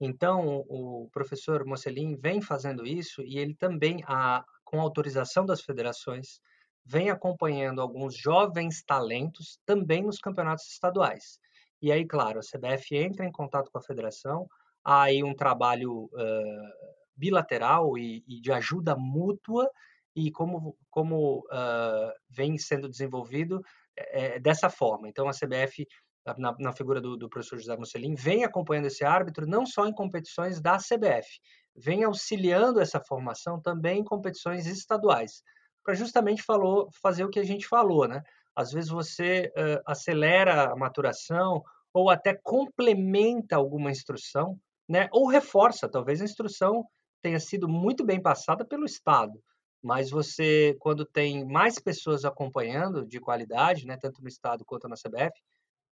Então, 0.00 0.64
o 0.66 1.08
professor 1.12 1.64
Mocelin 1.66 2.16
vem 2.16 2.40
fazendo 2.40 2.86
isso 2.86 3.22
e 3.22 3.38
ele 3.38 3.54
também, 3.54 4.02
a, 4.06 4.42
com 4.64 4.80
autorização 4.80 5.44
das 5.44 5.60
federações, 5.60 6.40
vem 6.86 7.10
acompanhando 7.10 7.82
alguns 7.82 8.16
jovens 8.16 8.82
talentos 8.82 9.58
também 9.66 10.02
nos 10.02 10.18
campeonatos 10.18 10.66
estaduais. 10.66 11.38
E 11.82 11.92
aí, 11.92 12.06
claro, 12.06 12.40
a 12.40 12.42
CBF 12.42 12.96
entra 12.96 13.26
em 13.26 13.32
contato 13.32 13.70
com 13.70 13.78
a 13.78 13.82
federação, 13.82 14.48
há 14.82 15.02
aí 15.02 15.22
um 15.22 15.34
trabalho 15.34 16.04
uh, 16.04 17.00
bilateral 17.14 17.98
e, 17.98 18.24
e, 18.26 18.40
de 18.40 18.50
ajuda 18.52 18.96
mútua, 18.96 19.70
e 20.16 20.30
como, 20.30 20.76
como 20.90 21.40
uh, 21.46 22.12
vem 22.28 22.58
sendo 22.58 22.88
desenvolvido 22.88 23.62
é, 23.96 24.36
é, 24.36 24.40
dessa 24.40 24.68
forma. 24.68 25.08
Então, 25.08 25.28
a 25.28 25.32
CBF 25.32 25.86
na, 26.24 26.54
na 26.58 26.72
figura 26.72 27.00
do, 27.00 27.16
do, 27.16 27.28
professor 27.28 27.58
José 27.58 27.76
Mussolini, 27.76 28.14
vem 28.14 28.44
acompanhando 28.44 28.86
esse 28.86 29.04
árbitro 29.04 29.46
não 29.46 29.64
só 29.64 29.86
em 29.86 29.92
competições 29.92 30.60
da 30.60 30.76
CBF, 30.76 31.28
vem 31.74 32.04
auxiliando 32.04 32.80
essa 32.80 33.00
formação 33.00 33.60
também 33.60 34.00
em 34.00 34.04
competições 34.04 34.66
estaduais, 34.66 35.42
para 35.82 35.94
justamente 35.94 36.42
falou, 36.42 36.88
fazer 37.02 37.24
o 37.24 37.30
que 37.30 37.40
a 37.40 37.44
gente 37.44 37.66
falou, 37.66 38.06
né? 38.06 38.22
Às 38.54 38.72
vezes 38.72 38.90
você 38.90 39.50
uh, 39.56 39.80
acelera 39.86 40.70
a 40.70 40.76
maturação 40.76 41.62
ou 41.92 42.10
até 42.10 42.34
complementa 42.34 43.56
alguma 43.56 43.90
instrução, 43.90 44.58
né? 44.88 45.08
Ou 45.12 45.26
reforça, 45.26 45.88
talvez 45.88 46.20
a 46.20 46.24
instrução 46.24 46.84
tenha 47.22 47.40
sido 47.40 47.68
muito 47.68 48.04
bem 48.04 48.20
passada 48.20 48.64
pelo 48.64 48.84
Estado, 48.84 49.40
mas 49.82 50.10
você, 50.10 50.76
quando 50.78 51.04
tem 51.04 51.44
mais 51.46 51.78
pessoas 51.78 52.24
acompanhando 52.24 53.06
de 53.06 53.18
qualidade, 53.18 53.86
né, 53.86 53.96
tanto 53.96 54.22
no 54.22 54.28
Estado 54.28 54.64
quanto 54.64 54.88
na 54.88 54.96
CBF, 54.96 55.32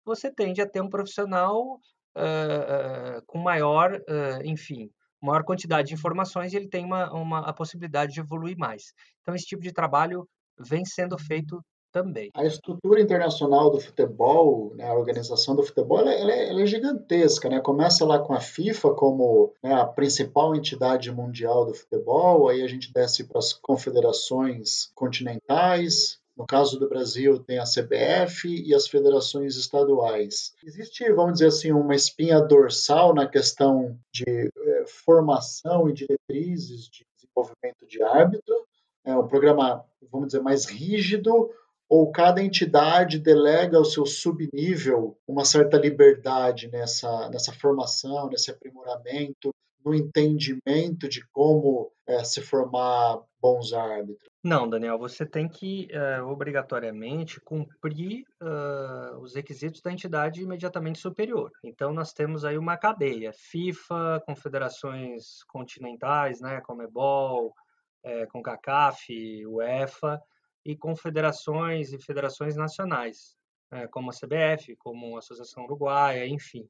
você 0.06 0.32
tende 0.32 0.62
a 0.62 0.70
ter 0.70 0.82
um 0.82 0.90
profissional 0.90 1.80
uh, 2.16 3.18
uh, 3.18 3.22
com 3.26 3.38
maior, 3.38 3.94
uh, 3.94 4.46
enfim, 4.46 4.90
maior 5.22 5.44
quantidade 5.44 5.90
de 5.90 5.94
informações 5.94 6.54
e 6.54 6.58
ele 6.58 6.68
tem 6.68 6.86
uma, 6.86 7.12
uma, 7.14 7.40
a 7.40 7.54
possibilidade 7.54 8.14
de 8.14 8.20
evoluir 8.20 8.58
mais. 8.58 8.94
Então, 9.22 9.34
esse 9.34 9.46
tipo 9.46 9.62
de 9.62 9.72
trabalho 9.72 10.28
vem 10.60 10.86
sendo 10.86 11.18
feito 11.18 11.64
também. 11.94 12.32
A 12.34 12.44
estrutura 12.44 13.00
internacional 13.00 13.70
do 13.70 13.80
futebol, 13.80 14.74
né, 14.76 14.90
a 14.90 14.96
organização 14.96 15.56
do 15.56 15.62
futebol, 15.62 16.00
ela, 16.00 16.12
ela, 16.12 16.32
é, 16.32 16.50
ela, 16.50 16.62
é, 16.64 16.66
gigantesca. 16.66 17.48
Né? 17.48 17.62
Começa 17.62 18.04
lá 18.04 18.20
com 18.20 18.34
a 18.34 18.40
FIFA 18.40 18.96
como 18.96 19.54
né, 19.62 19.74
a 19.74 19.86
principal 19.86 20.56
entidade 20.56 21.12
mundial 21.12 21.66
do 21.66 21.74
futebol, 21.74 22.50
aí 22.50 22.64
a 22.64 22.68
gente 22.68 22.92
desce 22.92 23.24
para 23.26 23.38
as 23.38 23.54
confederações 23.54 24.92
continentais, 24.96 26.20
no 26.36 26.46
caso 26.46 26.80
do 26.80 26.90
Brasil, 26.90 27.40
tem 27.40 27.60
a 27.60 27.64
CBF 27.64 28.48
e 28.48 28.74
as 28.74 28.88
federações 28.88 29.56
estaduais. 29.56 30.54
Existe, 30.64 31.12
vamos 31.12 31.34
dizer 31.34 31.48
assim, 31.48 31.72
uma 31.72 31.96
espinha 31.96 32.40
dorsal 32.42 33.14
na 33.14 33.28
questão 33.28 33.98
de 34.12 34.26
eh, 34.28 34.86
formação 35.06 35.88
e 35.90 35.94
diretrizes 35.94 36.88
de 36.90 37.06
desenvolvimento 37.16 37.86
de 37.88 38.02
árbitro. 38.02 38.66
É 39.06 39.16
um 39.16 39.28
programa, 39.28 39.86
vamos 40.12 40.28
dizer, 40.28 40.42
mais 40.42 40.66
rígido, 40.66 41.52
ou 41.88 42.12
cada 42.12 42.42
entidade 42.42 43.20
delega 43.20 43.78
ao 43.78 43.86
seu 43.86 44.06
subnível 44.06 45.16
uma 45.28 45.46
certa 45.46 45.78
liberdade 45.78 46.68
nessa, 46.68 47.30
nessa 47.30 47.52
formação, 47.52 48.30
nesse 48.30 48.50
aprimoramento, 48.50 49.54
no 49.84 49.94
entendimento 49.94 51.08
de 51.10 51.26
como 51.32 51.92
é, 52.08 52.24
se 52.24 52.42
formar 52.42 53.22
bons 53.42 53.74
árbitros? 53.74 54.30
Não, 54.44 54.70
Daniel, 54.70 54.98
você 54.98 55.26
tem 55.26 55.48
que 55.48 55.88
uh, 55.94 56.26
obrigatoriamente 56.28 57.40
cumprir 57.40 58.26
uh, 58.42 59.18
os 59.20 59.36
requisitos 59.36 59.82
da 59.82 59.92
entidade 59.92 60.42
imediatamente 60.42 61.00
superior. 61.00 61.52
Então, 61.64 61.94
nós 61.94 62.12
temos 62.12 62.44
aí 62.44 62.58
uma 62.58 62.78
cadeia: 62.78 63.32
FIFA, 63.34 64.22
confederações 64.26 65.44
continentais, 65.48 66.42
né, 66.42 66.60
Comebol, 66.62 67.54
é, 68.04 68.26
CONCACAF, 68.26 69.46
UEFA, 69.48 70.22
e 70.66 70.76
confederações 70.76 71.94
e 71.94 72.00
federações 72.00 72.56
nacionais, 72.56 73.36
é, 73.72 73.88
como 73.88 74.10
a 74.10 74.14
CBF, 74.14 74.76
como 74.78 75.16
a 75.16 75.20
Associação 75.20 75.64
Uruguaia, 75.64 76.28
enfim. 76.28 76.68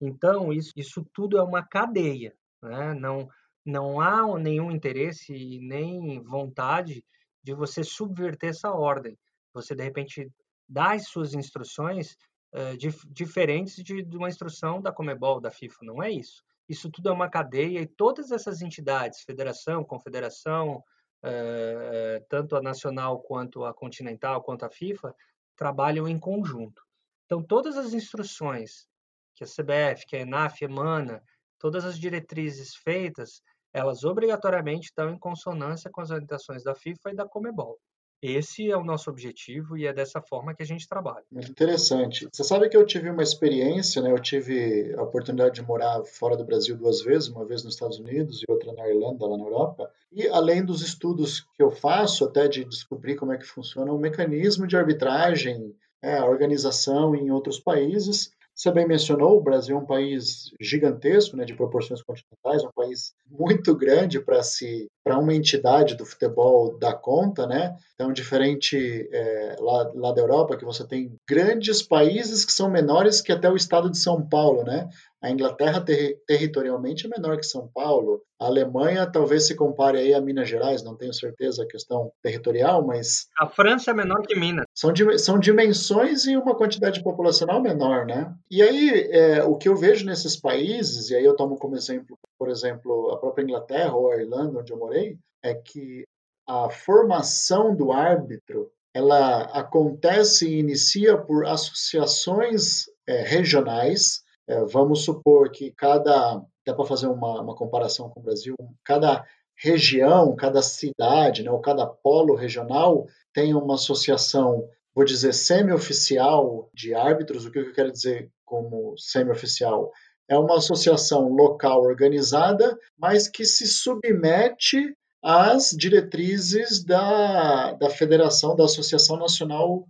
Então, 0.00 0.52
isso, 0.52 0.72
isso 0.76 1.06
tudo 1.14 1.38
é 1.38 1.42
uma 1.42 1.62
cadeia. 1.64 2.34
Né? 2.62 2.94
Não, 2.94 3.28
não 3.64 4.00
há 4.00 4.38
nenhum 4.38 4.70
interesse 4.70 5.34
e 5.34 5.60
nem 5.60 6.22
vontade 6.22 7.04
de 7.42 7.54
você 7.54 7.82
subverter 7.82 8.50
essa 8.50 8.70
ordem. 8.70 9.18
Você, 9.52 9.74
de 9.74 9.82
repente, 9.82 10.30
dá 10.68 10.92
as 10.92 11.08
suas 11.08 11.34
instruções 11.34 12.16
uh, 12.54 12.76
dif 12.76 13.06
diferentes 13.10 13.76
de, 13.76 14.02
de, 14.02 14.16
uma 14.16 14.28
instrução 14.28 14.80
da 14.80 14.92
Comebol, 14.92 15.40
da 15.40 15.50
FIFA. 15.50 15.78
Não 15.82 16.02
é 16.02 16.10
isso. 16.10 16.42
Isso 16.68 16.90
tudo 16.90 17.08
é 17.08 17.12
uma 17.12 17.28
cadeia 17.28 17.80
e 17.80 17.86
todas 17.86 18.30
essas 18.30 18.62
entidades, 18.62 19.22
federação, 19.22 19.84
confederação, 19.84 20.82
uh, 21.24 22.24
tanto 22.28 22.56
a 22.56 22.62
nacional 22.62 23.20
quanto 23.20 23.64
a 23.64 23.74
continental, 23.74 24.42
quanto 24.42 24.64
a 24.64 24.70
FIFA, 24.70 25.14
trabalham 25.56 26.08
em 26.08 26.18
conjunto. 26.18 26.82
Então, 27.26 27.42
todas 27.42 27.76
as 27.76 27.92
instruções 27.92 28.86
que 29.34 29.44
a 29.44 29.46
CBF, 29.46 30.06
que 30.06 30.16
a 30.16 30.20
ENAF 30.20 30.64
emana, 30.64 31.22
todas 31.62 31.84
as 31.84 31.96
diretrizes 31.96 32.74
feitas, 32.74 33.40
elas 33.72 34.02
obrigatoriamente 34.02 34.86
estão 34.86 35.10
em 35.10 35.18
consonância 35.18 35.88
com 35.90 36.00
as 36.00 36.10
orientações 36.10 36.64
da 36.64 36.74
FIFA 36.74 37.12
e 37.12 37.14
da 37.14 37.26
Comebol. 37.26 37.78
Esse 38.20 38.70
é 38.70 38.76
o 38.76 38.84
nosso 38.84 39.10
objetivo 39.10 39.76
e 39.76 39.86
é 39.86 39.92
dessa 39.92 40.20
forma 40.20 40.54
que 40.54 40.62
a 40.62 40.66
gente 40.66 40.86
trabalha. 40.86 41.24
Muito 41.30 41.50
interessante. 41.50 42.28
Você 42.32 42.44
sabe 42.44 42.68
que 42.68 42.76
eu 42.76 42.86
tive 42.86 43.10
uma 43.10 43.22
experiência, 43.22 44.00
né? 44.00 44.12
Eu 44.12 44.18
tive 44.20 44.94
a 44.96 45.02
oportunidade 45.02 45.56
de 45.56 45.62
morar 45.62 46.04
fora 46.04 46.36
do 46.36 46.44
Brasil 46.44 46.76
duas 46.76 47.02
vezes, 47.02 47.28
uma 47.28 47.44
vez 47.44 47.64
nos 47.64 47.74
Estados 47.74 47.98
Unidos 47.98 48.40
e 48.40 48.44
outra 48.48 48.72
na 48.72 48.88
Irlanda, 48.88 49.26
lá 49.26 49.36
na 49.36 49.44
Europa. 49.44 49.90
E 50.12 50.28
além 50.28 50.64
dos 50.64 50.82
estudos 50.82 51.40
que 51.56 51.62
eu 51.62 51.70
faço, 51.72 52.24
até 52.24 52.46
de 52.46 52.64
descobrir 52.64 53.16
como 53.16 53.32
é 53.32 53.38
que 53.38 53.44
funciona 53.44 53.92
o 53.92 53.98
mecanismo 53.98 54.68
de 54.68 54.76
arbitragem, 54.76 55.74
é, 56.00 56.18
a 56.18 56.26
organização 56.26 57.16
em 57.16 57.30
outros 57.32 57.58
países, 57.58 58.32
Você 58.62 58.70
bem 58.70 58.86
mencionou, 58.86 59.36
o 59.36 59.42
Brasil 59.42 59.76
é 59.76 59.80
um 59.80 59.84
país 59.84 60.52
gigantesco, 60.60 61.36
né, 61.36 61.44
de 61.44 61.52
proporções 61.52 62.00
continentais, 62.00 62.62
um 62.62 62.70
país 62.72 63.12
muito 63.28 63.74
grande 63.74 64.20
para 64.20 64.40
se 64.40 64.86
para 65.02 65.18
uma 65.18 65.34
entidade 65.34 65.96
do 65.96 66.06
futebol 66.06 66.78
dar 66.78 66.94
conta, 66.94 67.44
né? 67.44 67.76
Então, 67.96 68.12
diferente 68.12 69.08
é, 69.12 69.56
lá, 69.58 69.90
lá 69.96 70.12
da 70.12 70.22
Europa, 70.22 70.56
que 70.56 70.64
você 70.64 70.86
tem 70.86 71.12
grandes 71.28 71.82
países 71.82 72.44
que 72.44 72.52
são 72.52 72.70
menores 72.70 73.20
que 73.20 73.32
até 73.32 73.50
o 73.50 73.56
estado 73.56 73.90
de 73.90 73.98
São 73.98 74.24
Paulo, 74.24 74.62
né? 74.62 74.88
A 75.22 75.30
Inglaterra 75.30 75.80
ter, 75.80 76.20
territorialmente 76.26 77.06
é 77.06 77.08
menor 77.08 77.36
que 77.36 77.46
São 77.46 77.68
Paulo. 77.72 78.22
A 78.40 78.46
Alemanha 78.46 79.06
talvez 79.06 79.46
se 79.46 79.54
compare 79.54 79.98
aí 79.98 80.12
a 80.12 80.20
Minas 80.20 80.48
Gerais, 80.48 80.82
não 80.82 80.96
tenho 80.96 81.14
certeza 81.14 81.62
a 81.62 81.66
questão 81.66 82.12
territorial, 82.20 82.84
mas 82.84 83.28
a 83.38 83.46
França 83.46 83.92
é 83.92 83.94
menor 83.94 84.22
que 84.22 84.34
Minas. 84.34 84.64
São, 84.74 84.92
são 85.18 85.38
dimensões 85.38 86.26
e 86.26 86.36
uma 86.36 86.56
quantidade 86.56 87.02
populacional 87.04 87.62
menor, 87.62 88.04
né? 88.04 88.34
E 88.50 88.60
aí 88.60 89.08
é, 89.12 89.44
o 89.44 89.56
que 89.56 89.68
eu 89.68 89.76
vejo 89.76 90.04
nesses 90.04 90.36
países, 90.36 91.10
e 91.10 91.14
aí 91.14 91.24
eu 91.24 91.36
tomo 91.36 91.56
como 91.56 91.76
exemplo, 91.76 92.18
por 92.36 92.50
exemplo, 92.50 93.12
a 93.12 93.18
própria 93.18 93.44
Inglaterra 93.44 93.94
ou 93.94 94.10
a 94.10 94.16
Irlanda, 94.16 94.58
onde 94.58 94.72
eu 94.72 94.78
morei, 94.78 95.16
é 95.40 95.54
que 95.54 96.04
a 96.48 96.68
formação 96.68 97.76
do 97.76 97.92
árbitro 97.92 98.70
ela 98.94 99.42
acontece 99.56 100.48
e 100.48 100.58
inicia 100.58 101.16
por 101.16 101.46
associações 101.46 102.86
é, 103.06 103.22
regionais 103.22 104.21
é, 104.48 104.64
vamos 104.64 105.04
supor 105.04 105.50
que 105.50 105.70
cada, 105.72 106.42
dá 106.66 106.74
para 106.74 106.84
fazer 106.84 107.06
uma, 107.06 107.40
uma 107.40 107.54
comparação 107.54 108.10
com 108.10 108.20
o 108.20 108.22
Brasil, 108.22 108.56
cada 108.84 109.24
região, 109.56 110.34
cada 110.34 110.60
cidade, 110.62 111.42
né, 111.42 111.50
ou 111.50 111.60
cada 111.60 111.86
polo 111.86 112.34
regional 112.34 113.06
tem 113.32 113.54
uma 113.54 113.74
associação, 113.74 114.68
vou 114.94 115.04
dizer, 115.04 115.32
semi-oficial 115.32 116.68
de 116.74 116.94
árbitros. 116.94 117.46
O 117.46 117.50
que 117.50 117.58
eu 117.60 117.72
quero 117.72 117.92
dizer 117.92 118.30
como 118.44 118.94
semi-oficial? 118.98 119.90
É 120.28 120.36
uma 120.36 120.56
associação 120.56 121.28
local 121.28 121.82
organizada, 121.82 122.76
mas 122.98 123.28
que 123.28 123.44
se 123.44 123.66
submete 123.66 124.96
às 125.22 125.70
diretrizes 125.70 126.84
da, 126.84 127.72
da 127.74 127.88
federação, 127.88 128.56
da 128.56 128.64
Associação 128.64 129.16
Nacional 129.16 129.86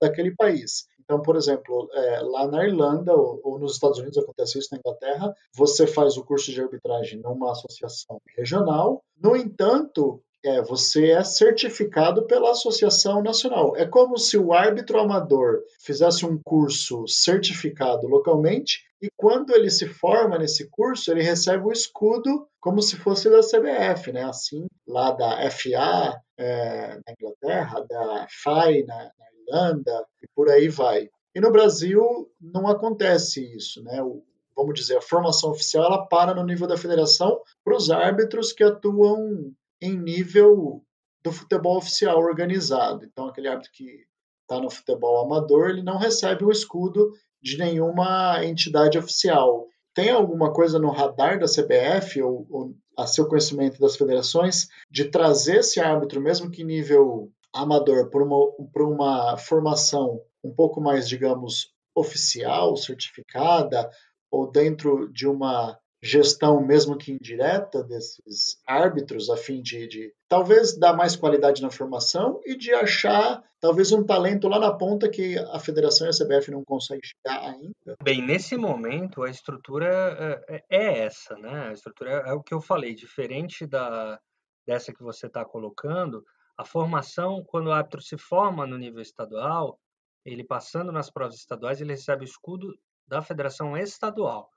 daquele 0.00 0.34
país. 0.34 0.86
Então, 1.12 1.20
por 1.20 1.36
exemplo, 1.36 1.90
é, 1.92 2.20
lá 2.22 2.46
na 2.46 2.64
Irlanda 2.64 3.14
ou, 3.14 3.38
ou, 3.44 3.58
nos 3.58 3.74
Estados 3.74 3.98
Unidos 3.98 4.16
acontece 4.16 4.58
isso, 4.58 4.70
na 4.72 4.78
Inglaterra, 4.78 5.34
você 5.54 5.86
faz 5.86 6.16
o 6.16 6.24
curso 6.24 6.50
de 6.50 6.58
arbitragem 6.58 7.20
numa 7.20 7.52
associação 7.52 8.18
regional. 8.34 9.04
No 9.20 9.36
entanto, 9.36 10.22
é, 10.42 10.62
você 10.62 11.10
é 11.10 11.22
certificado 11.22 12.26
pela 12.26 12.52
Associação 12.52 13.22
Nacional. 13.22 13.76
É 13.76 13.84
como 13.84 14.16
se 14.16 14.38
o 14.38 14.54
árbitro 14.54 14.98
amador 14.98 15.60
fizesse 15.84 16.24
um 16.24 16.40
curso 16.42 17.06
certificado 17.06 18.06
localmente 18.08 18.80
e 19.02 19.10
quando 19.14 19.54
ele 19.54 19.68
se 19.68 19.86
forma 19.86 20.38
nesse 20.38 20.70
curso, 20.70 21.10
ele 21.10 21.22
recebe 21.22 21.66
o 21.66 21.72
escudo 21.72 22.48
como 22.58 22.80
se 22.80 22.96
fosse 22.96 23.28
da 23.28 23.40
CBF, 23.40 24.12
né? 24.12 24.24
Assim, 24.24 24.64
lá 24.88 25.10
da 25.10 25.50
FA 25.50 26.22
é, 26.38 26.94
na 26.94 27.12
Inglaterra, 27.12 27.84
da 27.86 28.26
FAI 28.42 28.84
na, 28.84 28.96
na 28.96 29.31
Irlanda 29.52 30.06
e 30.22 30.26
por 30.34 30.48
aí 30.48 30.68
vai. 30.68 31.08
E 31.34 31.40
no 31.40 31.52
Brasil 31.52 32.30
não 32.40 32.66
acontece 32.66 33.54
isso, 33.54 33.82
né? 33.82 34.02
O, 34.02 34.24
vamos 34.56 34.74
dizer, 34.74 34.96
a 34.96 35.02
formação 35.02 35.50
oficial 35.50 35.84
ela 35.84 36.06
para 36.06 36.34
no 36.34 36.44
nível 36.44 36.66
da 36.66 36.76
federação 36.76 37.40
para 37.64 37.76
os 37.76 37.90
árbitros 37.90 38.52
que 38.52 38.64
atuam 38.64 39.52
em 39.80 39.96
nível 39.96 40.82
do 41.22 41.32
futebol 41.32 41.76
oficial 41.76 42.18
organizado. 42.18 43.04
Então, 43.04 43.26
aquele 43.26 43.48
árbitro 43.48 43.72
que 43.72 44.04
está 44.42 44.60
no 44.60 44.70
futebol 44.70 45.24
amador, 45.24 45.70
ele 45.70 45.82
não 45.82 45.98
recebe 45.98 46.44
o 46.44 46.50
escudo 46.50 47.12
de 47.40 47.56
nenhuma 47.58 48.44
entidade 48.44 48.98
oficial. 48.98 49.66
Tem 49.94 50.10
alguma 50.10 50.52
coisa 50.52 50.78
no 50.78 50.90
radar 50.90 51.38
da 51.38 51.46
CBF 51.46 52.22
ou, 52.22 52.46
ou 52.50 52.74
a 52.96 53.06
seu 53.06 53.26
conhecimento 53.26 53.80
das 53.80 53.96
federações 53.96 54.68
de 54.90 55.06
trazer 55.06 55.58
esse 55.58 55.80
árbitro, 55.80 56.20
mesmo 56.20 56.50
que 56.50 56.64
nível 56.64 57.30
amador 57.54 58.10
por 58.10 58.22
uma, 58.22 58.52
por 58.72 58.82
uma 58.82 59.36
formação 59.36 60.20
um 60.42 60.52
pouco 60.52 60.80
mais, 60.80 61.08
digamos, 61.08 61.72
oficial, 61.94 62.76
certificada, 62.76 63.90
ou 64.30 64.50
dentro 64.50 65.12
de 65.12 65.26
uma 65.28 65.78
gestão, 66.02 66.60
mesmo 66.60 66.98
que 66.98 67.12
indireta, 67.12 67.84
desses 67.84 68.60
árbitros, 68.66 69.30
a 69.30 69.36
fim 69.36 69.62
de, 69.62 69.86
de, 69.86 70.12
talvez 70.28 70.76
dar 70.76 70.94
mais 70.94 71.14
qualidade 71.14 71.62
na 71.62 71.70
formação 71.70 72.40
e 72.44 72.56
de 72.56 72.72
achar 72.72 73.40
talvez 73.60 73.92
um 73.92 74.02
talento 74.02 74.48
lá 74.48 74.58
na 74.58 74.72
ponta 74.72 75.08
que 75.08 75.38
a 75.38 75.60
federação 75.60 76.08
e 76.08 76.10
a 76.10 76.12
CBF 76.12 76.50
não 76.50 76.64
conseguem 76.64 77.02
chegar 77.04 77.48
ainda? 77.48 77.96
Bem, 78.02 78.20
nesse 78.20 78.56
momento 78.56 79.22
a 79.22 79.30
estrutura 79.30 80.42
é, 80.48 80.64
é 80.68 80.98
essa, 81.04 81.36
né? 81.36 81.68
A 81.68 81.72
estrutura 81.72 82.10
é 82.10 82.32
o 82.32 82.42
que 82.42 82.52
eu 82.52 82.60
falei, 82.60 82.94
diferente 82.94 83.64
da 83.64 84.18
dessa 84.66 84.92
que 84.92 85.02
você 85.02 85.26
está 85.26 85.44
colocando, 85.44 86.24
a 86.62 86.64
formação, 86.64 87.44
quando 87.44 87.66
o 87.66 87.72
árbitro 87.72 88.00
se 88.00 88.16
forma 88.16 88.66
no 88.66 88.78
nível 88.78 89.02
estadual, 89.02 89.78
ele 90.24 90.44
passando 90.44 90.92
nas 90.92 91.10
provas 91.10 91.34
estaduais, 91.34 91.80
ele 91.80 91.92
recebe 91.92 92.22
o 92.22 92.24
escudo 92.24 92.78
da 93.06 93.20
federação 93.20 93.76
estadual. 93.76 94.48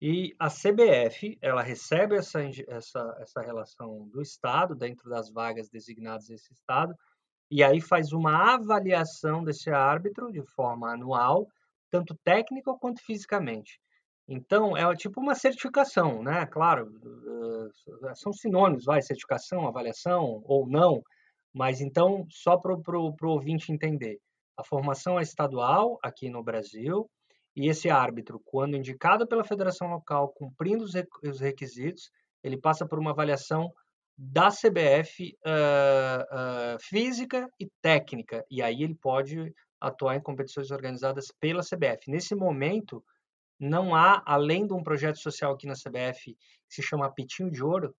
E 0.00 0.34
a 0.38 0.48
CBF, 0.48 1.36
ela 1.42 1.60
recebe 1.60 2.14
essa, 2.14 2.40
essa, 2.68 3.16
essa 3.18 3.40
relação 3.40 4.08
do 4.08 4.22
Estado, 4.22 4.76
dentro 4.76 5.10
das 5.10 5.30
vagas 5.30 5.68
designadas 5.68 6.28
nesse 6.28 6.52
Estado, 6.52 6.94
e 7.50 7.64
aí 7.64 7.80
faz 7.80 8.12
uma 8.12 8.54
avaliação 8.54 9.42
desse 9.42 9.70
árbitro 9.70 10.30
de 10.30 10.42
forma 10.54 10.92
anual, 10.92 11.48
tanto 11.90 12.14
técnica 12.22 12.72
quanto 12.74 13.02
fisicamente. 13.02 13.80
Então, 14.28 14.76
é 14.76 14.94
tipo 14.94 15.20
uma 15.20 15.34
certificação, 15.34 16.22
né? 16.22 16.46
Claro, 16.46 16.92
são 18.14 18.32
sinônimos, 18.32 18.84
vai, 18.84 19.02
certificação, 19.02 19.66
avaliação 19.66 20.42
ou 20.44 20.68
não, 20.68 21.02
mas 21.54 21.80
então, 21.80 22.26
só 22.30 22.56
para 22.56 22.74
o 22.74 23.14
ouvinte 23.22 23.72
entender, 23.72 24.18
a 24.56 24.64
formação 24.64 25.18
é 25.18 25.22
estadual 25.22 25.98
aqui 26.02 26.28
no 26.28 26.42
Brasil, 26.42 27.08
e 27.56 27.68
esse 27.68 27.90
árbitro, 27.90 28.40
quando 28.44 28.76
indicado 28.76 29.26
pela 29.26 29.44
federação 29.44 29.88
local, 29.88 30.28
cumprindo 30.28 30.84
os 30.84 31.40
requisitos, 31.40 32.10
ele 32.42 32.56
passa 32.56 32.86
por 32.86 32.98
uma 32.98 33.10
avaliação 33.10 33.72
da 34.16 34.48
CBF 34.48 35.36
uh, 35.46 36.74
uh, 36.74 36.78
física 36.80 37.48
e 37.58 37.68
técnica, 37.80 38.44
e 38.50 38.62
aí 38.62 38.82
ele 38.82 38.94
pode 38.94 39.52
atuar 39.80 40.16
em 40.16 40.20
competições 40.20 40.70
organizadas 40.70 41.32
pela 41.40 41.62
CBF. 41.62 42.10
Nesse 42.10 42.34
momento, 42.34 43.04
não 43.60 43.94
há, 43.94 44.22
além 44.26 44.66
de 44.66 44.72
um 44.72 44.82
projeto 44.82 45.18
social 45.18 45.52
aqui 45.52 45.66
na 45.66 45.74
CBF 45.74 46.34
que 46.34 46.74
se 46.74 46.82
chama 46.82 47.12
Pitinho 47.12 47.50
de 47.50 47.62
Ouro, 47.62 47.94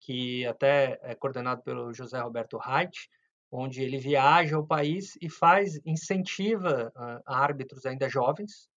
que 0.00 0.46
até 0.46 0.98
é 1.02 1.14
coordenado 1.14 1.62
pelo 1.62 1.92
José 1.92 2.18
Roberto 2.18 2.56
Reit, 2.58 3.08
onde 3.50 3.82
ele 3.82 3.98
viaja 3.98 4.56
ao 4.56 4.66
país 4.66 5.16
e 5.20 5.28
faz 5.28 5.80
incentiva 5.84 6.92
árbitros 7.26 7.84
ainda 7.84 8.08
jovens, 8.08 8.68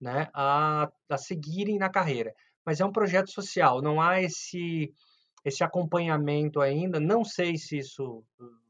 né, 0.00 0.28
a, 0.34 0.90
a 1.08 1.18
seguirem 1.18 1.78
na 1.78 1.88
carreira. 1.88 2.34
Mas 2.64 2.80
é 2.80 2.84
um 2.84 2.92
projeto 2.92 3.30
social, 3.30 3.80
não 3.80 4.00
há 4.00 4.20
esse 4.20 4.92
esse 5.44 5.64
acompanhamento 5.64 6.60
ainda. 6.60 7.00
Não 7.00 7.24
sei 7.24 7.56
se 7.56 7.78
isso 7.78 8.24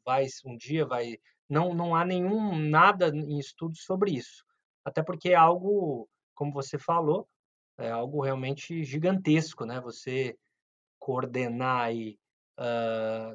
vai 0.04 0.26
um 0.44 0.56
dia 0.56 0.86
vai 0.86 1.18
não 1.48 1.74
não 1.74 1.94
há 1.94 2.04
nenhum 2.04 2.56
nada 2.58 3.08
em 3.08 3.38
estudos 3.38 3.84
sobre 3.84 4.12
isso. 4.12 4.44
Até 4.84 5.02
porque 5.02 5.30
é 5.30 5.34
algo, 5.34 6.08
como 6.34 6.52
você 6.52 6.78
falou, 6.78 7.28
é 7.78 7.90
algo 7.90 8.22
realmente 8.22 8.82
gigantesco, 8.84 9.64
né? 9.64 9.80
Você 9.80 10.36
coordenar 11.03 11.86
aí, 11.86 12.16
uh, 12.61 13.34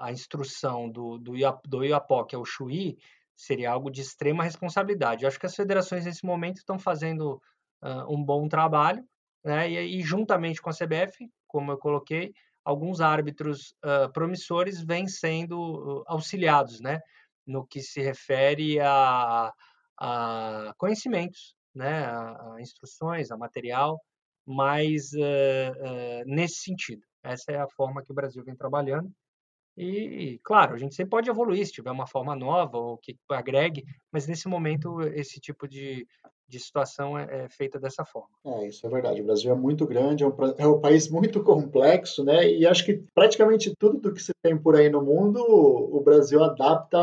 a 0.00 0.10
instrução 0.10 0.90
do, 0.90 1.16
do, 1.16 1.32
do 1.64 1.84
é 1.84 2.36
o 2.36 2.44
Chuí, 2.44 2.98
seria 3.36 3.70
algo 3.70 3.88
de 3.88 4.00
extrema 4.00 4.42
responsabilidade. 4.42 5.22
Eu 5.22 5.28
acho 5.28 5.38
que 5.38 5.46
as 5.46 5.54
federações 5.54 6.04
nesse 6.04 6.26
momento 6.26 6.56
estão 6.56 6.76
fazendo 6.76 7.40
uh, 7.84 8.12
um 8.12 8.20
bom 8.20 8.48
trabalho, 8.48 9.04
né? 9.44 9.70
E, 9.70 10.00
e, 10.00 10.02
juntamente 10.02 10.60
com 10.60 10.70
a 10.70 10.72
CBF, 10.72 11.30
como 11.46 11.70
eu 11.70 11.78
coloquei, 11.78 12.34
alguns 12.64 13.00
árbitros 13.00 13.76
uh, 13.84 14.12
promissores 14.12 14.82
vêm 14.82 15.06
sendo 15.06 16.02
auxiliados, 16.08 16.80
né? 16.80 17.00
No 17.46 17.64
que 17.64 17.80
se 17.80 18.02
refere 18.02 18.80
a, 18.80 19.52
a 20.00 20.74
conhecimentos, 20.76 21.54
né? 21.72 22.06
A, 22.06 22.54
a 22.54 22.60
instruções, 22.60 23.30
a 23.30 23.36
material 23.36 24.00
mas 24.46 25.12
uh, 25.12 25.18
uh, 25.18 26.24
nesse 26.26 26.56
sentido. 26.56 27.02
Essa 27.22 27.52
é 27.52 27.56
a 27.56 27.68
forma 27.68 28.02
que 28.02 28.12
o 28.12 28.14
Brasil 28.14 28.44
vem 28.44 28.54
trabalhando. 28.54 29.10
E, 29.76 30.38
claro, 30.44 30.74
a 30.74 30.78
gente 30.78 30.94
sempre 30.94 31.10
pode 31.10 31.28
evoluir 31.28 31.66
se 31.66 31.72
tiver 31.72 31.90
uma 31.90 32.06
forma 32.06 32.36
nova 32.36 32.78
ou 32.78 32.96
que 32.96 33.16
agregue, 33.30 33.84
mas 34.12 34.26
nesse 34.28 34.46
momento 34.46 35.00
esse 35.00 35.40
tipo 35.40 35.66
de, 35.66 36.06
de 36.46 36.60
situação 36.60 37.18
é, 37.18 37.44
é 37.44 37.48
feita 37.48 37.80
dessa 37.80 38.04
forma. 38.04 38.28
É, 38.44 38.68
isso 38.68 38.86
é 38.86 38.90
verdade. 38.90 39.20
O 39.20 39.24
Brasil 39.24 39.50
é 39.50 39.56
muito 39.56 39.84
grande, 39.84 40.22
é 40.22 40.28
um, 40.28 40.34
é 40.58 40.66
um 40.66 40.80
país 40.80 41.08
muito 41.08 41.42
complexo, 41.42 42.22
né? 42.22 42.48
E 42.48 42.64
acho 42.64 42.84
que 42.84 43.02
praticamente 43.12 43.74
tudo 43.76 43.98
do 43.98 44.14
que 44.14 44.22
se 44.22 44.32
tem 44.42 44.56
por 44.56 44.76
aí 44.76 44.88
no 44.88 45.02
mundo, 45.02 45.42
o 45.42 46.00
Brasil 46.00 46.44
adapta 46.44 46.98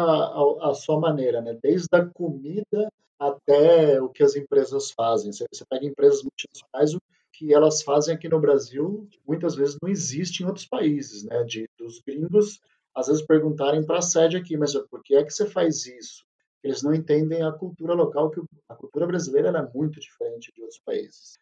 à 0.61 0.73
sua 0.73 0.97
maneira, 0.97 1.41
né? 1.41 1.57
Desde 1.61 1.89
a 1.91 2.05
comida 2.05 2.89
até 3.19 4.01
o 4.01 4.07
que 4.07 4.23
as 4.23 4.37
empresas 4.37 4.91
fazem. 4.91 5.33
Você, 5.33 5.45
você 5.51 5.65
pega 5.69 5.85
empresas 5.85 6.23
multinacionais, 6.23 6.97
que 7.41 7.51
elas 7.51 7.81
fazem 7.81 8.13
aqui 8.13 8.29
no 8.29 8.39
Brasil 8.39 9.09
muitas 9.27 9.55
vezes 9.55 9.75
não 9.81 9.89
existe 9.89 10.43
em 10.43 10.45
outros 10.45 10.67
países, 10.67 11.23
né? 11.23 11.43
De, 11.43 11.67
dos 11.75 11.99
gringos, 11.99 12.61
às 12.93 13.07
vezes 13.07 13.25
perguntarem 13.25 13.83
para 13.83 13.97
a 13.97 14.01
sede 14.01 14.37
aqui, 14.37 14.55
mas 14.55 14.75
por 14.91 15.01
que 15.01 15.15
é 15.15 15.23
que 15.23 15.31
você 15.31 15.47
faz 15.47 15.87
isso? 15.87 16.23
Eles 16.63 16.83
não 16.83 16.93
entendem 16.93 17.41
a 17.41 17.51
cultura 17.51 17.95
local, 17.95 18.29
que 18.29 18.39
a 18.69 18.75
cultura 18.75 19.07
brasileira 19.07 19.49
é 19.49 19.75
muito 19.75 19.99
diferente 19.99 20.51
de 20.55 20.61
outros 20.61 20.79
países. 20.85 21.33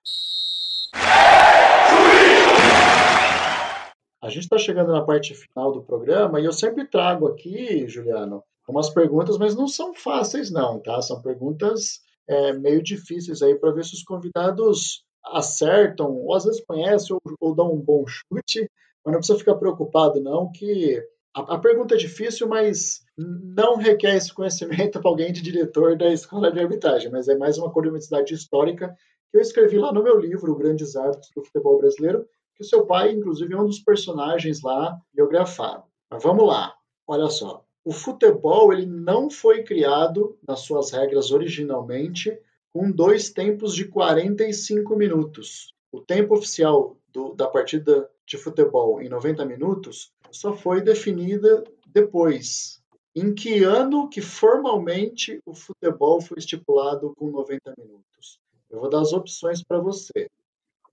A 4.22 4.30
gente 4.30 4.44
está 4.44 4.58
chegando 4.58 4.94
na 4.94 5.02
parte 5.02 5.36
final 5.36 5.74
do 5.74 5.84
programa 5.84 6.40
e 6.40 6.46
eu 6.46 6.54
sempre 6.54 6.88
trago 6.88 7.28
aqui, 7.28 7.86
Juliano, 7.90 8.42
umas 8.70 8.90
perguntas, 8.90 9.38
mas 9.38 9.54
não 9.54 9.68
são 9.68 9.94
fáceis 9.94 10.50
não, 10.50 10.80
tá? 10.80 11.02
São 11.02 11.22
perguntas 11.22 12.00
é, 12.26 12.54
meio 12.54 12.82
difíceis 12.82 13.42
aí 13.42 13.56
para 13.56 13.72
ver 13.72 13.84
se 13.84 13.96
os 13.96 14.04
convidados 14.04 15.04
acertam, 15.26 16.16
ou 16.16 16.34
às 16.36 16.46
vezes 16.46 16.64
conhecem 16.66 17.16
ou, 17.16 17.22
ou, 17.40 17.56
dão 17.56 17.74
um 17.74 17.82
bom 17.82 18.06
chute, 18.08 18.70
mas 19.04 19.14
não 19.14 19.20
precisa 19.20 19.40
ficar 19.40 19.56
preocupado 19.56 20.20
não, 20.22 20.52
que 20.52 21.02
a, 21.34 21.56
a 21.56 21.60
pergunta 21.60 21.96
é 21.96 21.98
difícil, 21.98 22.48
mas 22.48 23.04
não 23.18 23.76
requer 23.78 24.16
esse 24.16 24.34
conhecimento 24.34 25.00
para 25.00 25.10
alguém 25.10 25.32
de 25.32 25.42
diretor 25.42 25.98
da 25.98 26.12
escola 26.12 26.52
de 26.52 26.60
arbitragem, 26.60 27.12
mas 27.12 27.28
é 27.28 27.38
mais 27.38 27.58
uma 27.58 27.72
curiosidade 27.72 28.34
histórica 28.34 28.96
que 29.32 29.38
eu 29.38 29.42
escrevi 29.42 29.78
lá 29.78 29.94
no 29.94 30.04
meu 30.04 30.20
livro, 30.20 30.56
Grandes 30.56 30.96
Árbitros 30.96 31.32
do 31.36 31.44
Futebol 31.44 31.78
Brasileiro, 31.78 32.26
que 32.56 32.64
o 32.64 32.68
seu 32.68 32.86
pai, 32.86 33.12
inclusive, 33.12 33.54
é 33.54 33.58
um 33.58 33.66
dos 33.66 33.80
personagens 33.80 34.62
lá 34.62 35.00
biografado. 35.14 35.84
Mas 36.10 36.24
vamos 36.24 36.48
lá, 36.48 36.74
olha 37.08 37.30
só. 37.30 37.64
O 37.86 37.92
futebol 37.92 38.74
ele 38.74 38.86
não 38.86 39.30
foi 39.30 39.64
criado 39.64 40.38
nas 40.48 40.62
suas 40.62 40.92
regras 40.92 41.32
originalmente 41.32 42.38
com 42.74 42.92
dois 42.92 43.30
tempos 43.30 43.76
de 43.76 43.86
45 43.86 44.96
minutos. 44.96 45.76
O 45.92 46.02
tempo 46.02 46.36
oficial 46.36 46.98
do, 47.12 47.34
da 47.34 47.48
partida 47.48 48.10
de 48.26 48.38
futebol 48.38 49.02
em 49.02 49.10
90 49.10 49.46
minutos 49.46 50.12
só 50.32 50.54
foi 50.54 50.82
definida 50.82 51.64
depois. 51.88 52.80
Em 53.16 53.34
que 53.34 53.64
ano 53.64 54.08
que 54.08 54.22
formalmente 54.22 55.42
o 55.46 55.54
futebol 55.54 56.22
foi 56.22 56.38
estipulado 56.38 57.14
com 57.16 57.32
90 57.32 57.74
minutos? 57.78 58.40
Eu 58.70 58.80
vou 58.80 58.90
dar 58.90 59.02
as 59.02 59.12
opções 59.14 59.64
para 59.64 59.80
você. 59.80 60.30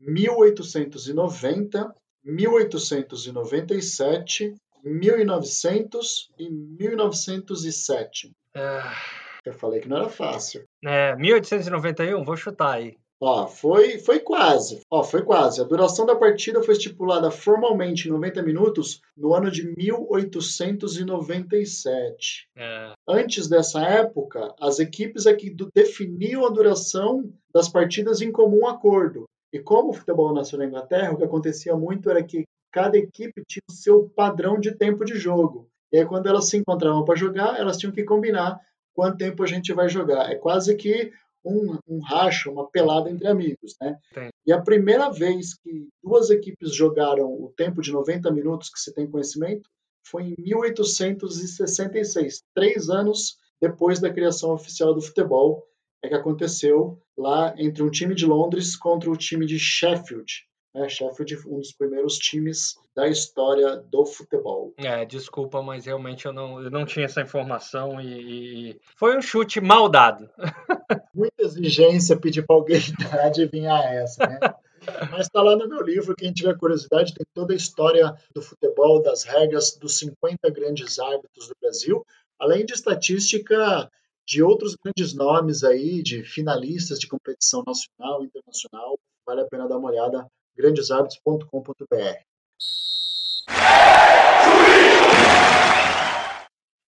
1890, 0.01 1.95
1897, 2.25 4.55
1900 4.83 6.31
e 6.39 6.51
1907. 6.51 8.33
Ah. 8.55 9.26
Eu 9.47 9.55
falei 9.55 9.81
que 9.81 9.89
não 9.89 9.99
era 9.99 10.09
fácil. 10.09 10.65
É, 10.85 11.15
1891, 11.17 12.25
vou 12.25 12.37
chutar 12.37 12.75
aí. 12.75 12.97
Ó, 13.19 13.47
foi, 13.47 13.99
foi 13.99 14.21
quase. 14.21 14.83
Ó, 14.91 15.03
foi 15.03 15.23
quase. 15.23 15.59
A 15.61 15.65
duração 15.65 16.05
da 16.05 16.15
partida 16.15 16.63
foi 16.63 16.75
estipulada 16.75 17.31
formalmente 17.31 18.09
em 18.09 18.11
90 18.11 18.43
minutos 18.43 19.01
no 19.17 19.33
ano 19.33 19.51
de 19.51 19.75
1897. 19.75 22.47
É. 22.55 22.93
Antes 23.09 23.49
dessa 23.49 23.81
época, 23.81 24.55
as 24.61 24.79
equipes 24.79 25.25
é 25.25 25.33
que 25.33 25.57
definiam 25.75 26.45
a 26.45 26.51
duração 26.51 27.33
das 27.55 27.71
partidas 27.71 28.21
em 28.21 28.31
comum 28.31 28.67
acordo. 28.67 29.25
E 29.51 29.61
como 29.61 29.89
o 29.91 29.95
futebol 29.95 30.35
nasceu 30.35 30.59
na 30.59 30.67
Inglaterra, 30.67 31.13
o 31.13 31.17
que 31.17 31.25
acontecia 31.25 31.75
muito 31.75 32.11
era 32.11 32.23
que 32.23 32.45
cada 32.71 32.99
equipe 32.99 33.43
tinha 33.49 33.63
o 33.71 33.73
seu 33.73 34.11
padrão 34.15 34.61
de 34.61 34.73
tempo 34.73 35.03
de 35.05 35.15
jogo. 35.15 35.67
E 35.91 35.97
aí, 35.99 36.05
quando 36.05 36.27
elas 36.27 36.51
se 36.51 36.59
encontravam 36.59 37.03
para 37.05 37.17
jogar, 37.17 37.59
elas 37.59 37.79
tinham 37.79 37.93
que 37.93 38.05
combinar 38.05 38.61
quanto 38.97 39.19
tempo 39.19 39.43
a 39.43 39.47
gente 39.47 39.75
vai 39.75 39.91
jogar. 39.91 40.33
É 40.33 40.37
quase 40.37 40.75
que 40.75 41.13
um, 41.45 41.79
um 41.87 42.01
racha, 42.01 42.51
uma 42.51 42.67
pelada 42.69 43.11
entre 43.11 43.29
amigos, 43.29 43.77
né? 43.81 43.97
E 44.45 44.53
a 44.53 44.61
primeira 44.61 45.11
vez 45.11 45.55
que 45.55 45.89
duas 46.03 46.31
equipes 46.31 46.75
jogaram 46.75 47.27
o 47.27 47.53
tempo 47.55 47.83
de 47.83 47.93
90 47.93 48.33
minutos 48.33 48.71
que 48.71 48.81
se 48.81 48.93
tem 48.93 49.09
conhecimento 49.09 49.71
foi 50.05 50.25
em 50.25 50.35
1866, 50.39 52.43
três 52.55 52.89
anos 52.89 53.37
depois 53.61 54.01
da 54.01 54.13
criação 54.13 54.51
oficial 54.51 54.95
do 54.95 55.03
futebol, 55.03 55.65
é 56.03 56.09
que 56.09 56.15
aconteceu 56.15 57.01
lá 57.17 57.55
entre 57.59 57.83
um 57.83 57.91
time 57.91 58.15
de 58.15 58.27
Londres 58.27 58.77
contra 58.77 59.11
o 59.11 59.17
time 59.17 59.47
de 59.47 59.59
Sheffield. 59.59 60.47
Né? 60.77 60.89
Sheffield, 60.91 61.39
um 61.49 61.59
dos 61.59 61.73
primeiros 61.73 62.19
times 62.19 62.79
da 62.95 63.09
história 63.09 63.77
do 63.77 64.05
futebol. 64.05 64.75
É, 64.77 65.07
desculpa, 65.07 65.63
mas 65.63 65.87
realmente 65.87 66.27
eu 66.27 66.33
não, 66.33 66.63
eu 66.63 66.71
não 66.71 66.85
tinha 66.85 67.07
essa 67.07 67.23
informação 67.23 67.99
e, 67.99 68.71
e... 68.71 68.81
foi 68.95 69.17
um 69.17 69.23
chute 69.23 69.59
mal 69.59 69.89
dado. 69.89 70.29
Muita 71.15 71.43
exigência 71.43 72.21
pedir 72.21 72.47
para 72.47 72.57
alguém 72.57 72.81
adivinhar 73.25 73.83
essa, 73.85 74.27
né? 74.27 74.39
Mas 75.11 75.27
está 75.27 75.43
lá 75.43 75.57
no 75.57 75.67
meu 75.67 75.83
livro, 75.83 76.15
quem 76.15 76.33
tiver 76.33 76.57
curiosidade, 76.59 77.15
tem 77.15 77.27
toda 77.35 77.55
a 77.55 77.57
história 77.57 78.15
do 78.35 78.43
futebol, 78.43 79.03
das 79.03 79.25
regras 79.25 79.77
dos 79.77 79.99
50 79.99 80.51
grandes 80.51 80.99
árbitros 80.99 81.49
do 81.49 81.57
Brasil, 81.61 82.05
além 82.39 82.67
de 82.67 82.75
estatística 82.75 83.91
de 84.27 84.43
outros 84.43 84.77
grandes 84.77 85.15
nomes 85.15 85.65
aí, 85.65 86.03
de 86.03 86.23
finalistas 86.23 86.99
de 86.99 87.09
competição 87.09 87.65
nacional 87.67 88.23
e 88.23 88.27
internacional. 88.27 88.99
Vale 89.25 89.41
a 89.41 89.47
pena 89.47 89.69
dar 89.69 89.79
uma 89.79 89.89
olhada, 89.89 90.27
grandeshábitos.com.br. 90.57 92.21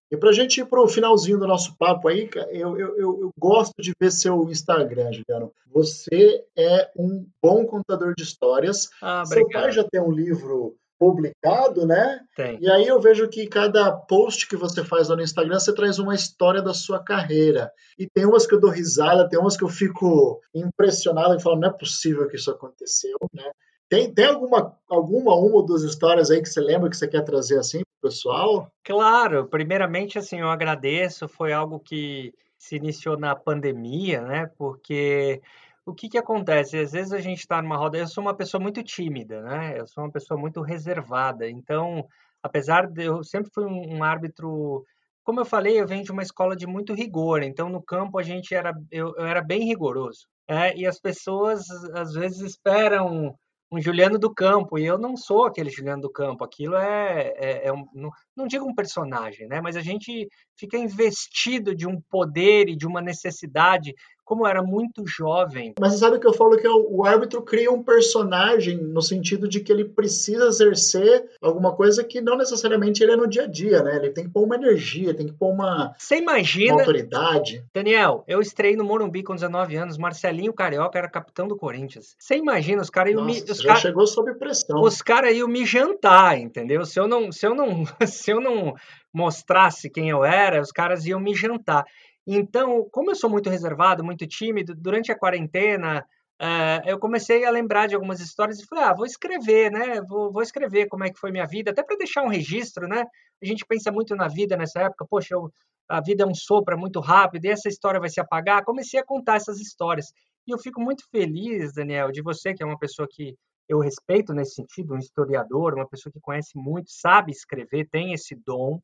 E 0.10 0.16
para 0.16 0.30
a 0.30 0.34
gente 0.34 0.62
ir 0.62 0.66
para 0.66 0.82
o 0.82 0.88
finalzinho 0.88 1.38
do 1.38 1.46
nosso 1.46 1.76
papo 1.78 2.08
aí, 2.08 2.30
eu, 2.50 2.80
eu, 2.80 2.98
eu, 2.98 3.30
gosto 3.38 3.82
de 3.82 3.92
ver 4.00 4.10
seu 4.10 4.50
Instagram, 4.50 5.12
Juliano. 5.12 5.52
Você 5.68 6.46
é 6.56 6.90
um 6.96 7.28
bom 7.44 7.66
contador 7.66 8.14
de 8.16 8.24
histórias. 8.24 8.90
Ah, 9.02 9.26
seu 9.26 9.48
pai 9.50 9.72
já 9.74 9.84
tem 9.84 10.02
um 10.02 10.12
livro 10.12 10.78
publicado, 11.00 11.86
né? 11.86 12.20
Tem. 12.36 12.58
E 12.62 12.70
aí 12.70 12.88
eu 12.88 13.00
vejo 13.00 13.28
que 13.30 13.48
cada 13.48 13.92
post 13.92 14.48
que 14.48 14.56
você 14.56 14.84
faz 14.84 15.10
lá 15.10 15.16
no 15.16 15.22
Instagram, 15.22 15.60
você 15.60 15.74
traz 15.74 16.00
uma 16.00 16.16
história 16.16 16.62
da 16.62 16.74
sua 16.74 17.04
carreira. 17.04 17.72
E 17.98 18.08
tem 18.08 18.26
umas 18.26 18.46
que 18.46 18.56
eu 18.56 18.60
dou 18.60 18.70
risada, 18.70 19.28
tem 19.28 19.40
umas 19.40 19.56
que 19.56 19.64
eu 19.64 19.70
fico 19.70 20.42
impressionado 20.54 21.36
e 21.36 21.42
falo, 21.42 21.60
não 21.60 21.70
é 21.70 21.74
possível 21.74 22.28
que 22.28 22.36
isso 22.36 22.52
aconteceu, 22.52 23.18
né? 23.34 23.50
Tem, 23.90 24.14
tem 24.14 24.26
alguma, 24.26 24.78
alguma, 24.90 25.34
uma 25.36 25.56
ou 25.56 25.66
duas 25.66 25.84
histórias 25.84 26.30
aí 26.30 26.42
que 26.42 26.50
você 26.50 26.60
lembra 26.60 26.90
que 26.90 26.98
você 26.98 27.08
quer 27.08 27.24
trazer 27.24 27.58
assim 27.58 27.80
pro 27.80 28.10
pessoal? 28.10 28.70
Claro, 28.84 29.48
primeiramente 29.48 30.18
assim, 30.18 30.42
eu 30.42 30.50
agradeço, 30.50 31.28
foi 31.28 31.54
algo 31.54 31.80
que 31.80 32.34
se 32.58 32.76
iniciou 32.76 33.18
na 33.18 33.34
pandemia, 33.34 34.22
né? 34.22 34.52
Porque 34.58 35.42
o 35.88 35.94
que 35.96 36.10
que 36.10 36.18
acontece? 36.18 36.78
Às 36.78 36.92
vezes 36.92 37.14
a 37.14 37.22
gente 37.22 37.40
está 37.40 37.62
numa 37.62 37.78
roda. 37.78 37.98
Eu 37.98 38.08
sou 38.08 38.22
uma 38.22 38.36
pessoa 38.36 38.62
muito 38.62 38.84
tímida, 38.84 39.42
né? 39.42 39.80
Eu 39.80 39.88
sou 39.88 40.04
uma 40.04 40.12
pessoa 40.12 40.38
muito 40.38 40.62
reservada. 40.62 41.50
Então, 41.50 42.06
apesar 42.44 42.88
de 42.88 43.06
eu 43.06 43.24
sempre 43.24 43.50
fui 43.54 43.66
um, 43.66 43.98
um 43.98 44.04
árbitro, 44.04 44.84
como 45.24 45.40
eu 45.40 45.46
falei, 45.46 45.80
eu 45.80 45.88
venho 45.88 46.04
de 46.04 46.12
uma 46.12 46.22
escola 46.22 46.58
de 46.58 46.68
muito 46.68 46.94
rigor. 46.94 47.42
Então, 47.42 47.70
no 47.70 47.82
campo 47.82 48.20
a 48.20 48.24
gente 48.24 48.54
era, 48.54 48.74
eu, 48.92 49.16
eu 49.16 49.26
era 49.26 49.42
bem 49.42 49.64
rigoroso. 49.64 50.28
É, 50.46 50.78
e 50.78 50.86
as 50.86 51.00
pessoas 51.00 51.66
às 51.94 52.14
vezes 52.14 52.42
esperam 52.42 53.34
um 53.72 53.82
Juliano 53.82 54.18
do 54.18 54.34
Campo, 54.34 54.78
e 54.78 54.86
eu 54.86 54.98
não 54.98 55.18
sou 55.18 55.46
aquele 55.46 55.70
Juliano 55.70 56.02
do 56.02 56.10
Campo, 56.10 56.44
aquilo 56.44 56.76
é, 56.76 57.34
é, 57.36 57.68
é 57.68 57.74
um, 57.74 57.86
não, 57.94 58.10
não, 58.36 58.48
digo 58.48 58.66
um 58.66 58.74
personagem, 58.74 59.46
né? 59.48 59.60
mas 59.60 59.76
a 59.76 59.82
gente 59.82 60.28
fica 60.56 60.78
investido 60.78 61.76
de 61.76 61.86
um 61.86 62.00
poder 62.10 62.70
e 62.70 62.78
de 62.78 62.88
uma 62.88 63.02
necessidade 63.02 63.94
como 64.28 64.46
era 64.46 64.62
muito 64.62 65.08
jovem. 65.08 65.74
Mas 65.80 65.94
você 65.94 66.00
sabe 66.00 66.20
que 66.20 66.28
eu 66.28 66.34
falo 66.34 66.58
que 66.58 66.68
é 66.68 66.70
o, 66.70 67.06
árbitro 67.06 67.42
cria 67.42 67.72
um 67.72 67.82
personagem 67.82 68.78
no 68.78 69.02
sentido 69.02 69.48
de 69.48 69.62
que 69.62 69.72
ele 69.72 69.86
precisa 69.86 70.48
exercer 70.48 71.30
alguma 71.42 71.74
coisa 71.74 72.04
que 72.04 72.20
não 72.20 72.38
necessariamente 72.38 73.02
ele 73.02 73.14
é 73.14 73.16
no 73.16 73.26
dia 73.26 73.44
a 73.44 73.48
dia, 73.48 73.82
né? 73.82 73.96
Ele 73.96 74.10
tem 74.10 74.26
que 74.26 74.30
pôr 74.30 74.44
uma 74.44 74.56
energia, 74.56 75.14
tem 75.14 75.28
que 75.28 75.34
pôr 75.34 75.50
uma, 75.50 75.96
você 75.98 76.18
imagina, 76.18 76.74
uma 76.74 76.82
autoridade. 76.82 77.64
Daniel, 77.74 78.26
eu 78.28 78.42
estrei 78.42 78.76
no 78.76 78.84
Morumbi 78.84 79.24
com 79.24 79.34
19 79.34 79.78
anos, 79.78 79.98
Marcelinho 79.98 80.52
Carioca 80.52 81.00
era 81.00 81.10
capitão 81.10 81.48
do 81.48 81.56
Corinthians. 81.56 82.14
Você 82.20 82.36
imagina, 82.36 82.82
os 82.82 82.90
caras 82.90 83.14
iam 83.14 83.24
me. 83.24 83.42
Os 83.42 83.60
já 83.60 83.76
chegou 83.78 84.06
sob 84.06 84.34
pressão. 84.34 84.82
Os 84.82 85.02
caras 85.02 85.34
iam 85.38 85.48
me 85.48 85.66
jantar, 85.66 86.38
entendeu? 86.38 86.84
Se 86.84 87.00
eu 87.00 87.08
não, 87.08 87.32
se 87.32 87.48
eu 87.48 87.56
não, 87.56 87.86
se 88.06 88.32
eu 88.32 88.42
não 88.42 88.76
mostrasse 89.14 89.90
quem 89.90 90.10
eu 90.10 90.24
era, 90.24 90.62
os 90.62 90.72
caras 90.72 91.06
iam 91.06 91.20
me 91.20 91.34
jantar. 91.34 91.86
Então, 92.28 92.88
como 92.92 93.10
eu 93.10 93.16
sou 93.16 93.30
muito 93.30 93.50
reservado, 93.50 94.04
muito 94.04 94.28
tímido, 94.28 94.76
durante 94.76 95.12
a 95.14 95.18
quarentena, 95.18 96.06
uh, 96.42 96.82
eu 96.86 97.00
comecei 97.00 97.46
a 97.46 97.50
lembrar 97.50 97.88
de 97.88 97.96
algumas 97.96 98.20
histórias 98.20 98.60
e 98.60 98.66
falei, 98.66 98.84
ah, 98.84 98.94
vou 98.94 99.06
escrever, 99.06 99.72
né? 99.72 100.02
Vou, 100.02 100.30
vou 100.30 100.42
escrever 100.42 100.88
como 100.88 101.06
é 101.06 101.10
que 101.10 101.18
foi 101.18 101.32
minha 101.32 101.48
vida, 101.48 101.72
até 101.72 101.82
para 101.82 101.96
deixar 101.96 102.24
um 102.24 102.28
registro, 102.28 102.86
né? 102.86 103.06
A 103.42 103.46
gente 103.46 103.66
pensa 103.66 103.94
muito 103.94 104.14
na 104.14 104.28
vida 104.28 104.58
nessa 104.58 104.82
época, 104.82 105.06
poxa, 105.10 105.36
eu, 105.36 105.50
a 105.88 106.02
vida 106.02 106.24
é 106.24 106.28
um 106.28 106.36
sopro, 106.36 106.74
é 106.74 106.78
muito 106.78 107.00
rápido, 107.00 107.46
e 107.46 107.50
essa 107.50 107.70
história 107.70 108.00
vai 108.00 108.10
se 108.10 108.20
apagar. 108.20 108.66
Comecei 108.66 109.00
a 109.00 109.06
contar 109.06 109.38
essas 109.38 109.62
histórias. 109.62 110.08
E 110.46 110.52
eu 110.52 110.58
fico 110.58 110.82
muito 110.82 111.04
feliz, 111.10 111.74
Daniel, 111.74 112.12
de 112.12 112.22
você, 112.22 112.54
que 112.54 112.62
é 112.62 112.66
uma 112.66 112.78
pessoa 112.78 113.08
que 113.10 113.36
eu 113.70 113.80
respeito 113.80 114.34
nesse 114.34 114.56
sentido, 114.56 114.94
um 114.94 114.98
historiador, 114.98 115.74
uma 115.74 115.88
pessoa 115.88 116.12
que 116.12 116.20
conhece 116.20 116.58
muito, 116.58 116.90
sabe 116.92 117.32
escrever, 117.32 117.88
tem 117.90 118.14
esse 118.14 118.36
dom, 118.36 118.82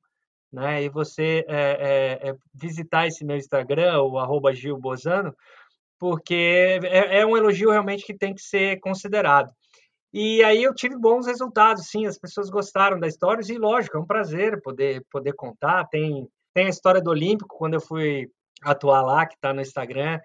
né? 0.54 0.84
E 0.84 0.89
você 0.89 1.43
é, 1.47 2.20
é, 2.24 2.30
é 2.30 2.36
visitar 2.54 3.08
esse 3.08 3.26
meu 3.26 3.36
Instagram, 3.36 4.01
o 4.04 4.20
arroba 4.20 4.54
Gil 4.54 4.78
Bozano, 4.78 5.36
porque 5.99 6.80
é, 6.84 7.20
é, 7.20 7.26
um 7.26 7.36
elogio 7.36 7.72
realmente 7.72 8.06
que 8.06 8.14
tem 8.14 8.34
que 8.34 8.41
ser 8.41 8.80
considerado. 8.80 9.51
E 10.14 10.43
aí 10.43 10.62
eu 10.62 10.76
tive 10.76 10.95
bons 10.95 11.26
resultados, 11.26 11.88
sim, 11.88 12.06
as 12.06 12.20
pessoas 12.20 12.49
gostaram 12.49 12.99
da 12.99 13.08
história, 13.08 13.41
e 13.51 13.58
lógico, 13.58 13.97
é 13.97 13.99
um 13.99 14.06
prazer 14.06 14.62
poder, 14.62 15.04
poder 15.10 15.34
contar. 15.34 15.86
Tem, 15.86 16.28
tem 16.54 16.68
a 16.68 16.70
história 16.70 17.01
do 17.01 17.10
Olímpico, 17.10 17.58
quando 17.58 17.74
eu 17.74 17.82
fui 17.82 18.30
atuar 18.62 19.01
lá, 19.01 19.26
que 19.26 19.34
está 19.34 19.51
no 19.51 19.62
Instagram, 19.62 20.20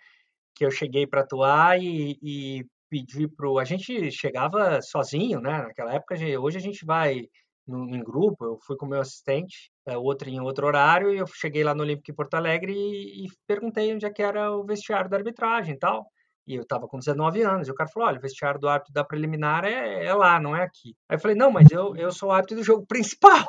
que 0.55 0.64
eu 0.64 0.70
cheguei 0.70 1.07
para 1.07 1.22
atuar 1.22 1.81
e, 1.81 2.18
e 2.22 2.66
pedi 2.91 3.26
para 3.29 3.49
A 3.61 3.64
gente 3.64 4.11
chegava 4.11 4.83
sozinho, 4.83 5.41
né? 5.41 5.62
Naquela 5.62 5.95
época, 5.95 6.16
hoje 6.39 6.59
a 6.59 6.61
gente 6.61 6.85
vai 6.85 7.29
no, 7.69 7.95
em 7.95 8.03
grupo, 8.03 8.45
eu 8.45 8.59
fui 8.66 8.77
com 8.77 8.87
meu 8.87 9.01
assistente, 9.01 9.71
é, 9.87 9.97
outro 9.97 10.29
em 10.29 10.41
outro 10.41 10.66
horário, 10.66 11.12
e 11.12 11.19
eu 11.19 11.27
cheguei 11.27 11.62
lá 11.62 11.75
no 11.75 11.83
Olímpico 11.83 12.11
em 12.11 12.14
Porto 12.14 12.35
Alegre 12.35 12.73
e, 12.73 13.27
e 13.27 13.29
perguntei 13.47 13.95
onde 13.95 14.07
é 14.07 14.11
que 14.11 14.23
era 14.23 14.51
o 14.53 14.64
vestiário 14.64 15.11
da 15.11 15.16
arbitragem 15.16 15.75
e 15.75 15.79
tal. 15.79 16.07
E 16.47 16.55
eu 16.55 16.62
estava 16.62 16.89
com 16.89 16.99
19 16.99 17.43
anos. 17.43 17.69
E 17.69 17.71
o 17.71 17.75
cara 17.75 17.91
falou: 17.91 18.09
olha, 18.09 18.19
o 18.19 18.23
vestiário 18.23 18.59
do 18.59 18.69
árbitro 18.69 18.95
da 18.95 19.05
preliminar 19.05 19.66
é, 19.66 20.07
é, 20.07 20.14
lá, 20.14 20.41
não 20.41 20.57
é 20.57 20.62
aqui. 20.62 20.97
Aí 21.09 21.16
eu 21.16 21.21
falei: 21.21 21.37
não, 21.37 21.51
mas 21.51 21.71
eu, 21.71 21.95
eu 21.95 22.11
sou 22.11 22.33
árbitro 22.33 22.57
do 22.57 22.64
jogo 22.64 22.87
principal. 22.89 23.47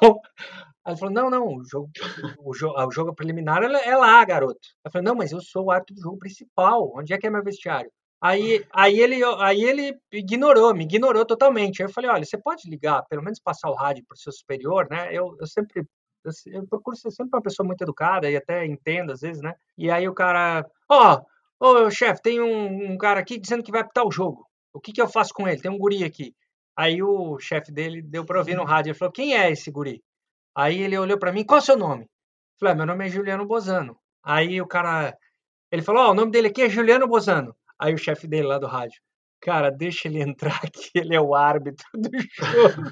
Aí 0.85 0.91
ele 0.91 0.97
falou: 0.99 1.13
não, 1.13 1.29
não, 1.29 1.47
o 1.47 1.63
jogo, 1.63 1.89
o 2.43 2.53
jogo, 2.53 2.75
o 2.77 2.91
jogo 2.91 3.15
preliminar 3.15 3.63
é 3.63 3.95
lá, 3.95 4.23
garoto. 4.25 4.59
Eu 4.83 4.91
falei: 4.91 5.05
não, 5.05 5.15
mas 5.15 5.31
eu 5.31 5.39
sou 5.41 5.65
o 5.65 5.71
árbitro 5.71 5.95
do 5.95 6.01
jogo 6.01 6.19
principal. 6.19 6.91
Onde 6.93 7.13
é 7.13 7.17
que 7.17 7.25
é 7.27 7.29
meu 7.29 7.43
vestiário? 7.43 7.89
Aí, 8.21 8.65
aí, 8.73 8.99
ele, 8.99 9.23
aí 9.39 9.63
ele 9.63 9.97
ignorou, 10.11 10.73
me 10.73 10.83
ignorou 10.83 11.25
totalmente. 11.25 11.81
Aí 11.81 11.87
eu 11.87 11.93
falei: 11.93 12.09
olha, 12.09 12.25
você 12.25 12.37
pode 12.37 12.69
ligar, 12.69 13.03
pelo 13.09 13.23
menos 13.23 13.39
passar 13.39 13.69
o 13.69 13.75
rádio 13.75 14.03
para 14.07 14.15
o 14.15 14.17
seu 14.17 14.31
superior, 14.31 14.87
né? 14.89 15.09
Eu, 15.11 15.35
eu 15.39 15.47
sempre. 15.47 15.85
Eu, 16.25 16.31
eu 16.53 16.67
procuro 16.67 16.97
ser 16.97 17.11
sempre 17.11 17.37
uma 17.37 17.41
pessoa 17.41 17.65
muito 17.65 17.81
educada 17.81 18.29
e 18.29 18.35
até 18.35 18.65
entendo 18.65 19.13
às 19.13 19.21
vezes, 19.21 19.41
né? 19.41 19.53
E 19.77 19.89
aí 19.89 20.07
o 20.07 20.13
cara, 20.13 20.65
ó, 20.89 21.15
oh, 21.15 21.25
Ô, 21.59 21.91
chefe, 21.91 22.21
tem 22.21 22.39
um, 22.39 22.93
um, 22.93 22.97
cara 22.97 23.19
aqui 23.19 23.37
dizendo 23.37 23.61
que 23.61 23.71
vai 23.71 23.81
apitar 23.81 24.05
o 24.07 24.11
jogo. 24.11 24.47
O 24.73 24.79
que, 24.79 24.93
que 24.93 25.01
eu 25.01 25.09
faço 25.09 25.33
com 25.33 25.45
ele? 25.47 25.61
Tem 25.61 25.69
um 25.69 25.77
guri 25.77 26.05
aqui. 26.05 26.33
Aí 26.75 27.03
o 27.03 27.37
chefe 27.37 27.71
dele 27.71 28.01
deu 28.01 28.23
para 28.25 28.39
ouvir 28.39 28.55
no 28.55 28.63
rádio. 28.63 28.91
Ele 28.91 28.97
falou: 28.97 29.11
Quem 29.11 29.35
é 29.37 29.51
esse 29.51 29.69
guri? 29.69 30.01
Aí 30.55 30.81
ele 30.81 30.97
olhou 30.97 31.19
para 31.19 31.33
mim: 31.33 31.43
Qual 31.43 31.59
é 31.59 31.61
o 31.61 31.65
seu 31.65 31.77
nome? 31.77 32.07
Falei: 32.59 32.73
ah, 32.73 32.77
Meu 32.77 32.85
nome 32.85 33.05
é 33.05 33.09
Juliano 33.09 33.45
Bozano. 33.45 33.97
Aí 34.23 34.61
o 34.61 34.67
cara. 34.67 35.17
Ele 35.71 35.81
falou: 35.81 36.03
Ó, 36.03 36.07
oh, 36.07 36.11
o 36.11 36.13
nome 36.15 36.31
dele 36.31 36.47
aqui 36.47 36.61
é 36.63 36.69
Juliano 36.69 37.07
Bozano. 37.07 37.53
Aí 37.79 37.93
o 37.93 37.97
chefe 37.97 38.27
dele 38.27 38.47
lá 38.47 38.59
do 38.59 38.67
rádio: 38.67 38.99
Cara, 39.41 39.71
deixa 39.71 40.07
ele 40.07 40.21
entrar 40.21 40.59
que 40.71 40.91
ele 40.95 41.15
é 41.15 41.21
o 41.21 41.33
árbitro 41.33 41.87
do 41.95 42.09
jogo. 42.11 42.91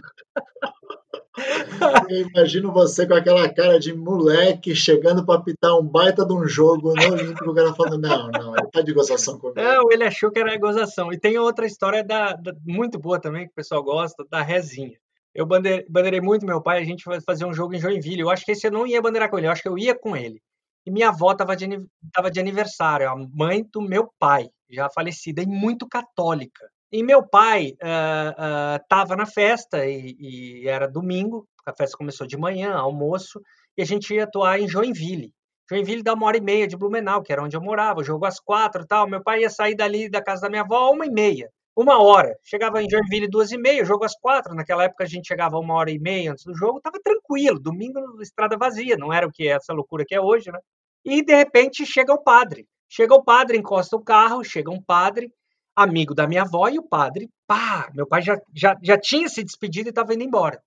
Eu 2.09 2.27
imagino 2.29 2.73
você 2.73 3.05
com 3.05 3.13
aquela 3.13 3.47
cara 3.53 3.79
de 3.79 3.93
moleque 3.93 4.73
chegando 4.73 5.23
para 5.23 5.39
apitar 5.39 5.77
um 5.77 5.83
baita 5.83 6.25
de 6.25 6.33
um 6.33 6.47
jogo 6.47 6.95
no 6.95 7.13
Olímpico, 7.13 7.51
o 7.51 7.53
cara 7.53 7.73
falando, 7.75 7.99
não, 7.99 8.29
não, 8.29 8.55
ele 8.55 8.67
tá 8.71 8.81
de 8.81 8.91
gozação 8.91 9.38
comigo. 9.38 9.61
Não, 9.61 9.91
ele 9.91 10.03
achou 10.03 10.31
que 10.31 10.39
era 10.39 10.57
gozação. 10.57 11.13
E 11.13 11.19
tem 11.19 11.38
outra 11.38 11.67
história 11.67 12.03
da, 12.03 12.33
da, 12.33 12.53
muito 12.65 12.97
boa 12.97 13.19
também, 13.19 13.45
que 13.45 13.51
o 13.51 13.55
pessoal 13.55 13.83
gosta, 13.83 14.25
da 14.29 14.41
rezinha. 14.41 14.97
Eu 15.33 15.45
bandeirei, 15.45 15.85
bandeirei 15.88 16.21
muito 16.21 16.45
meu 16.45 16.59
pai, 16.59 16.79
a 16.79 16.83
gente 16.83 17.03
foi 17.03 17.21
fazer 17.21 17.45
um 17.45 17.53
jogo 17.53 17.75
em 17.75 17.79
Joinville. 17.79 18.21
Eu 18.21 18.31
acho 18.31 18.43
que 18.43 18.53
esse 18.53 18.65
eu 18.65 18.71
não 18.71 18.88
ia 18.88 19.01
bandeirar 19.01 19.29
com 19.29 19.38
ele, 19.38 19.45
eu 19.45 19.51
acho 19.51 19.61
que 19.61 19.69
eu 19.69 19.77
ia 19.77 19.93
com 19.93 20.17
ele. 20.17 20.41
E 20.88 20.89
minha 20.89 21.09
avó 21.09 21.33
estava 21.33 21.53
de, 21.53 21.67
de 21.67 22.39
aniversário, 22.39 23.09
a 23.09 23.15
mãe 23.33 23.61
do 23.73 23.81
meu 23.81 24.09
pai, 24.17 24.47
já 24.69 24.89
falecida, 24.89 25.41
e 25.41 25.45
muito 25.45 25.85
católica. 25.85 26.65
E 26.89 27.03
meu 27.03 27.27
pai 27.27 27.73
estava 27.73 29.11
uh, 29.11 29.15
uh, 29.15 29.17
na 29.17 29.25
festa 29.25 29.85
e, 29.85 30.15
e, 30.17 30.65
era 30.65 30.88
domingo, 30.88 31.45
a 31.65 31.73
festa 31.73 31.97
começou 31.97 32.25
de 32.25 32.38
manhã, 32.38 32.73
almoço, 32.73 33.41
e 33.77 33.81
a 33.81 33.85
gente 33.85 34.13
ia 34.13 34.23
atuar 34.23 34.61
em 34.61 34.67
Joinville. 34.69 35.33
Joinville 35.69 36.01
dá 36.01 36.13
uma 36.13 36.25
hora 36.25 36.38
e 36.38 36.41
meia 36.41 36.65
de 36.65 36.77
Blumenau, 36.77 37.21
que 37.21 37.33
era 37.33 37.43
onde 37.43 37.57
eu 37.57 37.61
morava, 37.61 38.01
jogo 38.01 38.25
às 38.25 38.39
quatro 38.39 38.83
e 38.83 38.88
tal. 38.88 39.09
Meu 39.09 39.21
pai 39.21 39.41
ia 39.41 39.49
sair 39.49 39.75
dali 39.75 40.09
da 40.09 40.23
casa 40.23 40.43
da 40.43 40.49
minha 40.49 40.61
avó 40.61 40.89
uma 40.93 41.05
e 41.05 41.11
meia, 41.11 41.49
uma 41.75 42.01
hora. 42.01 42.33
Chegava 42.45 42.81
em 42.81 42.89
Joinville 42.89 43.27
duas 43.27 43.51
e 43.51 43.57
meia, 43.57 43.83
jogo 43.83 44.05
às 44.05 44.17
quatro. 44.17 44.55
Naquela 44.55 44.85
época 44.85 45.03
a 45.03 45.07
gente 45.07 45.27
chegava 45.27 45.59
uma 45.59 45.73
hora 45.73 45.91
e 45.91 45.99
meia 45.99 46.31
antes 46.31 46.45
do 46.45 46.55
jogo, 46.55 46.77
estava 46.77 46.97
tranquilo, 47.03 47.59
domingo 47.59 47.99
estrada 48.21 48.55
vazia, 48.57 48.95
não 48.95 49.11
era 49.11 49.27
o 49.27 49.31
que 49.33 49.49
é 49.49 49.51
essa 49.51 49.73
loucura 49.73 50.05
que 50.07 50.15
é 50.15 50.21
hoje, 50.21 50.49
né? 50.49 50.59
E 51.07 51.23
de 51.23 51.33
repente 51.33 51.85
chega 51.85 52.13
o 52.13 52.21
padre. 52.21 52.67
Chega 52.89 53.15
o 53.15 53.23
padre, 53.23 53.57
encosta 53.57 53.95
o 53.95 54.03
carro, 54.03 54.43
chega 54.43 54.69
um 54.69 54.81
padre, 54.81 55.33
amigo 55.73 56.13
da 56.13 56.27
minha 56.27 56.41
avó, 56.41 56.67
e 56.67 56.77
o 56.77 56.83
padre, 56.83 57.29
pá, 57.47 57.89
meu 57.93 58.05
pai 58.05 58.21
já, 58.21 58.37
já, 58.53 58.77
já 58.83 58.97
tinha 58.99 59.29
se 59.29 59.41
despedido 59.41 59.87
e 59.87 59.91
estava 59.91 60.13
indo 60.13 60.23
embora. 60.23 60.61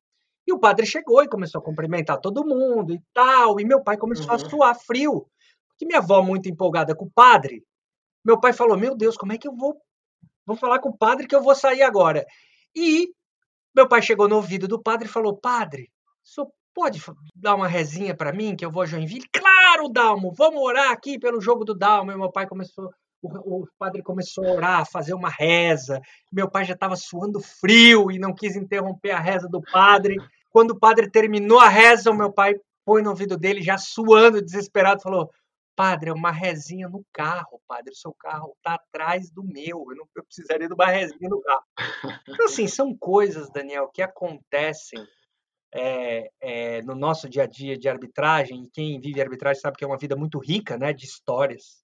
E 0.46 0.52
o 0.52 0.58
padre 0.58 0.86
chegou 0.86 1.22
e 1.22 1.28
começou 1.28 1.60
a 1.60 1.64
cumprimentar 1.64 2.18
todo 2.20 2.46
mundo 2.46 2.94
e 2.94 3.02
tal, 3.12 3.60
e 3.60 3.66
meu 3.66 3.82
pai 3.82 3.98
começou 3.98 4.28
uhum. 4.28 4.34
a 4.34 4.38
suar 4.38 4.80
frio. 4.80 5.26
Porque 5.68 5.84
minha 5.84 5.98
avó, 5.98 6.22
muito 6.22 6.48
empolgada 6.48 6.94
com 6.94 7.04
o 7.04 7.10
padre, 7.10 7.62
meu 8.24 8.40
pai 8.40 8.54
falou: 8.54 8.78
Meu 8.78 8.96
Deus, 8.96 9.18
como 9.18 9.34
é 9.34 9.38
que 9.38 9.46
eu 9.46 9.54
vou, 9.54 9.76
vou 10.46 10.56
falar 10.56 10.78
com 10.78 10.88
o 10.88 10.96
padre 10.96 11.26
que 11.26 11.34
eu 11.34 11.42
vou 11.42 11.54
sair 11.54 11.82
agora? 11.82 12.24
E 12.74 13.08
meu 13.74 13.86
pai 13.86 14.00
chegou 14.00 14.26
no 14.26 14.36
ouvido 14.36 14.66
do 14.66 14.82
padre 14.82 15.06
e 15.06 15.10
falou: 15.12 15.36
Padre, 15.36 15.90
o 16.24 16.28
senhor 16.28 16.50
pode 16.74 17.02
dar 17.34 17.54
uma 17.54 17.68
rezinha 17.68 18.16
para 18.16 18.32
mim 18.32 18.56
que 18.56 18.64
eu 18.64 18.70
vou 18.70 18.82
a 18.82 18.86
Joinville? 18.86 19.28
Claro, 19.32 19.49
Dalmo, 19.92 20.32
vamos 20.32 20.60
orar 20.62 20.90
aqui 20.90 21.18
pelo 21.18 21.40
jogo 21.40 21.64
do 21.64 21.74
Dalmo. 21.74 22.12
E 22.12 22.16
meu 22.16 22.30
pai 22.30 22.46
começou 22.46 22.90
o, 23.22 23.62
o 23.62 23.68
padre 23.78 24.02
começou 24.02 24.46
a 24.46 24.52
orar, 24.52 24.80
a 24.80 24.84
fazer 24.84 25.14
uma 25.14 25.28
reza. 25.28 26.00
Meu 26.32 26.50
pai 26.50 26.64
já 26.64 26.74
estava 26.74 26.96
suando 26.96 27.40
frio 27.40 28.10
e 28.10 28.18
não 28.18 28.34
quis 28.34 28.56
interromper 28.56 29.10
a 29.10 29.20
reza 29.20 29.48
do 29.48 29.60
padre. 29.60 30.16
Quando 30.50 30.72
o 30.72 30.78
padre 30.78 31.10
terminou 31.10 31.60
a 31.60 31.68
reza, 31.68 32.10
o 32.10 32.16
meu 32.16 32.32
pai 32.32 32.54
põe 32.84 33.02
no 33.02 33.10
ouvido 33.10 33.36
dele, 33.36 33.62
já 33.62 33.78
suando, 33.78 34.42
desesperado, 34.42 35.02
falou: 35.02 35.30
Padre, 35.76 36.10
é 36.10 36.12
uma 36.12 36.32
rezinha 36.32 36.88
no 36.88 37.04
carro, 37.12 37.60
padre. 37.68 37.92
O 37.92 37.96
seu 37.96 38.12
carro 38.14 38.54
está 38.56 38.74
atrás 38.74 39.30
do 39.30 39.44
meu. 39.44 39.86
Eu 39.90 39.96
não 39.96 40.06
eu 40.16 40.24
precisaria 40.24 40.66
de 40.66 40.74
uma 40.74 40.86
rezinha 40.86 41.28
no 41.28 41.40
carro. 41.40 41.64
Então, 42.28 42.46
assim, 42.46 42.66
são 42.66 42.96
coisas, 42.96 43.50
Daniel, 43.50 43.88
que 43.88 44.02
acontecem 44.02 45.06
é, 45.72 46.30
é, 46.40 46.82
no 46.82 46.94
nosso 46.94 47.28
dia 47.28 47.44
a 47.44 47.46
dia 47.46 47.76
de 47.76 47.88
arbitragem. 47.88 48.64
E 48.64 48.70
quem 48.70 49.00
vive 49.00 49.20
arbitragem 49.20 49.60
sabe 49.60 49.76
que 49.76 49.84
é 49.84 49.86
uma 49.86 49.98
vida 49.98 50.16
muito 50.16 50.38
rica 50.38 50.76
né, 50.76 50.92
de 50.92 51.04
histórias. 51.04 51.82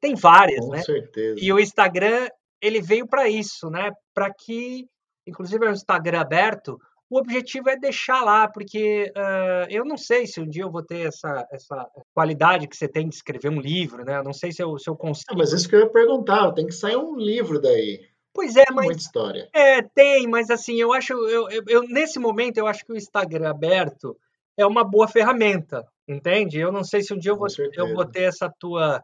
Tem 0.00 0.14
várias, 0.14 0.64
Com 0.64 0.72
né? 0.72 0.82
certeza. 0.82 1.40
E 1.40 1.52
o 1.52 1.58
Instagram, 1.58 2.28
ele 2.60 2.80
veio 2.80 3.06
para 3.06 3.28
isso, 3.28 3.70
né? 3.70 3.90
Para 4.12 4.32
que, 4.32 4.86
inclusive, 5.26 5.64
é 5.64 5.70
um 5.70 5.72
Instagram 5.72 6.20
aberto, 6.20 6.78
o 7.08 7.18
objetivo 7.18 7.68
é 7.68 7.76
deixar 7.76 8.22
lá, 8.24 8.48
porque 8.48 9.12
uh, 9.16 9.70
eu 9.70 9.84
não 9.84 9.96
sei 9.96 10.26
se 10.26 10.40
um 10.40 10.48
dia 10.48 10.62
eu 10.62 10.70
vou 10.70 10.82
ter 10.82 11.06
essa, 11.06 11.46
essa 11.52 11.86
qualidade 12.12 12.66
que 12.66 12.76
você 12.76 12.88
tem 12.88 13.08
de 13.08 13.14
escrever 13.14 13.50
um 13.50 13.60
livro, 13.60 14.04
né? 14.04 14.18
Eu 14.18 14.24
não 14.24 14.32
sei 14.32 14.52
se 14.52 14.62
eu, 14.62 14.76
se 14.78 14.88
eu 14.88 14.96
consigo. 14.96 15.32
Ah, 15.32 15.36
mas 15.36 15.52
isso 15.52 15.68
que 15.68 15.76
eu 15.76 15.80
ia 15.80 15.90
perguntar, 15.90 16.52
tem 16.52 16.66
que 16.66 16.72
sair 16.72 16.96
um 16.96 17.16
livro 17.16 17.60
daí. 17.60 18.00
Pois 18.34 18.56
é, 18.56 18.64
mas. 18.72 18.86
Muita 18.86 19.00
história. 19.00 19.48
É, 19.54 19.80
tem, 19.80 20.26
mas 20.26 20.50
assim, 20.50 20.74
eu 20.74 20.92
acho. 20.92 21.12
Eu, 21.12 21.48
eu, 21.48 21.62
eu, 21.68 21.82
nesse 21.84 22.18
momento, 22.18 22.58
eu 22.58 22.66
acho 22.66 22.84
que 22.84 22.92
o 22.92 22.96
Instagram 22.96 23.48
aberto 23.48 24.18
é 24.56 24.66
uma 24.66 24.82
boa 24.82 25.06
ferramenta, 25.06 25.86
entende? 26.06 26.58
Eu 26.58 26.72
não 26.72 26.82
sei 26.82 27.02
se 27.02 27.14
um 27.14 27.18
dia 27.18 27.30
eu 27.30 27.38
vou, 27.38 27.46
eu 27.74 27.94
vou 27.94 28.04
ter 28.04 28.24
essa 28.24 28.52
tua 28.58 29.02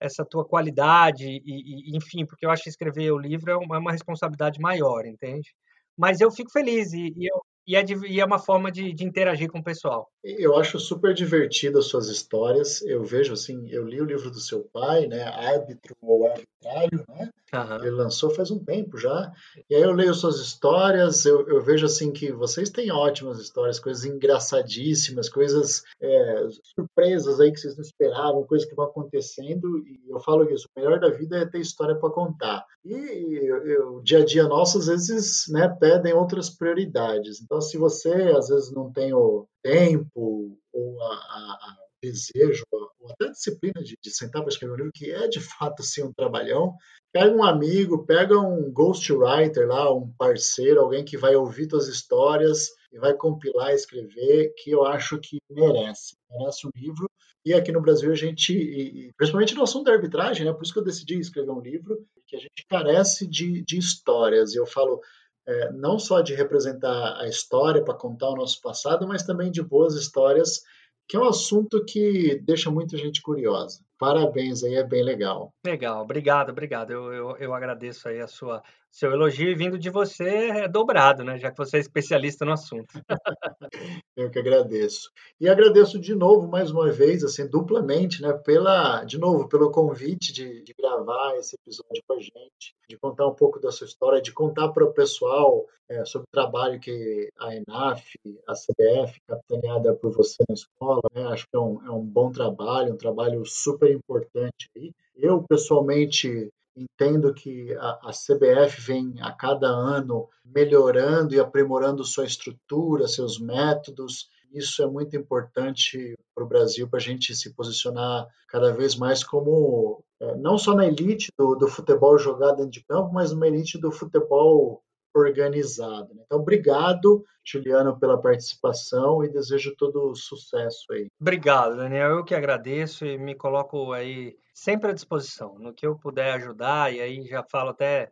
essa 0.00 0.24
tua 0.24 0.44
qualidade 0.44 1.26
e, 1.26 1.42
e, 1.44 1.96
enfim, 1.96 2.24
porque 2.24 2.46
eu 2.46 2.50
acho 2.50 2.62
que 2.62 2.68
escrever 2.68 3.10
o 3.10 3.18
livro 3.18 3.50
é 3.50 3.56
uma, 3.56 3.74
é 3.74 3.78
uma 3.80 3.90
responsabilidade 3.90 4.60
maior, 4.60 5.04
entende? 5.04 5.52
Mas 5.96 6.20
eu 6.20 6.30
fico 6.30 6.52
feliz 6.52 6.92
e, 6.92 7.12
e 7.16 7.26
eu, 7.26 7.42
e 7.68 7.76
é, 7.76 7.82
de, 7.82 8.18
é 8.18 8.24
uma 8.24 8.38
forma 8.38 8.72
de, 8.72 8.94
de, 8.94 9.04
interagir 9.04 9.50
com 9.50 9.58
o 9.58 9.62
pessoal. 9.62 10.08
Eu 10.24 10.56
acho 10.56 10.78
super 10.78 11.12
divertido 11.12 11.78
as 11.78 11.84
suas 11.84 12.08
histórias. 12.08 12.80
Eu 12.80 13.04
vejo 13.04 13.34
assim, 13.34 13.68
eu 13.68 13.84
li 13.84 14.00
o 14.00 14.06
livro 14.06 14.30
do 14.30 14.40
seu 14.40 14.62
pai, 14.72 15.06
né, 15.06 15.24
Árbitro 15.24 15.94
ou 16.00 16.26
Arbitrário, 16.26 17.04
né? 17.06 17.28
Uhum. 17.52 17.76
Ele 17.76 17.90
lançou 17.90 18.30
faz 18.30 18.50
um 18.50 18.62
tempo 18.62 18.98
já. 18.98 19.32
E 19.68 19.74
aí 19.74 19.82
eu 19.82 19.92
leio 19.92 20.12
suas 20.14 20.38
histórias, 20.38 21.24
eu, 21.24 21.48
eu 21.48 21.62
vejo 21.62 21.86
assim 21.86 22.12
que 22.12 22.30
vocês 22.30 22.68
têm 22.68 22.90
ótimas 22.90 23.38
histórias, 23.38 23.80
coisas 23.80 24.04
engraçadíssimas, 24.04 25.28
coisas 25.28 25.82
é, 26.00 26.48
surpresas 26.62 27.40
aí 27.40 27.50
que 27.50 27.58
vocês 27.58 27.76
não 27.76 27.82
esperavam, 27.82 28.46
coisas 28.46 28.68
que 28.68 28.74
vão 28.74 28.86
acontecendo. 28.86 29.78
E 29.78 30.00
eu 30.08 30.20
falo 30.20 30.44
isso, 30.52 30.68
o 30.76 30.80
melhor 30.80 31.00
da 31.00 31.10
vida 31.10 31.38
é 31.38 31.46
ter 31.46 31.60
história 31.60 31.96
para 31.96 32.10
contar. 32.10 32.64
E 32.84 33.50
o 33.82 34.00
dia 34.02 34.18
a 34.18 34.24
dia 34.24 34.44
nosso 34.44 34.78
às 34.78 34.86
vezes, 34.86 35.44
né, 35.48 35.68
pedem 35.80 36.12
outras 36.12 36.50
prioridades. 36.50 37.40
Então, 37.40 37.60
se 37.60 37.78
você 37.78 38.12
às 38.36 38.48
vezes 38.48 38.70
não 38.72 38.92
tem 38.92 39.14
o 39.14 39.46
tempo 39.62 40.58
ou 40.72 41.02
a, 41.02 41.14
a, 41.14 41.76
desejo, 42.02 42.64
ou 43.08 43.14
até 43.14 43.26
a 43.26 43.32
disciplina 43.32 43.82
de, 43.82 43.96
de 44.00 44.10
sentar 44.10 44.42
para 44.42 44.50
escrever 44.50 44.74
um 44.74 44.76
livro, 44.76 44.92
que 44.94 45.10
é 45.10 45.26
de 45.28 45.40
fato 45.40 45.80
assim 45.80 46.02
um 46.02 46.12
trabalhão, 46.12 46.74
pega 47.12 47.34
um 47.34 47.42
amigo, 47.42 48.04
pega 48.04 48.38
um 48.38 48.70
ghostwriter 48.70 49.66
lá, 49.66 49.92
um 49.92 50.12
parceiro, 50.18 50.80
alguém 50.80 51.04
que 51.04 51.16
vai 51.16 51.34
ouvir 51.34 51.68
suas 51.68 51.88
histórias 51.88 52.70
e 52.92 52.98
vai 52.98 53.14
compilar, 53.14 53.72
escrever, 53.72 54.52
que 54.56 54.70
eu 54.70 54.84
acho 54.84 55.18
que 55.18 55.38
merece, 55.50 56.16
merece 56.30 56.66
um 56.66 56.70
livro. 56.76 57.10
E 57.44 57.54
aqui 57.54 57.72
no 57.72 57.80
Brasil 57.80 58.12
a 58.12 58.14
gente, 58.14 58.52
e, 58.52 59.12
principalmente 59.16 59.54
no 59.54 59.62
assunto 59.62 59.84
da 59.84 59.92
arbitragem, 59.92 60.44
né, 60.44 60.52
por 60.52 60.62
isso 60.62 60.72
que 60.72 60.78
eu 60.78 60.84
decidi 60.84 61.18
escrever 61.18 61.50
um 61.50 61.60
livro, 61.60 62.04
que 62.26 62.36
a 62.36 62.38
gente 62.38 62.66
carece 62.68 63.26
de, 63.26 63.64
de 63.64 63.78
histórias. 63.78 64.52
E 64.52 64.58
eu 64.58 64.66
falo, 64.66 65.00
é, 65.46 65.72
não 65.72 65.98
só 65.98 66.20
de 66.20 66.34
representar 66.34 67.18
a 67.18 67.26
história 67.26 67.82
para 67.82 67.94
contar 67.94 68.28
o 68.28 68.36
nosso 68.36 68.60
passado, 68.60 69.08
mas 69.08 69.22
também 69.22 69.50
de 69.50 69.62
boas 69.62 69.94
histórias 69.94 70.62
que 71.08 71.16
é 71.16 71.20
um 71.20 71.28
assunto 71.28 71.84
que 71.84 72.38
deixa 72.44 72.70
muita 72.70 72.96
gente 72.96 73.22
curiosa. 73.22 73.80
Parabéns 73.98 74.62
aí, 74.62 74.76
é 74.76 74.84
bem 74.84 75.02
legal. 75.02 75.52
Legal, 75.64 76.02
obrigado, 76.02 76.50
obrigado. 76.50 76.92
Eu, 76.92 77.12
eu, 77.12 77.36
eu 77.36 77.54
agradeço 77.54 78.08
aí 78.08 78.20
a 78.20 78.28
sua 78.28 78.62
seu 78.90 79.12
elogio 79.12 79.50
e 79.50 79.54
vindo 79.54 79.78
de 79.78 79.90
você 79.90 80.48
é 80.48 80.68
dobrado, 80.68 81.22
né? 81.22 81.38
Já 81.38 81.50
que 81.50 81.58
você 81.58 81.76
é 81.76 81.80
especialista 81.80 82.44
no 82.44 82.52
assunto. 82.52 82.88
eu 84.16 84.30
que 84.30 84.38
agradeço. 84.38 85.10
E 85.40 85.48
agradeço 85.48 86.00
de 86.00 86.14
novo, 86.14 86.48
mais 86.48 86.70
uma 86.70 86.90
vez, 86.90 87.22
assim, 87.22 87.46
duplamente, 87.46 88.22
né? 88.22 88.32
Pela, 88.32 89.04
de 89.04 89.18
novo, 89.18 89.48
pelo 89.48 89.70
convite 89.70 90.32
de, 90.32 90.62
de 90.62 90.74
gravar 90.74 91.36
esse 91.36 91.56
episódio 91.56 92.02
com 92.06 92.14
a 92.14 92.20
gente, 92.20 92.74
de 92.88 92.96
contar 92.96 93.26
um 93.26 93.34
pouco 93.34 93.60
da 93.60 93.70
sua 93.70 93.86
história, 93.86 94.22
de 94.22 94.32
contar 94.32 94.68
para 94.68 94.84
o 94.84 94.92
pessoal 94.92 95.66
é, 95.88 96.04
sobre 96.04 96.26
o 96.26 96.32
trabalho 96.32 96.80
que 96.80 97.28
a 97.38 97.54
ENAF, 97.54 98.18
a 98.46 98.52
CBF, 98.52 99.20
capitaneada 99.26 99.94
por 99.94 100.12
você 100.12 100.36
na 100.48 100.54
escola, 100.54 101.02
né? 101.14 101.24
acho 101.28 101.44
que 101.48 101.56
é 101.56 101.60
um, 101.60 101.86
é 101.86 101.90
um 101.90 102.04
bom 102.04 102.30
trabalho, 102.30 102.94
um 102.94 102.98
trabalho 102.98 103.44
super 103.46 103.87
importante 103.92 104.70
aí. 104.76 104.92
Eu, 105.16 105.42
pessoalmente, 105.48 106.52
Entendo 106.78 107.34
que 107.34 107.74
a, 107.74 107.98
a, 108.04 108.10
CBF 108.12 108.80
vem 108.80 109.14
a 109.20 109.32
cada 109.32 109.66
ano 109.66 110.28
melhorando 110.44 111.34
e 111.34 111.40
aprimorando 111.40 112.04
sua 112.04 112.24
estrutura, 112.24 113.08
seus 113.08 113.40
métodos. 113.40 114.30
Isso 114.52 114.80
é 114.80 114.86
muito 114.86 115.16
importante 115.16 116.14
para 116.32 116.44
o 116.44 116.46
Brasil, 116.46 116.88
para 116.88 117.00
a 117.00 117.02
gente 117.02 117.34
se 117.34 117.52
posicionar 117.52 118.28
cada 118.46 118.72
vez 118.72 118.94
mais 118.94 119.24
como, 119.24 120.04
é, 120.20 120.36
não 120.36 120.56
só 120.56 120.72
na 120.72 120.86
elite 120.86 121.32
do, 121.36 121.56
do 121.56 121.66
futebol 121.66 122.16
jogado 122.16 122.58
dentro 122.58 122.70
de 122.70 122.84
campo, 122.84 123.12
mas 123.12 123.32
uma 123.32 123.48
elite 123.48 123.76
do 123.76 123.90
futebol 123.90 124.80
organizado. 125.14 126.14
Né? 126.14 126.22
Então, 126.26 126.38
obrigado, 126.40 127.24
Juliano, 127.44 127.98
pela 127.98 128.20
participação 128.20 129.24
e 129.24 129.28
desejo 129.28 129.74
todo 129.76 130.14
sucesso 130.14 130.92
aí. 130.92 131.08
Obrigado, 131.20 131.76
Daniel. 131.76 132.10
Eu 132.10 132.24
que 132.24 132.34
agradeço 132.34 133.04
e 133.04 133.18
me 133.18 133.34
coloco 133.34 133.92
aí 133.92 134.36
sempre 134.52 134.90
à 134.90 134.94
disposição, 134.94 135.58
no 135.58 135.72
que 135.72 135.86
eu 135.86 135.96
puder 135.96 136.34
ajudar, 136.34 136.92
e 136.92 137.00
aí 137.00 137.24
já 137.26 137.42
falo 137.44 137.70
até 137.70 138.10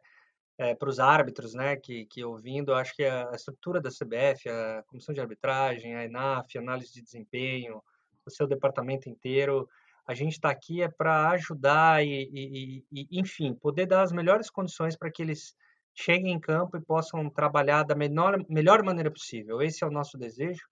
é, 0.59 0.75
para 0.75 0.89
os 0.89 0.99
árbitros, 0.99 1.55
né, 1.55 1.77
que, 1.77 2.07
que 2.07 2.25
ouvindo, 2.25 2.73
acho 2.75 2.95
que 2.95 3.05
a, 3.05 3.31
estrutura 3.35 3.81
da 3.81 3.91
CBF, 3.91 4.49
a 4.49 4.83
Comissão 4.87 5.15
de 5.15 5.21
Arbitragem, 5.21 5.95
a 5.95 6.05
ENAF, 6.05 6.57
análise 6.57 6.93
de 6.93 7.03
desempenho, 7.03 7.83
o 8.25 8.31
seu 8.31 8.47
departamento 8.47 9.09
inteiro, 9.09 9.69
a 10.07 10.15
gente 10.15 10.33
está 10.33 10.51
aqui 10.51 10.83
é 10.83 10.89
para 10.89 11.31
ajudar 11.31 12.05
e, 12.05 12.31
e, 12.33 12.85
e, 12.93 13.19
enfim, 13.19 13.55
poder 13.55 13.87
dar 13.87 14.03
as 14.03 14.13
melhores 14.13 14.49
condições 14.49 14.97
para 14.97 15.11
que 15.11 15.21
eles 15.21 15.55
cheguem 15.97 16.35
em 16.35 16.39
campo 16.41 16.77
e 16.77 16.85
possam 16.85 17.29
trabalhar 17.31 17.83
da 17.83 17.95
menor, 17.95 18.45
melhor 18.49 18.83
maneira 18.85 19.11
possível. 19.11 19.63
Esse 19.63 19.83
é 19.83 19.87
o 19.87 19.91
nosso 19.91 20.19
desejo, 20.19 20.69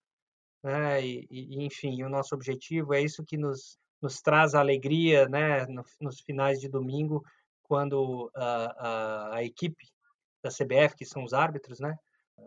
né? 0.62 1.04
E, 1.04 1.26
e, 1.30 1.64
enfim, 1.64 2.02
o 2.02 2.10
nosso 2.10 2.34
objetivo 2.34 2.92
é 2.92 3.00
isso 3.00 3.24
que 3.24 3.38
nos, 3.38 3.78
nos 4.02 4.20
traz 4.20 4.54
alegria, 4.54 5.26
né? 5.28 5.66
No, 5.66 5.82
nos 6.00 6.20
finais 6.20 6.60
de 6.60 6.68
domingo, 6.68 7.24
quando 7.62 8.30
a, 8.34 8.54
a, 8.88 9.36
a, 9.36 9.44
equipe 9.44 9.86
da 10.42 10.50
CBF, 10.50 10.94
que 10.94 11.06
são 11.06 11.24
os 11.24 11.32
árbitros, 11.32 11.80
né? 11.80 11.96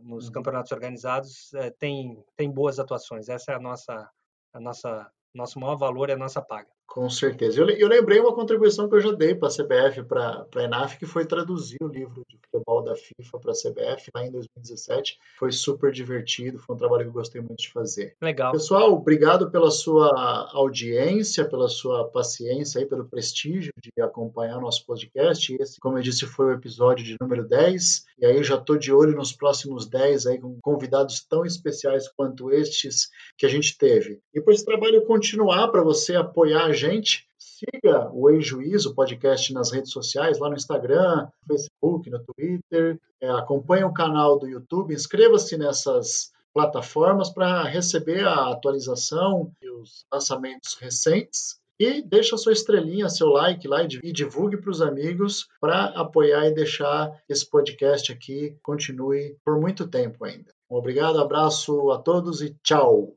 Nos 0.04 0.28
uhum. 0.28 0.34
campeonatos 0.34 0.72
organizados, 0.72 1.54
é, 1.56 1.72
tem, 1.72 2.24
tem 2.36 2.52
boas 2.52 2.78
atuações. 2.78 3.28
Essa 3.28 3.54
é 3.54 3.56
a 3.56 3.60
nossa, 3.60 4.08
a 4.54 4.60
nossa, 4.60 5.12
nosso 5.34 5.60
maior 5.60 5.78
valor, 5.78 6.12
é 6.12 6.14
a 6.14 6.18
nossa 6.18 6.42
paga. 6.42 6.70
Com 6.88 7.10
certeza. 7.10 7.62
Eu, 7.62 7.70
eu 7.70 7.88
lembrei 7.88 8.20
uma 8.20 8.34
contribuição 8.34 8.90
que 8.90 8.96
eu 8.96 9.02
já 9.02 9.12
dei 9.12 9.36
para 9.36 9.50
a 9.50 9.52
CBF, 9.52 10.04
para 10.04 10.48
a 10.56 10.64
ENAF, 10.64 10.98
que 10.98 11.06
foi 11.06 11.26
traduzir 11.26 11.78
o 11.82 11.88
livro 11.88 12.24
de 12.28 12.38
futebol 12.38 12.82
da 12.82 12.96
FIFA 12.96 13.40
para 13.40 13.52
a 13.52 13.54
CBF 13.54 14.10
lá 14.16 14.26
em 14.26 14.32
2017. 14.32 15.20
Foi 15.38 15.52
super 15.52 15.92
divertido, 15.92 16.58
foi 16.58 16.76
um 16.76 16.80
trabalho 16.80 17.04
que 17.04 17.10
eu 17.10 17.14
gostei 17.14 17.42
muito 17.42 17.60
de 17.60 17.72
fazer. 17.72 18.16
Legal. 18.22 18.52
Pessoal, 18.52 18.94
obrigado 18.94 19.52
pela 19.52 19.70
sua 19.70 20.50
audiência, 20.54 21.46
pela 21.46 21.68
sua 21.68 22.06
paciência, 22.06 22.80
aí, 22.80 22.86
pelo 22.88 23.06
prestígio 23.06 23.72
de 23.78 24.02
acompanhar 24.02 24.58
o 24.58 24.62
nosso 24.62 24.86
podcast. 24.86 25.56
Esse, 25.60 25.80
como 25.80 25.98
eu 25.98 26.02
disse, 26.02 26.26
foi 26.26 26.48
o 26.48 26.54
episódio 26.54 27.06
de 27.06 27.18
número 27.20 27.48
10. 27.48 28.06
E 28.20 28.26
aí 28.26 28.38
eu 28.38 28.44
já 28.44 28.56
estou 28.56 28.78
de 28.78 28.92
olho 28.92 29.16
nos 29.16 29.34
próximos 29.34 29.86
10 29.88 30.26
aí, 30.26 30.40
com 30.40 30.58
convidados 30.62 31.24
tão 31.28 31.46
especiais 31.46 32.08
quanto 32.08 32.52
estes 32.52 33.10
que 33.38 33.46
a 33.46 33.50
gente 33.50 33.78
teve. 33.78 34.20
E 34.34 34.42
para 34.42 34.54
esse 34.54 34.66
trabalho 34.66 35.06
continuar, 35.06 35.68
para 35.68 35.84
você 35.84 36.16
apoiar 36.16 36.66
a 36.66 36.74
gente, 36.78 37.28
siga 37.38 38.10
o 38.14 38.30
Ei 38.30 38.40
Juízo 38.40 38.94
podcast 38.94 39.52
nas 39.54 39.72
redes 39.72 39.92
sociais, 39.92 40.40
lá 40.40 40.50
no 40.50 40.56
Instagram, 40.56 41.28
no 41.42 41.48
Facebook, 41.48 42.10
no 42.10 42.24
Twitter. 42.24 43.00
É, 43.20 43.30
acompanhe 43.30 43.84
o 43.84 43.94
canal 43.94 44.38
do 44.38 44.48
YouTube, 44.48 44.94
inscreva-se 44.94 45.58
nessas 45.58 46.32
plataformas 46.54 47.30
para 47.30 47.64
receber 47.64 48.26
a 48.26 48.52
atualização 48.52 49.52
e 49.62 49.70
os 49.70 50.06
lançamentos 50.12 50.76
recentes. 50.80 51.60
E 51.80 52.02
deixa 52.02 52.38
sua 52.38 52.54
estrelinha, 52.54 53.08
seu 53.10 53.28
like 53.28 53.68
lá 53.68 53.84
e 53.84 54.12
divulgue 54.12 54.58
para 54.58 54.72
os 54.72 54.82
amigos 54.82 55.48
para 55.62 55.86
apoiar 55.90 56.48
e 56.48 56.54
deixar 56.54 57.12
esse 57.30 57.48
podcast 57.48 58.12
aqui 58.12 58.58
continue 58.64 59.38
por 59.46 59.62
muito 59.62 59.88
tempo 59.88 60.26
ainda. 60.26 60.52
Obrigado, 60.68 61.20
abraço 61.20 61.92
a 61.92 62.00
todos 62.00 62.42
e 62.42 62.56
tchau! 62.64 63.14